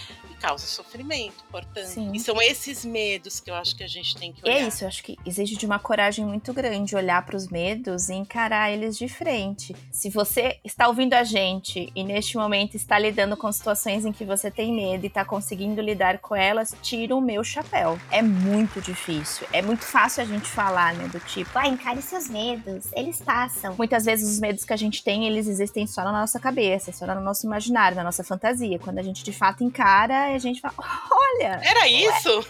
causa 0.47 0.67
sofrimento, 0.67 1.45
portanto. 1.51 1.87
Sim. 1.87 2.13
E 2.13 2.21
são 2.21 2.41
esses 2.41 2.85
medos 2.85 3.41
que 3.41 3.51
eu 3.51 3.55
acho 3.55 3.75
que 3.77 3.83
a 3.83 3.87
gente 3.89 4.17
tem 4.17 4.33
que 4.33 4.41
E 4.47 4.51
olhar. 4.51 4.65
é 4.65 4.69
isso, 4.69 4.85
eu 4.85 4.89
acho 4.89 5.03
que 5.03 5.17
exige 5.25 5.57
de 5.57 5.65
uma 5.67 5.79
coragem 5.79 6.25
muito 6.25 6.53
grande 6.53 6.95
olhar 6.95 7.25
para 7.25 7.37
os 7.37 7.49
medos 7.49 8.09
e 8.09 8.15
encarar 8.15 8.71
eles 8.71 8.97
de 8.99 9.09
frente. 9.09 9.75
Se 9.91 10.11
você 10.11 10.59
está 10.65 10.87
ouvindo 10.89 11.15
a 11.15 11.25
gente 11.25 11.91
e 11.95 12.05
neste 12.05 12.37
momento 12.37 12.75
está 12.77 12.99
lidando 12.99 13.37
com 13.37 13.51
situações 13.51 14.05
em 14.05 14.13
que 14.13 14.25
você 14.25 14.51
tem 14.51 14.73
medo 14.73 15.05
e 15.05 15.07
está 15.07 15.25
conseguindo 15.25 15.81
lidar 15.81 16.19
com 16.19 16.35
elas, 16.37 16.75
tira 16.83 17.15
o 17.17 17.21
meu 17.21 17.43
chapéu. 17.43 17.99
É 18.11 18.21
muito 18.23 18.81
difícil. 18.81 19.47
É 19.53 19.63
muito 19.63 19.85
fácil 19.85 20.23
a 20.23 20.27
gente 20.27 20.47
falar, 20.49 20.95
né? 20.95 21.09
Do 21.09 21.21
tipo, 21.21 21.51
Ah, 21.55 21.67
encare 21.69 22.03
seus 22.03 22.29
medos. 22.29 22.87
Eles 22.93 23.21
passam. 23.23 23.75
Muitas 23.77 24.05
vezes 24.05 24.31
os 24.31 24.41
medos 24.41 24.65
que 24.65 24.73
a 24.73 24.77
gente 24.77 25.03
tem, 25.03 25.27
eles 25.27 25.47
existem 25.49 25.87
só 25.87 26.03
na 26.05 26.13
nossa 26.13 26.39
cabeça, 26.39 26.93
só 26.93 27.07
no 27.07 27.21
nosso 27.21 27.47
imaginário, 27.47 27.97
na 27.97 28.05
nossa 28.05 28.23
fantasia. 28.23 28.79
Quando 28.79 28.99
a 28.99 29.03
gente 29.03 29.25
de 29.25 29.33
fato 29.33 29.65
encara, 29.65 30.34
a 30.35 30.39
gente 30.39 30.61
fala: 30.61 30.75
olha, 31.11 31.61
Era 31.63 31.89
isso? 31.89 32.45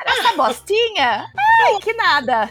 era 0.00 0.18
essa 0.20 0.36
bostinha? 0.36 1.32
Ai, 1.64 1.78
que 1.80 1.92
nada. 1.94 2.50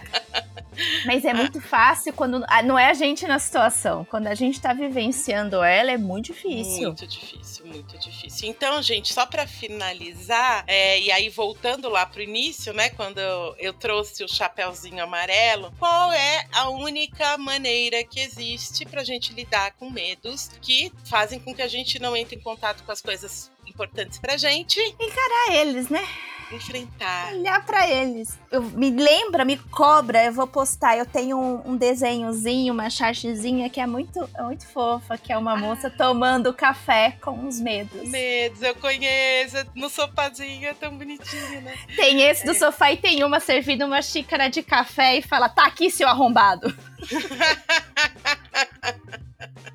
Mas 1.05 1.25
é 1.25 1.33
muito 1.33 1.59
fácil 1.59 2.13
quando. 2.13 2.43
ah, 2.47 2.63
Não 2.63 2.79
é 2.79 2.89
a 2.89 2.93
gente 2.93 3.27
na 3.27 3.37
situação. 3.39 4.05
Quando 4.05 4.27
a 4.27 4.33
gente 4.33 4.59
tá 4.59 4.73
vivenciando 4.73 5.61
ela, 5.61 5.91
é 5.91 5.97
muito 5.97 6.27
difícil. 6.27 6.83
Muito 6.87 7.05
difícil, 7.05 7.65
muito 7.65 7.97
difícil. 7.97 8.49
Então, 8.49 8.81
gente, 8.81 9.13
só 9.13 9.25
pra 9.25 9.45
finalizar, 9.45 10.63
é, 10.67 10.99
e 10.99 11.11
aí 11.11 11.29
voltando 11.29 11.89
lá 11.89 12.05
pro 12.05 12.21
início, 12.21 12.73
né, 12.73 12.89
quando 12.89 13.17
eu, 13.19 13.55
eu 13.59 13.73
trouxe 13.73 14.23
o 14.23 14.27
chapéuzinho 14.27 15.03
amarelo, 15.03 15.73
qual 15.77 16.11
é 16.13 16.45
a 16.53 16.69
única 16.69 17.37
maneira 17.37 18.03
que 18.03 18.19
existe 18.21 18.85
pra 18.85 19.03
gente 19.03 19.33
lidar 19.33 19.73
com 19.73 19.89
medos 19.89 20.49
que 20.61 20.91
fazem 21.05 21.39
com 21.39 21.53
que 21.53 21.61
a 21.61 21.67
gente 21.67 21.99
não 21.99 22.15
entre 22.15 22.37
em 22.37 22.41
contato 22.41 22.83
com 22.83 22.91
as 22.91 23.01
coisas 23.01 23.51
importantes 23.81 24.19
pra 24.19 24.37
gente? 24.37 24.79
Encarar 24.79 25.55
eles, 25.55 25.89
né? 25.89 26.07
Enfrentar. 26.51 27.33
Olhar 27.33 27.65
pra 27.65 27.89
eles. 27.89 28.37
Eu, 28.51 28.61
me 28.61 28.91
lembra, 28.91 29.45
me 29.45 29.57
cobra, 29.57 30.25
eu 30.25 30.33
vou 30.33 30.45
postar. 30.45 30.97
Eu 30.97 31.05
tenho 31.05 31.37
um, 31.37 31.71
um 31.71 31.77
desenhozinho, 31.77 32.73
uma 32.73 32.89
chartezinha 32.89 33.69
que 33.69 33.79
é 33.79 33.87
muito, 33.87 34.29
é 34.35 34.43
muito 34.43 34.67
fofa, 34.67 35.17
que 35.17 35.31
é 35.31 35.37
uma 35.37 35.55
moça 35.55 35.89
tomando 35.89 36.53
café 36.53 37.17
com 37.21 37.47
os 37.47 37.59
medos. 37.59 38.09
Medos, 38.09 38.61
eu 38.61 38.75
conheço. 38.75 39.65
No 39.73 39.89
sopazinho 39.89 40.67
é 40.67 40.73
tão 40.73 40.97
bonitinho, 40.97 41.61
né? 41.61 41.73
Tem 41.95 42.21
esse 42.23 42.45
do 42.45 42.53
sofá 42.53 42.91
e 42.91 42.97
tem 42.97 43.23
uma 43.23 43.39
servindo 43.39 43.85
uma 43.85 44.01
xícara 44.01 44.49
de 44.49 44.61
café 44.61 45.17
e 45.17 45.21
fala: 45.21 45.47
tá 45.47 45.65
aqui, 45.65 45.89
seu 45.89 46.07
arrombado. 46.07 46.75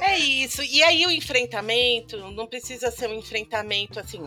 É 0.00 0.18
isso. 0.18 0.62
E 0.62 0.82
aí 0.82 1.06
o 1.06 1.10
enfrentamento 1.10 2.16
não 2.32 2.46
precisa 2.46 2.90
ser 2.90 3.08
um 3.08 3.14
enfrentamento 3.14 3.98
assim. 3.98 4.20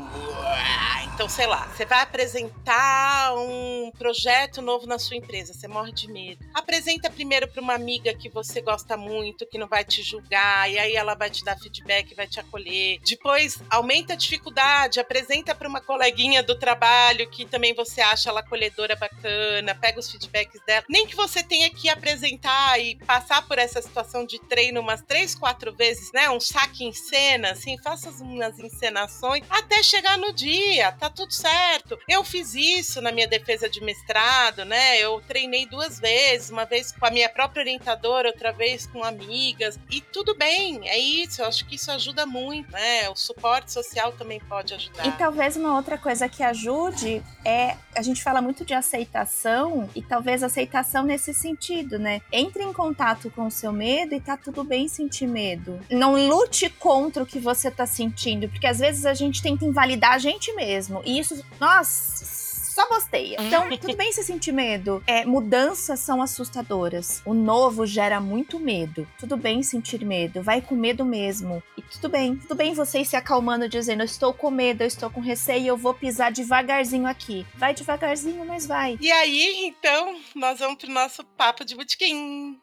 Então, 1.14 1.28
sei 1.28 1.48
lá, 1.48 1.68
você 1.68 1.86
vai 1.86 2.02
apresentar 2.02 3.34
um 3.36 3.92
projeto 3.98 4.62
novo 4.62 4.88
na 4.88 4.98
sua 4.98 5.18
empresa, 5.18 5.54
você 5.54 5.68
morre 5.68 5.92
de 5.92 6.10
medo. 6.10 6.46
Apresenta 6.54 7.10
primeiro 7.10 7.48
para 7.48 7.62
uma 7.62 7.74
amiga 7.74 8.14
que 8.14 8.30
você 8.30 8.62
gosta 8.62 8.96
muito, 8.96 9.46
que 9.46 9.58
não 9.58 9.68
vai 9.68 9.84
te 9.84 10.02
julgar, 10.02 10.70
e 10.72 10.80
aí 10.80 10.96
ela 10.96 11.16
vai 11.16 11.30
te 11.30 11.44
dar 11.44 11.58
feedback, 11.58 12.16
vai 12.16 12.28
te 12.28 12.40
acolher. 12.40 13.00
Depois, 13.06 13.62
aumenta 13.70 14.14
a 14.14 14.16
dificuldade, 14.16 15.00
apresenta 15.00 15.54
para 15.54 15.68
uma 15.68 15.82
coleguinha 15.82 16.42
do 16.42 16.58
trabalho 16.58 17.30
que 17.30 17.46
também 17.46 17.74
você 17.74 18.02
acha 18.02 18.30
ela 18.30 18.40
acolhedora 18.40 18.96
bacana, 18.96 19.76
pega 19.76 20.00
os 20.00 20.10
feedbacks 20.10 20.62
dela. 20.66 20.86
Nem 20.90 21.06
que 21.06 21.16
você 21.16 21.44
tenha 21.44 21.70
que 21.70 21.90
apresentar 21.90 22.80
e 22.80 22.96
passar 22.96 23.46
por 23.48 23.58
essa 23.58 23.82
situação 23.82 24.26
de 24.26 24.40
treino 24.40 24.82
umas 24.90 25.02
três, 25.04 25.36
quatro 25.36 25.72
vezes, 25.74 26.12
né? 26.12 26.30
Um 26.30 26.40
saque 26.40 26.84
em 26.84 26.92
cena, 26.92 27.52
assim, 27.52 27.78
faça 27.78 28.10
umas 28.24 28.58
encenações 28.58 29.44
até 29.50 29.84
chegar 29.84 30.18
no 30.18 30.34
dia, 30.34 30.92
tá 30.94 31.10
tudo 31.10 31.32
certo. 31.32 31.98
Eu 32.08 32.24
fiz 32.24 32.56
isso 32.56 33.00
na 33.02 33.12
minha 33.12 33.28
defesa 33.28 33.70
de 33.70 33.82
mestrado, 33.82 34.66
né? 34.66 34.98
Eu 34.98 35.22
treinei 35.22 35.68
duas 35.68 36.00
vezes, 36.00 36.50
uma 36.50 36.66
vez 36.66 36.92
com 36.92 37.06
a 37.06 37.12
minha 37.12 37.30
própria 37.30 37.62
orientadora, 37.62 38.30
outra 38.30 38.52
vez 38.52 38.88
com 38.88 39.04
amigas, 39.04 39.80
e 39.92 40.02
tudo 40.02 40.36
bem, 40.36 40.90
é 40.90 40.98
isso. 40.98 41.42
Eu 41.42 41.46
acho 41.46 41.66
que 41.68 41.76
isso 41.76 41.92
ajuda 41.92 42.26
muito, 42.26 42.72
né? 42.72 43.08
O 43.10 43.16
suporte 43.16 43.72
social 43.72 44.12
também 44.14 44.40
pode 44.40 44.74
ajudar. 44.74 45.06
E 45.06 45.12
talvez 45.12 45.56
uma 45.56 45.76
outra 45.76 45.98
coisa 45.98 46.28
que 46.28 46.42
ajude 46.42 47.22
é. 47.46 47.78
A 47.96 48.02
gente 48.02 48.24
fala 48.24 48.42
muito 48.42 48.64
de 48.64 48.74
aceitação, 48.74 49.90
e 49.94 50.02
talvez 50.02 50.42
aceitação 50.42 51.04
nesse 51.04 51.34
sentido, 51.34 52.00
né? 52.00 52.22
Entre 52.32 52.64
em 52.64 52.72
contato 52.72 53.30
com 53.32 53.46
o 53.46 53.52
seu 53.52 53.72
medo 53.72 54.16
e 54.16 54.22
tá 54.22 54.38
tudo 54.38 54.64
bem 54.64 54.79
sentir 54.88 55.28
medo. 55.28 55.80
Não 55.90 56.28
lute 56.28 56.70
contra 56.70 57.24
o 57.24 57.26
que 57.26 57.40
você 57.40 57.70
tá 57.70 57.86
sentindo, 57.86 58.48
porque 58.50 58.68
às 58.68 58.80
vezes 58.80 59.06
a 59.06 59.14
gente 59.14 59.42
tenta 59.42 59.66
invalidar 59.66 60.14
a 60.14 60.18
gente 60.18 60.54
mesmo. 60.54 61.02
E 61.06 61.20
isso, 61.20 61.44
nossa. 61.60 62.40
Só 62.80 62.88
bosteia. 62.88 63.36
Então, 63.42 63.68
tudo 63.78 63.98
bem 63.98 64.10
se 64.14 64.24
sentir 64.24 64.54
medo. 64.54 65.04
É, 65.06 65.26
mudanças 65.26 66.00
são 66.00 66.22
assustadoras. 66.22 67.22
O 67.26 67.34
novo 67.34 67.86
gera 67.86 68.22
muito 68.22 68.58
medo. 68.58 69.06
Tudo 69.20 69.36
bem 69.36 69.62
sentir 69.62 70.06
medo. 70.06 70.42
Vai 70.42 70.62
com 70.62 70.76
medo 70.76 71.04
mesmo. 71.04 71.62
E 71.78 71.82
tudo 71.82 72.08
bem. 72.08 72.38
Tudo 72.38 72.56
bem 72.56 72.74
você 72.74 73.04
se 73.04 73.18
acalmando, 73.18 73.68
dizendo: 73.68 74.02
Eu 74.02 74.06
estou 74.06 74.34
com 74.34 74.50
medo, 74.50 74.82
eu 74.82 74.88
estou 74.88 75.10
com 75.10 75.20
receio, 75.20 75.68
eu 75.68 75.78
vou 75.78 75.94
pisar 75.94 76.32
devagarzinho 76.32 77.06
aqui. 77.06 77.46
Vai 77.54 77.74
devagarzinho, 77.74 78.46
mas 78.46 78.66
vai. 78.66 78.98
E 79.02 79.12
aí, 79.12 79.66
então, 79.66 80.18
nós 80.34 80.60
vamos 80.60 80.78
pro 80.78 80.90
nosso 80.90 81.22
papo 81.36 81.66
de 81.66 81.76
botequim. 81.76 82.58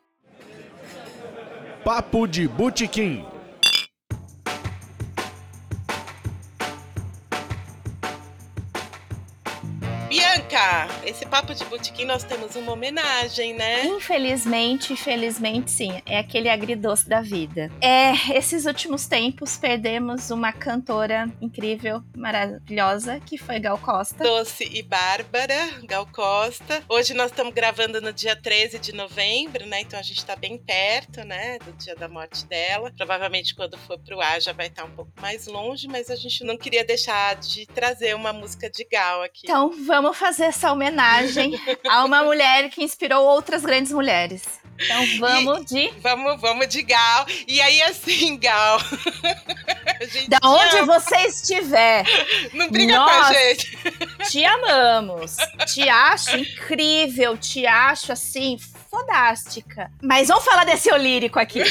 Papo 1.86 2.26
de 2.26 2.48
Botequim. 2.48 3.35
Bianca, 10.56 10.88
esse 11.04 11.26
papo 11.26 11.54
de 11.54 11.62
botequim 11.66 12.06
nós 12.06 12.24
temos 12.24 12.56
uma 12.56 12.72
homenagem, 12.72 13.52
né? 13.52 13.84
Infelizmente, 13.84 14.96
felizmente 14.96 15.70
sim, 15.70 16.00
é 16.06 16.18
aquele 16.18 16.48
agridoce 16.48 17.06
da 17.06 17.20
vida. 17.20 17.70
É, 17.80 18.12
esses 18.34 18.64
últimos 18.64 19.06
tempos 19.06 19.58
perdemos 19.58 20.30
uma 20.30 20.52
cantora 20.52 21.30
incrível, 21.42 22.02
maravilhosa, 22.16 23.20
que 23.20 23.36
foi 23.36 23.60
Gal 23.60 23.76
Costa. 23.76 24.24
Doce 24.24 24.64
e 24.72 24.82
Bárbara, 24.82 25.54
Gal 25.84 26.06
Costa. 26.06 26.82
Hoje 26.88 27.12
nós 27.12 27.30
estamos 27.30 27.52
gravando 27.52 28.00
no 28.00 28.12
dia 28.12 28.34
13 28.34 28.78
de 28.78 28.94
novembro, 28.94 29.66
né? 29.66 29.82
Então 29.82 29.98
a 29.98 30.02
gente 30.02 30.24
tá 30.24 30.34
bem 30.34 30.56
perto, 30.56 31.22
né? 31.24 31.58
Do 31.58 31.72
dia 31.72 31.94
da 31.94 32.08
morte 32.08 32.46
dela. 32.46 32.90
Provavelmente 32.96 33.54
quando 33.54 33.76
for 33.76 33.98
pro 33.98 34.22
ar 34.22 34.40
já 34.40 34.54
vai 34.54 34.68
estar 34.68 34.84
um 34.84 34.90
pouco 34.90 35.12
mais 35.20 35.46
longe, 35.46 35.86
mas 35.86 36.10
a 36.10 36.16
gente 36.16 36.42
não 36.44 36.56
queria 36.56 36.84
deixar 36.84 37.36
de 37.36 37.66
trazer 37.66 38.16
uma 38.16 38.32
música 38.32 38.70
de 38.70 38.84
Gal 38.90 39.22
aqui. 39.22 39.42
Então 39.44 39.70
vamos 39.84 40.16
fazer 40.16 40.45
essa 40.46 40.72
homenagem 40.72 41.60
a 41.88 42.04
uma 42.04 42.22
mulher 42.22 42.70
que 42.70 42.82
inspirou 42.82 43.24
outras 43.24 43.62
grandes 43.62 43.92
mulheres. 43.92 44.42
Então 44.78 45.06
vamos 45.18 45.64
de. 45.66 45.90
Vamos, 46.02 46.40
vamos 46.40 46.68
de 46.68 46.82
Gal. 46.82 47.26
E 47.48 47.60
aí, 47.62 47.82
assim, 47.82 48.38
Gal. 48.38 48.78
Da 50.28 50.38
onde 50.44 50.76
ama. 50.76 51.00
você 51.00 51.16
estiver, 51.22 52.04
Não 52.52 52.68
briga 52.68 52.96
com 52.96 53.08
a 53.08 53.32
gente. 53.32 53.78
te 54.28 54.44
amamos. 54.44 55.36
Te 55.72 55.88
acho 55.88 56.36
incrível, 56.36 57.34
te 57.38 57.66
acho 57.66 58.12
assim, 58.12 58.58
fodástica. 58.90 59.90
Mas 60.02 60.28
vamos 60.28 60.44
falar 60.44 60.64
desse 60.64 60.90
eu 60.90 60.98
lírico 60.98 61.38
aqui. 61.38 61.62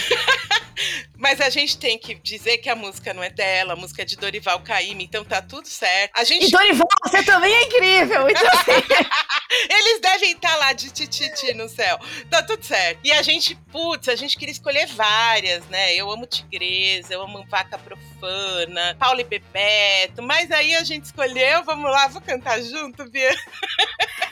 Mas 1.18 1.42
a 1.42 1.50
gente 1.50 1.78
tem 1.78 1.98
que 1.98 2.16
dizer 2.16 2.58
que 2.58 2.70
a 2.70 2.76
música 2.76 3.14
não 3.14 3.24
é 3.24 3.30
dela, 3.30 3.74
a 3.74 3.76
música 3.76 4.02
é 4.02 4.06
de 4.06 4.16
Dorival 4.16 4.60
Caymmi, 4.62 5.04
então 5.04 5.24
tá 5.24 5.42
tudo 5.42 5.68
certo. 5.68 6.12
A 6.16 6.24
gente 6.24 6.48
E 6.48 6.52
Dorival, 6.52 6.88
você 7.04 7.24
também 7.24 7.54
é 7.54 7.64
incrível. 7.64 8.30
Então, 8.30 8.48
assim, 8.48 8.72
Eles 9.70 10.02
devem 10.02 10.32
estar 10.32 10.56
lá 10.58 10.74
de 10.74 10.90
tititi 10.92 11.54
no 11.54 11.70
céu. 11.70 12.00
Tá 12.30 12.44
tudo 12.44 12.64
certo. 12.64 13.00
E 13.04 13.12
a 13.12 13.22
gente, 13.22 13.56
putz, 13.72 14.10
a 14.10 14.16
gente 14.16 14.38
queria 14.38 14.52
escolher 14.52 14.88
várias, 14.88 15.66
né? 15.68 15.94
Eu 15.96 16.10
amo 16.12 16.26
Tigresa, 16.26 17.14
eu 17.14 17.22
amo 17.22 17.46
Vaca 17.48 17.78
Profana, 17.78 18.96
Paulo 19.00 19.20
e 19.20 19.24
Bebeto. 19.24 20.22
Mas 20.22 20.52
aí 20.52 20.76
a 20.76 20.84
gente 20.84 21.06
escolheu, 21.06 21.64
vamos 21.64 21.90
lá, 21.90 22.08
vou 22.08 22.22
cantar 22.22 22.62
junto, 22.62 23.10
Bia. 23.10 23.36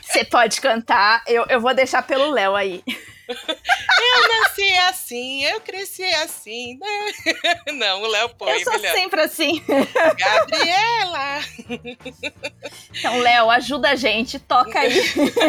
você 0.01 0.25
pode 0.25 0.59
cantar. 0.59 1.23
Eu, 1.27 1.45
eu 1.47 1.61
vou 1.61 1.73
deixar 1.73 2.01
pelo 2.03 2.31
Léo 2.31 2.55
aí. 2.55 2.83
Eu 3.47 4.27
nasci 4.27 4.77
assim, 4.89 5.43
eu 5.45 5.61
cresci 5.61 6.03
assim. 6.03 6.77
né? 6.79 7.13
Não, 7.73 8.01
o 8.01 8.07
Léo 8.07 8.29
põe 8.29 8.51
eu 8.51 8.59
sou 8.63 8.73
melhor. 8.79 8.95
sempre 8.95 9.21
assim. 9.21 9.63
Gabriela. 10.17 11.39
Então, 12.97 13.19
Léo, 13.19 13.49
ajuda 13.49 13.89
a 13.91 13.95
gente. 13.95 14.39
Toca 14.39 14.79
aí. 14.79 15.01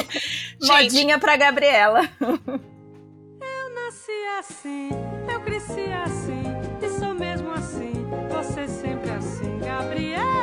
Modinha 0.63 1.19
pra 1.19 1.37
Gabriela. 1.37 2.03
nasci 3.75 4.13
assim, 4.39 4.89
eu 5.31 5.41
cresci 5.41 5.93
assim, 6.05 6.43
e 6.83 6.99
sou 6.99 7.15
mesmo 7.15 7.51
assim, 7.53 7.93
você 8.31 8.67
sempre 8.67 9.11
assim, 9.11 9.59
Gabriela. 9.59 10.34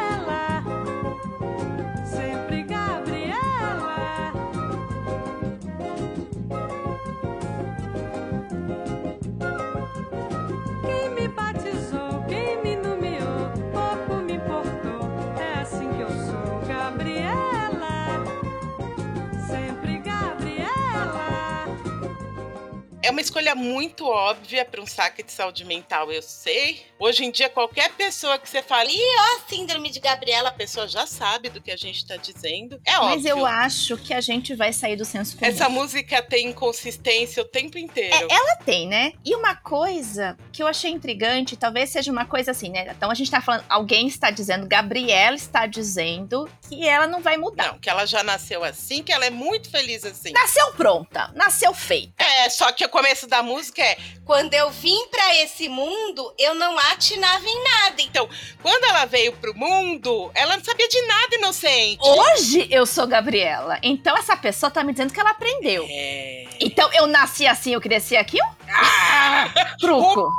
É 23.12 23.14
uma 23.14 23.20
escolha 23.20 23.54
muito 23.54 24.08
óbvia 24.08 24.64
para 24.64 24.82
um 24.82 24.88
saque 24.88 25.22
de 25.22 25.34
saúde 25.34 25.66
mental, 25.66 26.10
eu 26.10 26.22
sei. 26.22 26.82
Hoje 26.98 27.26
em 27.26 27.32
dia, 27.32 27.50
qualquer 27.50 27.92
pessoa 27.92 28.40
que 28.40 28.48
você 28.48 28.62
fala, 28.62 28.90
ih, 28.90 28.98
ó, 28.98 29.50
síndrome 29.50 29.90
de 29.90 30.00
Gabriela, 30.00 30.48
a 30.48 30.54
pessoa 30.54 30.88
já 30.88 31.06
sabe 31.06 31.50
do 31.50 31.60
que 31.60 31.72
a 31.72 31.76
gente 31.76 32.08
tá 32.08 32.16
dizendo. 32.16 32.80
É 32.86 32.98
óbvio. 32.98 33.16
Mas 33.16 33.26
eu 33.26 33.46
acho 33.46 33.98
que 33.98 34.14
a 34.14 34.22
gente 34.22 34.56
vai 34.56 34.72
sair 34.72 34.96
do 34.96 35.04
senso 35.04 35.36
comum. 35.36 35.52
Essa 35.52 35.68
música 35.68 36.22
tem 36.22 36.48
inconsistência 36.48 37.44
o 37.44 37.46
tempo 37.46 37.78
inteiro. 37.78 38.16
É, 38.16 38.34
ela 38.34 38.56
tem, 38.58 38.88
né? 38.88 39.12
E 39.26 39.36
uma 39.36 39.56
coisa 39.56 40.38
que 40.54 40.64
eu 40.64 40.68
achei 40.68 40.90
intrigante, 40.90 41.58
talvez 41.58 41.90
seja 41.90 42.10
uma 42.14 42.26
coisa 42.26 42.52
assim, 42.52 42.70
né? 42.70 42.94
Então 42.96 43.12
a 43.12 43.14
gente 43.14 43.30
tá 43.30 43.42
falando, 43.42 43.66
alguém 43.68 44.08
está 44.08 44.32
dizendo, 44.32 44.68
Gabriela 44.68 45.36
está 45.36 45.66
dizendo 45.66 46.50
que 46.70 46.88
ela 46.88 47.08
não 47.08 47.20
vai 47.20 47.36
mudar. 47.36 47.74
Não, 47.74 47.80
que 47.80 47.90
ela 47.90 48.06
já 48.06 48.24
nasceu 48.24 48.64
assim, 48.64 49.04
que 49.04 49.12
ela 49.12 49.26
é 49.26 49.30
muito 49.30 49.70
feliz 49.70 50.06
assim. 50.06 50.32
Nasceu 50.32 50.72
pronta, 50.74 51.30
nasceu 51.36 51.74
feita. 51.74 52.24
É, 52.24 52.50
só 52.50 52.72
que 52.72 52.86
o 52.86 53.01
começo 53.02 53.26
da 53.26 53.42
música 53.42 53.82
é 53.82 53.98
Quando 54.24 54.54
eu 54.54 54.70
vim 54.70 55.08
pra 55.08 55.36
esse 55.38 55.68
mundo, 55.68 56.34
eu 56.38 56.54
não 56.54 56.78
atinava 56.78 57.44
em 57.44 57.64
nada. 57.64 58.02
Então, 58.02 58.30
quando 58.62 58.84
ela 58.84 59.06
veio 59.06 59.34
pro 59.34 59.58
mundo, 59.58 60.30
ela 60.36 60.56
não 60.56 60.64
sabia 60.64 60.88
de 60.88 61.02
nada 61.08 61.36
inocente. 61.36 62.00
Hoje 62.08 62.68
eu 62.70 62.86
sou 62.86 63.08
Gabriela. 63.08 63.80
Então 63.82 64.16
essa 64.16 64.38
pessoa 64.38 64.70
tá 64.70 64.84
me 64.84 64.92
dizendo 64.94 65.12
que 65.12 65.20
ela 65.20 65.32
aprendeu. 65.32 65.84
É. 65.90 66.46
Então 66.60 66.94
eu 66.94 67.08
nasci 67.08 67.48
assim, 67.48 67.74
eu 67.74 67.82
cresci 67.82 68.16
aqui? 68.16 68.38
Ah, 68.70 69.50
truco. 69.80 70.32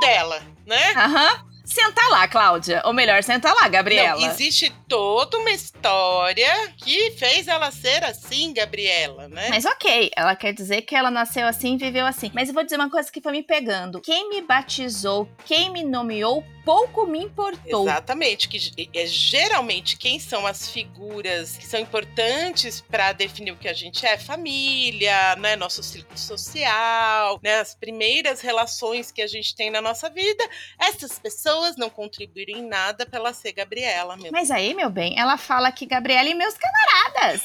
Dela, 0.00 0.42
né? 0.66 0.92
Aham. 0.96 1.53
Senta 1.64 2.02
lá, 2.10 2.28
Cláudia. 2.28 2.82
Ou 2.84 2.92
melhor, 2.92 3.22
senta 3.22 3.52
lá, 3.54 3.66
Gabriela. 3.68 4.20
Não, 4.20 4.28
existe 4.28 4.70
toda 4.86 5.38
uma 5.38 5.50
história 5.50 6.52
que 6.76 7.12
fez 7.12 7.48
ela 7.48 7.70
ser 7.70 8.04
assim, 8.04 8.52
Gabriela, 8.52 9.28
né? 9.28 9.48
Mas 9.48 9.64
ok, 9.64 10.10
ela 10.14 10.36
quer 10.36 10.52
dizer 10.52 10.82
que 10.82 10.94
ela 10.94 11.10
nasceu 11.10 11.46
assim 11.46 11.74
e 11.74 11.78
viveu 11.78 12.04
assim. 12.04 12.30
Mas 12.34 12.48
eu 12.48 12.54
vou 12.54 12.62
dizer 12.62 12.76
uma 12.76 12.90
coisa 12.90 13.10
que 13.10 13.20
foi 13.20 13.32
me 13.32 13.42
pegando. 13.42 14.00
Quem 14.02 14.28
me 14.28 14.42
batizou, 14.42 15.26
quem 15.46 15.70
me 15.70 15.82
nomeou, 15.82 16.44
pouco 16.64 17.06
me 17.06 17.22
importou. 17.22 17.84
Exatamente, 17.84 18.48
que 18.48 18.88
é 18.94 19.06
geralmente 19.06 19.96
quem 19.96 20.18
são 20.18 20.46
as 20.46 20.68
figuras 20.68 21.56
que 21.56 21.66
são 21.66 21.78
importantes 21.80 22.80
para 22.80 23.12
definir 23.12 23.52
o 23.52 23.56
que 23.56 23.68
a 23.68 23.74
gente 23.74 24.04
é, 24.06 24.16
família, 24.18 25.36
né, 25.36 25.56
nosso 25.56 25.82
círculo 25.82 26.18
social, 26.18 27.38
né, 27.42 27.60
as 27.60 27.74
primeiras 27.74 28.40
relações 28.40 29.10
que 29.12 29.20
a 29.20 29.26
gente 29.26 29.54
tem 29.54 29.70
na 29.70 29.80
nossa 29.80 30.08
vida. 30.08 30.42
Essas 30.78 31.18
pessoas 31.18 31.53
não 31.76 31.90
contribuíram 31.90 32.58
em 32.58 32.66
nada 32.66 33.06
para 33.06 33.18
ela 33.18 33.32
ser 33.32 33.52
Gabriela 33.52 34.16
mesmo. 34.16 34.32
Mas 34.32 34.50
aí, 34.50 34.74
meu 34.74 34.90
bem, 34.90 35.18
ela 35.18 35.36
fala 35.36 35.70
que 35.72 35.86
Gabriela 35.86 36.28
e 36.28 36.34
meus 36.34 36.54
camaradas. 36.56 37.42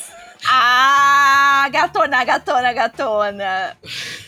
Ah, 0.47 1.67
gatona, 1.71 2.23
gatona, 2.23 2.73
gatona. 2.73 3.77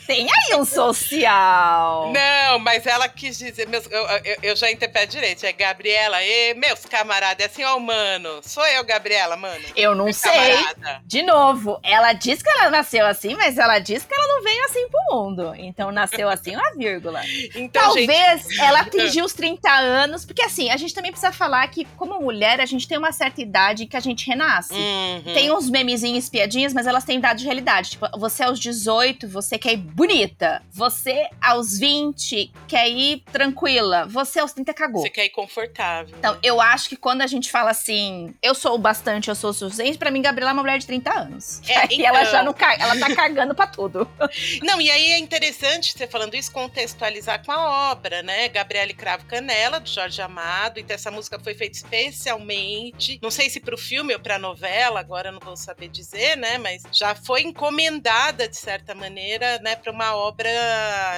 Tem 0.07 0.27
aí 0.29 0.55
um 0.59 0.65
social. 0.65 2.11
Não, 2.11 2.59
mas 2.59 2.85
ela 2.85 3.07
quis 3.07 3.37
dizer, 3.37 3.67
meus, 3.67 3.85
eu, 3.89 4.03
eu- 4.25 4.37
eu 4.43 4.55
já 4.55 4.69
interpreto 4.69 5.11
direito, 5.11 5.45
é 5.45 5.53
Gabriela 5.53 6.21
e 6.21 6.53
meus 6.55 6.85
camaradas, 6.85 7.45
é 7.45 7.49
assim, 7.49 7.63
ó, 7.63 7.79
mano, 7.79 8.41
sou 8.43 8.65
eu, 8.67 8.83
Gabriela, 8.83 9.37
mano. 9.37 9.63
Eu 9.75 9.95
não 9.95 10.11
sei. 10.11 10.31
camarada. 10.31 11.01
De 11.05 11.21
novo, 11.23 11.79
ela 11.83 12.11
diz 12.13 12.41
que 12.41 12.49
ela 12.49 12.69
nasceu 12.69 13.05
assim, 13.05 13.35
mas 13.35 13.57
ela 13.57 13.79
diz 13.79 14.03
que 14.03 14.13
ela 14.13 14.27
não 14.27 14.43
veio 14.43 14.65
assim 14.65 14.87
pro 14.89 15.15
mundo. 15.15 15.53
Então 15.57 15.91
nasceu 15.91 16.27
assim, 16.29 16.55
uma 16.55 16.71
vírgula. 16.75 17.21
Então, 17.55 17.93
gente, 17.93 18.07
Talvez 18.07 18.59
ela 18.59 18.81
atingiu 18.81 19.23
os 19.25 19.33
30 19.33 19.69
anos, 19.71 20.25
porque 20.25 20.41
assim, 20.43 20.69
a 20.69 20.77
gente 20.77 20.93
também 20.93 21.11
precisa 21.11 21.31
falar 21.31 21.65
que, 21.69 21.85
como 21.97 22.19
mulher, 22.19 22.59
a 22.59 22.65
gente 22.65 22.87
tem 22.87 22.97
uma 22.97 23.11
certa 23.13 23.41
idade 23.41 23.85
que 23.85 23.95
a 23.95 23.99
gente 24.01 24.27
renasce. 24.27 24.73
Uhum. 24.73 25.33
Tem 25.33 25.51
uns 25.51 25.69
memezinhos, 26.01 26.29
piadinhas, 26.29 26.73
mas 26.73 26.87
elas 26.87 27.03
têm 27.03 27.17
idade 27.17 27.39
de 27.39 27.45
realidade. 27.45 27.91
Tipo, 27.91 28.07
você 28.17 28.43
aos 28.43 28.59
18, 28.59 29.27
você 29.27 29.57
quer 29.57 29.73
ir 29.73 29.77
bonita. 29.77 30.61
Você 30.71 31.29
aos 31.41 31.77
20, 31.77 32.51
quer 32.67 32.89
ir 32.89 33.23
tranquila. 33.31 34.05
Você 34.07 34.39
aos 34.39 34.53
30 34.53 34.73
cagou. 34.73 35.01
Você 35.01 35.09
quer 35.09 35.25
ir 35.25 35.29
confortável. 35.29 36.15
Então, 36.17 36.37
eu 36.43 36.59
acho 36.59 36.89
que 36.89 36.95
quando 36.95 37.21
a 37.21 37.27
gente 37.27 37.51
fala 37.51 37.71
assim, 37.71 38.33
eu 38.41 38.55
sou 38.55 38.75
o 38.75 38.77
bastante, 38.77 39.29
eu 39.29 39.35
sou 39.35 39.51
o 39.51 39.53
suficiente, 39.53 39.97
pra 39.97 40.11
mim, 40.11 40.21
Gabriela 40.21 40.51
é 40.51 40.53
uma 40.53 40.63
mulher 40.63 40.79
de 40.79 40.87
30 40.87 41.19
anos. 41.19 41.61
É, 41.67 41.77
Aí 41.77 42.03
ela 42.05 42.21
então. 42.21 42.31
já 42.31 42.43
não 42.43 42.53
caga, 42.53 42.83
ela 42.83 42.99
tá 42.99 43.15
cagando 43.15 43.53
pra 43.55 43.67
tudo. 43.67 44.09
Não, 44.63 44.79
e 44.81 44.89
aí 44.89 45.11
é 45.11 45.17
interessante 45.17 45.93
você 45.93 46.07
falando 46.07 46.35
isso, 46.35 46.51
contextualizar 46.51 47.43
com 47.45 47.51
a 47.51 47.91
obra, 47.91 48.21
né? 48.23 48.47
Gabriele 48.49 48.93
Cravo 48.93 49.25
Canela, 49.25 49.79
do 49.79 49.89
Jorge 49.89 50.21
Amado. 50.21 50.79
Então, 50.79 50.95
essa 50.95 51.11
música 51.11 51.39
foi 51.39 51.53
feita 51.53 51.77
especialmente, 51.77 53.19
não 53.21 53.31
sei 53.31 53.49
se 53.49 53.59
pro 53.59 53.77
filme 53.77 54.13
ou 54.13 54.19
pra 54.19 54.39
novela, 54.39 54.99
agora 54.99 55.29
eu 55.29 55.33
não 55.33 55.39
vou 55.39 55.55
saber 55.55 55.89
dizer, 55.91 56.35
né? 56.37 56.57
Mas 56.57 56.81
já 56.91 57.13
foi 57.13 57.41
encomendada, 57.41 58.47
de 58.47 58.55
certa 58.57 58.95
maneira, 58.95 59.59
né, 59.59 59.75
pra 59.75 59.91
uma 59.91 60.15
obra 60.15 60.49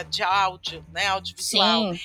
de 0.10 0.22
áudio, 0.24 0.84
né? 0.92 1.08
Audiovisual. 1.08 1.94
Sim. 1.94 2.00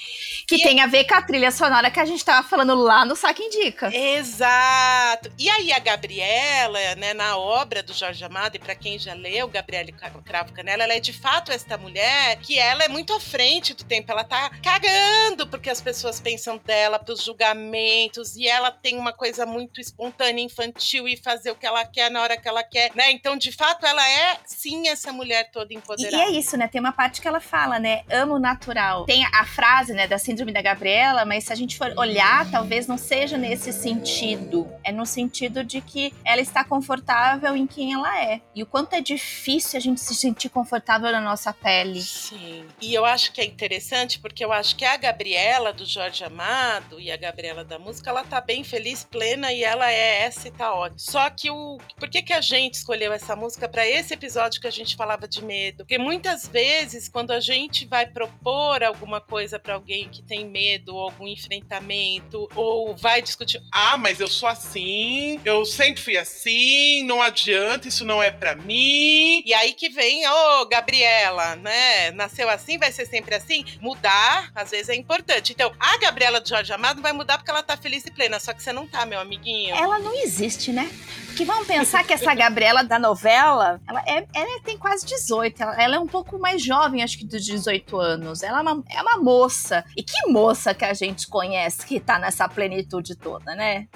Que 0.47 0.57
E- 0.57 0.63
tem 0.63 0.81
a 0.81 0.87
ver 0.87 1.05
com 1.05 1.15
a 1.15 1.23
trilha 1.23 1.51
sonora 1.51 1.91
que 1.91 1.99
a 2.01 2.05
gente 2.05 2.25
tava 2.25 2.47
falando 2.49 2.75
lá 2.75 3.05
no 3.05 3.17
Saque 3.17 3.43
Indica. 3.43 3.91
Exato. 3.95 5.31
E 5.39 5.49
aí 5.51 5.73
a 5.73 5.79
Gabriela, 5.79 6.95
né, 6.97 7.13
na 7.15 7.37
obra 7.37 7.83
do 7.83 7.93
Jorge 7.93 8.25
Amado, 8.25 8.57
e 8.57 8.59
para 8.59 8.75
quem 8.75 8.99
já 8.99 9.15
leu 9.15 9.49
Gabriele 9.49 9.93
Cravo 9.93 10.53
Canela, 10.53 10.85
ela 10.85 10.95
é 10.95 11.01
de 11.01 11.13
fato 11.13 11.51
esta 11.53 11.77
mulher 11.79 12.37
que 12.41 12.59
ela 12.59 12.85
é 12.85 12.89
muito 12.89 13.13
à 13.13 13.21
frente 13.21 13.75
do 13.75 13.85
tempo. 13.85 14.11
Ela 14.11 14.25
tá 14.25 14.51
cagando 14.63 15.47
porque 15.47 15.71
as 15.71 15.81
pessoas 15.81 16.21
pensam 16.21 16.59
dela, 16.65 16.99
pros 16.99 17.23
julgamentos, 17.25 18.37
e 18.37 18.47
ela 18.47 18.71
tem 18.71 18.97
uma 18.99 19.13
coisa 19.13 19.45
muito 19.47 19.81
espontânea, 19.81 20.43
infantil, 20.45 21.07
e 21.09 21.17
fazer 21.17 21.51
o 21.51 21.55
que 21.57 21.67
ela 21.67 21.85
quer 21.85 22.11
na 22.11 22.23
hora 22.23 22.37
que 22.37 22.49
ela 22.49 22.58
quer, 22.63 22.91
né? 22.95 23.11
Então, 23.11 23.37
de 23.37 23.53
fato, 23.53 23.85
ela 23.87 24.07
é 24.09 24.39
sim 24.45 24.89
essa 24.89 25.13
mulher 25.13 25.51
toda 25.51 25.73
E, 25.73 25.77
empoderada. 25.77 26.17
e 26.17 26.21
é 26.21 26.31
isso, 26.31 26.57
né? 26.57 26.69
Tem 26.69 26.81
uma 26.81 26.93
parte 26.93 27.21
que 27.21 27.29
ela 27.29 27.41
fala, 27.41 27.79
né? 27.79 28.03
Amo 28.11 28.35
o 28.35 28.39
natural. 28.39 29.05
Tem 29.05 29.25
a, 29.25 29.31
a 29.41 29.45
frase, 29.47 29.93
né, 29.93 30.07
da 30.07 30.19
síndrome 30.19 30.53
da 30.53 30.63
Gabriela, 30.63 31.25
mas 31.25 31.45
se 31.45 31.53
a 31.53 31.57
gente 31.57 31.77
for 31.77 31.93
olhar, 31.97 32.51
talvez 32.51 32.87
não 32.87 32.99
seja 32.99 33.37
nesse 33.39 33.73
sentido. 33.73 34.71
É 34.85 34.93
no 34.93 35.07
sentido 35.07 35.63
de 35.65 35.81
que 35.81 36.13
ela 36.25 36.41
está 36.41 36.65
confortável 36.65 37.57
em 37.57 37.67
quem 37.67 37.93
ela 37.95 38.21
é. 38.23 38.41
E 38.55 38.63
o 38.63 38.67
quanto 38.67 38.95
é 38.95 39.01
difícil 39.01 39.77
a 39.77 39.81
gente 39.81 40.01
se 40.01 40.15
sentir 40.15 40.49
confortável 40.49 41.11
na 41.13 41.21
nossa 41.21 41.53
pele. 41.53 42.01
Sim. 42.01 42.67
E 42.81 42.95
eu 42.95 43.05
acho 43.05 43.33
que 43.33 43.41
é 43.41 43.45
interessante 43.45 44.19
porque 44.19 44.45
eu 44.45 44.53
acho 44.53 44.77
que 44.77 44.85
a 44.85 44.97
Gabriela 44.97 45.73
do 45.73 45.85
Jorge 45.85 46.25
Amado 46.25 47.01
e 47.01 47.11
a 47.11 47.17
Gabriela 47.17 47.65
da 47.65 47.79
música, 47.79 48.11
ela 48.11 48.25
tá 48.25 48.41
bem 48.41 48.65
feliz, 48.65 49.05
plena 49.05 49.53
e 49.53 49.63
ela 49.63 49.91
é 49.91 50.23
essa 50.23 50.49
e 50.49 50.51
tá 50.51 50.73
ótima. 50.73 50.99
Só 50.99 51.29
que 51.31 51.51
o 51.51 51.79
por 51.99 52.09
que 52.09 52.23
que 52.23 52.33
a 52.33 52.41
gente 52.49 52.75
escolheu 52.75 53.13
essa 53.13 53.37
música 53.37 53.69
para 53.69 53.87
esse 53.87 54.15
episódio 54.15 54.61
que 54.61 54.67
a 54.67 54.71
gente 54.73 54.97
falava 54.97 55.29
de 55.29 55.45
medo? 55.45 55.79
Porque 55.85 55.99
muitas 55.99 56.47
vezes 56.49 57.09
quando 57.09 57.31
a 57.33 57.41
gente 57.41 57.87
vai 57.87 58.07
propor 58.07 58.83
alguma 58.83 59.21
coisa 59.21 59.59
para 59.59 59.75
alguém 59.75 60.09
que 60.09 60.23
tem 60.23 60.47
medo, 60.47 60.95
ou 60.95 61.03
algum 61.03 61.27
enfrentamento, 61.29 62.49
ou 62.55 62.97
vai 62.97 63.21
discutir, 63.21 63.63
Ah, 63.73 63.97
mas 63.97 64.21
eu 64.21 64.29
sou 64.29 64.49
assim, 64.49 65.41
eu 65.45 65.65
sempre 65.65 66.01
fui 66.01 66.17
assim, 66.17 67.05
não 67.05 67.21
adianta, 67.21 67.89
isso 67.89 68.05
não 68.05 68.23
é 68.23 68.31
pra 68.31 68.55
mim. 68.57 69.43
E 69.45 69.53
aí 69.55 69.73
que 69.75 69.89
vem, 69.89 70.27
ô, 70.27 70.67
Gabriela, 70.67 71.57
né? 71.57 72.11
Nasceu 72.13 72.49
assim, 72.49 72.79
vai 72.79 72.91
ser 72.93 73.07
sempre 73.07 73.35
assim? 73.35 73.65
Mudar, 73.81 74.51
às 74.55 74.71
vezes, 74.71 74.89
é 74.89 74.95
importante. 74.95 75.53
Então, 75.53 75.73
a 75.79 75.99
Gabriela 75.99 76.41
do 76.41 76.49
Jorge 76.49 76.73
Amado 76.73 77.03
vai 77.03 77.13
mudar 77.13 77.39
porque 77.39 77.51
ela 77.51 77.63
tá 77.63 77.77
feliz 77.77 78.05
e 78.07 78.11
plena. 78.11 78.41
Só 78.41 78.53
que 78.53 78.63
você 78.63 78.73
não 78.73 78.87
tá, 78.87 79.05
meu 79.05 79.21
amiguinho. 79.21 79.75
Ela 79.75 79.99
não 79.99 80.15
existe, 80.23 80.73
né? 80.73 80.91
Porque 81.27 81.45
vamos 81.45 81.67
pensar 81.69 82.05
que 82.05 82.13
essa 82.13 82.35
Gabriela 82.39 82.83
da 82.85 82.99
novela, 82.99 83.81
ela, 83.87 84.01
é, 84.07 84.27
ela 84.35 84.63
tem 84.63 84.79
quase 84.79 85.05
18. 85.05 85.63
Ela, 85.63 85.83
ela 85.83 85.97
é 85.97 85.99
um 85.99 86.07
pouco 86.07 86.39
mais 86.39 86.63
jovem, 86.63 87.03
acho 87.03 87.19
que 87.19 87.27
dos 87.27 87.45
18 87.45 87.99
anos. 87.99 88.43
Ela 88.43 88.61
é 88.61 88.63
uma, 88.63 88.85
é 88.89 89.03
uma 89.03 89.19
moça. 89.19 89.85
E 89.97 90.03
que 90.03 90.29
moça 90.29 90.73
que 90.73 90.85
a 90.85 90.95
gente 90.95 91.27
conhece 91.27 91.85
que 91.85 91.99
tá 91.99 92.19
nessa 92.19 92.49
plenitude 92.49 93.17
toda, 93.17 93.55
né? 93.55 93.89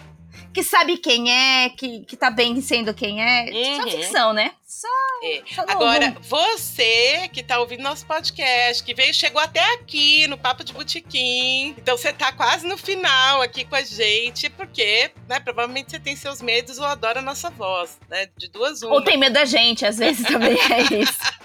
Que 0.52 0.62
sabe 0.62 0.98
quem 0.98 1.30
é, 1.32 1.70
que, 1.70 2.00
que 2.00 2.16
tá 2.16 2.30
bem 2.30 2.60
sendo 2.60 2.92
quem 2.92 3.22
é. 3.22 3.46
Só 3.76 3.82
Uhum. 3.82 3.90
ficção, 3.90 4.32
né? 4.32 4.52
Só. 4.66 4.88
É. 5.22 5.42
só 5.54 5.64
Agora, 5.68 6.16
você 6.22 7.28
que 7.32 7.42
tá 7.42 7.58
ouvindo 7.60 7.82
nosso 7.82 8.04
podcast, 8.06 8.82
que 8.82 8.94
veio, 8.94 9.14
chegou 9.14 9.40
até 9.40 9.60
aqui 9.74 10.26
no 10.26 10.36
Papo 10.36 10.64
de 10.64 10.72
Botequim. 10.72 11.74
Então 11.78 11.96
você 11.96 12.12
tá 12.12 12.32
quase 12.32 12.66
no 12.66 12.76
final 12.76 13.40
aqui 13.42 13.64
com 13.64 13.76
a 13.76 13.82
gente, 13.82 14.48
porque, 14.50 15.10
né, 15.28 15.38
provavelmente 15.40 15.90
você 15.90 16.00
tem 16.00 16.16
seus 16.16 16.42
medos 16.42 16.78
ou 16.78 16.84
adora 16.84 17.20
a 17.20 17.22
nossa 17.22 17.50
voz, 17.50 17.98
né? 18.08 18.28
De 18.36 18.48
duas 18.48 18.82
uma. 18.82 18.94
Ou 18.94 19.02
tem 19.02 19.16
medo 19.16 19.34
da 19.34 19.44
gente, 19.44 19.86
às 19.86 19.98
vezes 19.98 20.26
também 20.26 20.58
é 20.58 20.82
isso. 21.00 21.18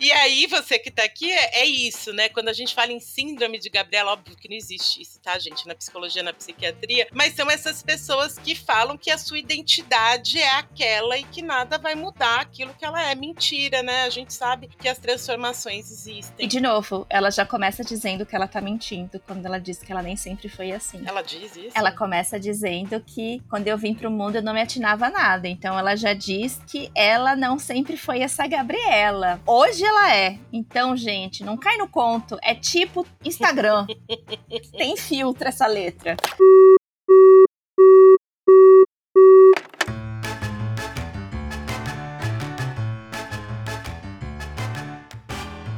E 0.00 0.10
aí, 0.12 0.46
você 0.46 0.78
que 0.78 0.90
tá 0.90 1.04
aqui, 1.04 1.30
é, 1.30 1.60
é 1.60 1.66
isso, 1.66 2.10
né? 2.14 2.30
Quando 2.30 2.48
a 2.48 2.54
gente 2.54 2.74
fala 2.74 2.90
em 2.90 2.98
síndrome 2.98 3.58
de 3.58 3.68
Gabriela, 3.68 4.12
óbvio 4.12 4.34
que 4.34 4.48
não 4.48 4.56
existe 4.56 5.02
isso, 5.02 5.20
tá, 5.20 5.38
gente? 5.38 5.68
Na 5.68 5.74
psicologia, 5.74 6.22
na 6.22 6.32
psiquiatria. 6.32 7.06
Mas 7.12 7.34
são 7.34 7.50
essas 7.50 7.82
pessoas 7.82 8.38
que 8.38 8.54
falam 8.54 8.96
que 8.96 9.10
a 9.10 9.18
sua 9.18 9.38
identidade 9.38 10.38
é 10.38 10.48
aquela 10.52 11.18
e 11.18 11.24
que 11.24 11.42
nada 11.42 11.76
vai 11.76 11.94
mudar 11.94 12.40
aquilo 12.40 12.72
que 12.72 12.82
ela 12.82 13.10
é. 13.10 13.14
Mentira, 13.14 13.82
né? 13.82 14.04
A 14.04 14.08
gente 14.08 14.32
sabe 14.32 14.68
que 14.68 14.88
as 14.88 14.96
transformações 14.96 15.90
existem. 15.90 16.46
E 16.46 16.48
de 16.48 16.60
novo, 16.60 17.06
ela 17.10 17.30
já 17.30 17.44
começa 17.44 17.84
dizendo 17.84 18.24
que 18.24 18.34
ela 18.34 18.48
tá 18.48 18.62
mentindo 18.62 19.20
quando 19.26 19.44
ela 19.44 19.60
diz 19.60 19.82
que 19.82 19.92
ela 19.92 20.02
nem 20.02 20.16
sempre 20.16 20.48
foi 20.48 20.72
assim. 20.72 21.02
Ela 21.04 21.20
diz 21.20 21.54
isso? 21.54 21.72
Ela 21.74 21.92
começa 21.92 22.40
dizendo 22.40 22.98
que 23.02 23.42
quando 23.50 23.68
eu 23.68 23.76
vim 23.76 23.94
pro 23.94 24.10
mundo 24.10 24.36
eu 24.36 24.42
não 24.42 24.54
me 24.54 24.62
atinava 24.62 25.08
a 25.08 25.10
nada. 25.10 25.46
Então 25.46 25.78
ela 25.78 25.94
já 25.94 26.14
diz 26.14 26.58
que 26.66 26.90
ela 26.94 27.36
não 27.36 27.58
sempre 27.58 27.98
foi 27.98 28.20
essa 28.20 28.46
Gabriela. 28.46 29.42
Hoje 29.46 29.89
ela 29.90 30.14
é. 30.14 30.38
Então, 30.52 30.96
gente, 30.96 31.44
não 31.44 31.56
cai 31.56 31.76
no 31.76 31.88
conto. 31.88 32.38
É 32.42 32.54
tipo 32.54 33.06
Instagram. 33.24 33.86
Tem 34.76 34.96
filtro 34.96 35.48
essa 35.48 35.66
letra. 35.66 36.16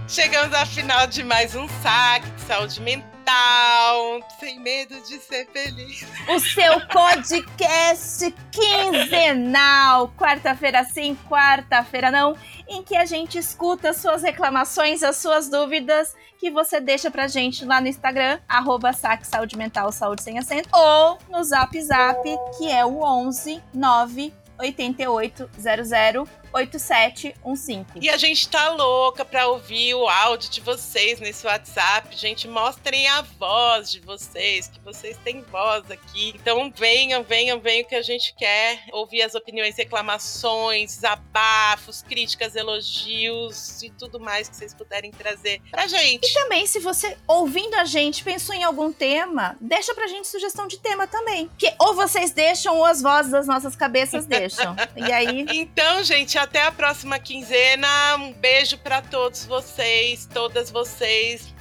Chegamos 0.06 0.54
ao 0.54 0.66
final 0.66 1.06
de 1.06 1.24
mais 1.24 1.54
um 1.54 1.66
saque 1.82 2.30
de 2.32 2.42
saúde 2.42 2.82
mental, 2.82 4.20
medo 4.62 5.00
de 5.02 5.18
ser 5.18 5.46
feliz. 5.48 6.06
O 6.28 6.38
seu 6.38 6.86
podcast 6.86 8.32
quinzenal. 8.52 10.08
Quarta-feira 10.16 10.84
sim, 10.84 11.16
quarta-feira 11.28 12.10
não. 12.10 12.36
Em 12.68 12.82
que 12.82 12.96
a 12.96 13.04
gente 13.04 13.36
escuta 13.36 13.90
as 13.90 13.96
suas 13.96 14.22
reclamações, 14.22 15.02
as 15.02 15.16
suas 15.16 15.48
dúvidas 15.48 16.14
que 16.38 16.50
você 16.50 16.80
deixa 16.80 17.10
pra 17.10 17.26
gente 17.26 17.64
lá 17.64 17.80
no 17.80 17.88
Instagram, 17.88 18.40
arroba 18.48 18.92
saque 18.92 19.26
saúde 19.26 19.56
mental, 19.56 19.90
saúde 19.92 20.22
sem 20.22 20.38
acento, 20.38 20.68
ou 20.72 21.18
no 21.28 21.42
Zap 21.42 21.80
Zap, 21.80 22.22
que 22.56 22.70
é 22.70 22.84
o 22.84 23.02
11 23.02 23.62
9 23.74 24.32
8800 24.58 26.41
8715. 26.52 28.00
E 28.00 28.10
a 28.10 28.16
gente 28.16 28.48
tá 28.48 28.70
louca 28.70 29.24
pra 29.24 29.48
ouvir 29.48 29.94
o 29.94 30.08
áudio 30.08 30.50
de 30.50 30.60
vocês 30.60 31.20
nesse 31.20 31.46
WhatsApp. 31.46 32.14
Gente, 32.16 32.46
mostrem 32.48 33.06
a 33.08 33.22
voz 33.22 33.90
de 33.90 34.00
vocês, 34.00 34.68
que 34.68 34.80
vocês 34.80 35.16
têm 35.24 35.42
voz 35.42 35.90
aqui. 35.90 36.32
Então 36.34 36.72
venham, 36.74 37.22
venham, 37.22 37.60
venham 37.60 37.86
que 37.86 37.94
a 37.94 38.02
gente 38.02 38.34
quer 38.34 38.84
ouvir 38.92 39.22
as 39.22 39.34
opiniões, 39.34 39.76
reclamações, 39.76 40.96
desabafos, 40.96 42.02
críticas, 42.02 42.54
elogios 42.56 43.82
e 43.82 43.90
tudo 43.90 44.20
mais 44.20 44.48
que 44.48 44.56
vocês 44.56 44.74
puderem 44.74 45.10
trazer 45.10 45.60
pra 45.70 45.86
gente. 45.86 46.28
E 46.28 46.34
também, 46.34 46.66
se 46.66 46.78
você, 46.78 47.16
ouvindo 47.26 47.74
a 47.74 47.84
gente, 47.84 48.22
pensou 48.22 48.54
em 48.54 48.64
algum 48.64 48.92
tema, 48.92 49.56
deixa 49.60 49.94
pra 49.94 50.06
gente 50.06 50.28
sugestão 50.28 50.66
de 50.66 50.78
tema 50.78 51.06
também. 51.06 51.50
Que 51.56 51.72
ou 51.78 51.94
vocês 51.94 52.30
deixam 52.30 52.76
ou 52.76 52.84
as 52.84 53.02
vozes 53.02 53.32
das 53.32 53.46
nossas 53.46 53.76
cabeças 53.76 54.26
deixam. 54.26 54.76
E 54.94 55.10
aí. 55.10 55.46
Então, 55.50 56.04
gente, 56.04 56.38
até 56.42 56.66
a 56.66 56.72
próxima 56.72 57.18
quinzena. 57.18 57.88
Um 58.18 58.32
beijo 58.32 58.76
para 58.78 59.00
todos 59.00 59.46
vocês, 59.46 60.28
todas 60.32 60.70
vocês. 60.70 61.52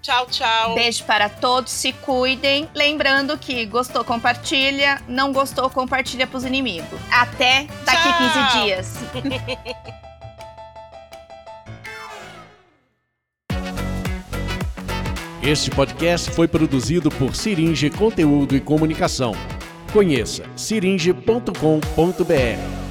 Tchau, 0.00 0.26
tchau. 0.26 0.74
Beijo 0.74 1.04
para 1.04 1.28
todos, 1.28 1.70
se 1.70 1.92
cuidem. 1.92 2.68
Lembrando 2.74 3.38
que 3.38 3.64
gostou, 3.66 4.04
compartilha. 4.04 5.00
Não 5.06 5.32
gostou, 5.32 5.70
compartilha 5.70 6.26
pros 6.26 6.44
inimigos. 6.44 6.98
Até 7.10 7.68
daqui 7.84 8.08
Tchau. 8.08 8.52
15 8.52 8.64
dias. 8.64 8.94
Este 15.42 15.72
podcast 15.72 16.30
foi 16.30 16.46
produzido 16.46 17.10
por 17.10 17.34
Siringe 17.34 17.90
Conteúdo 17.90 18.54
e 18.54 18.60
Comunicação. 18.60 19.32
Conheça 19.92 20.44
siringe.com.br. 20.54 22.81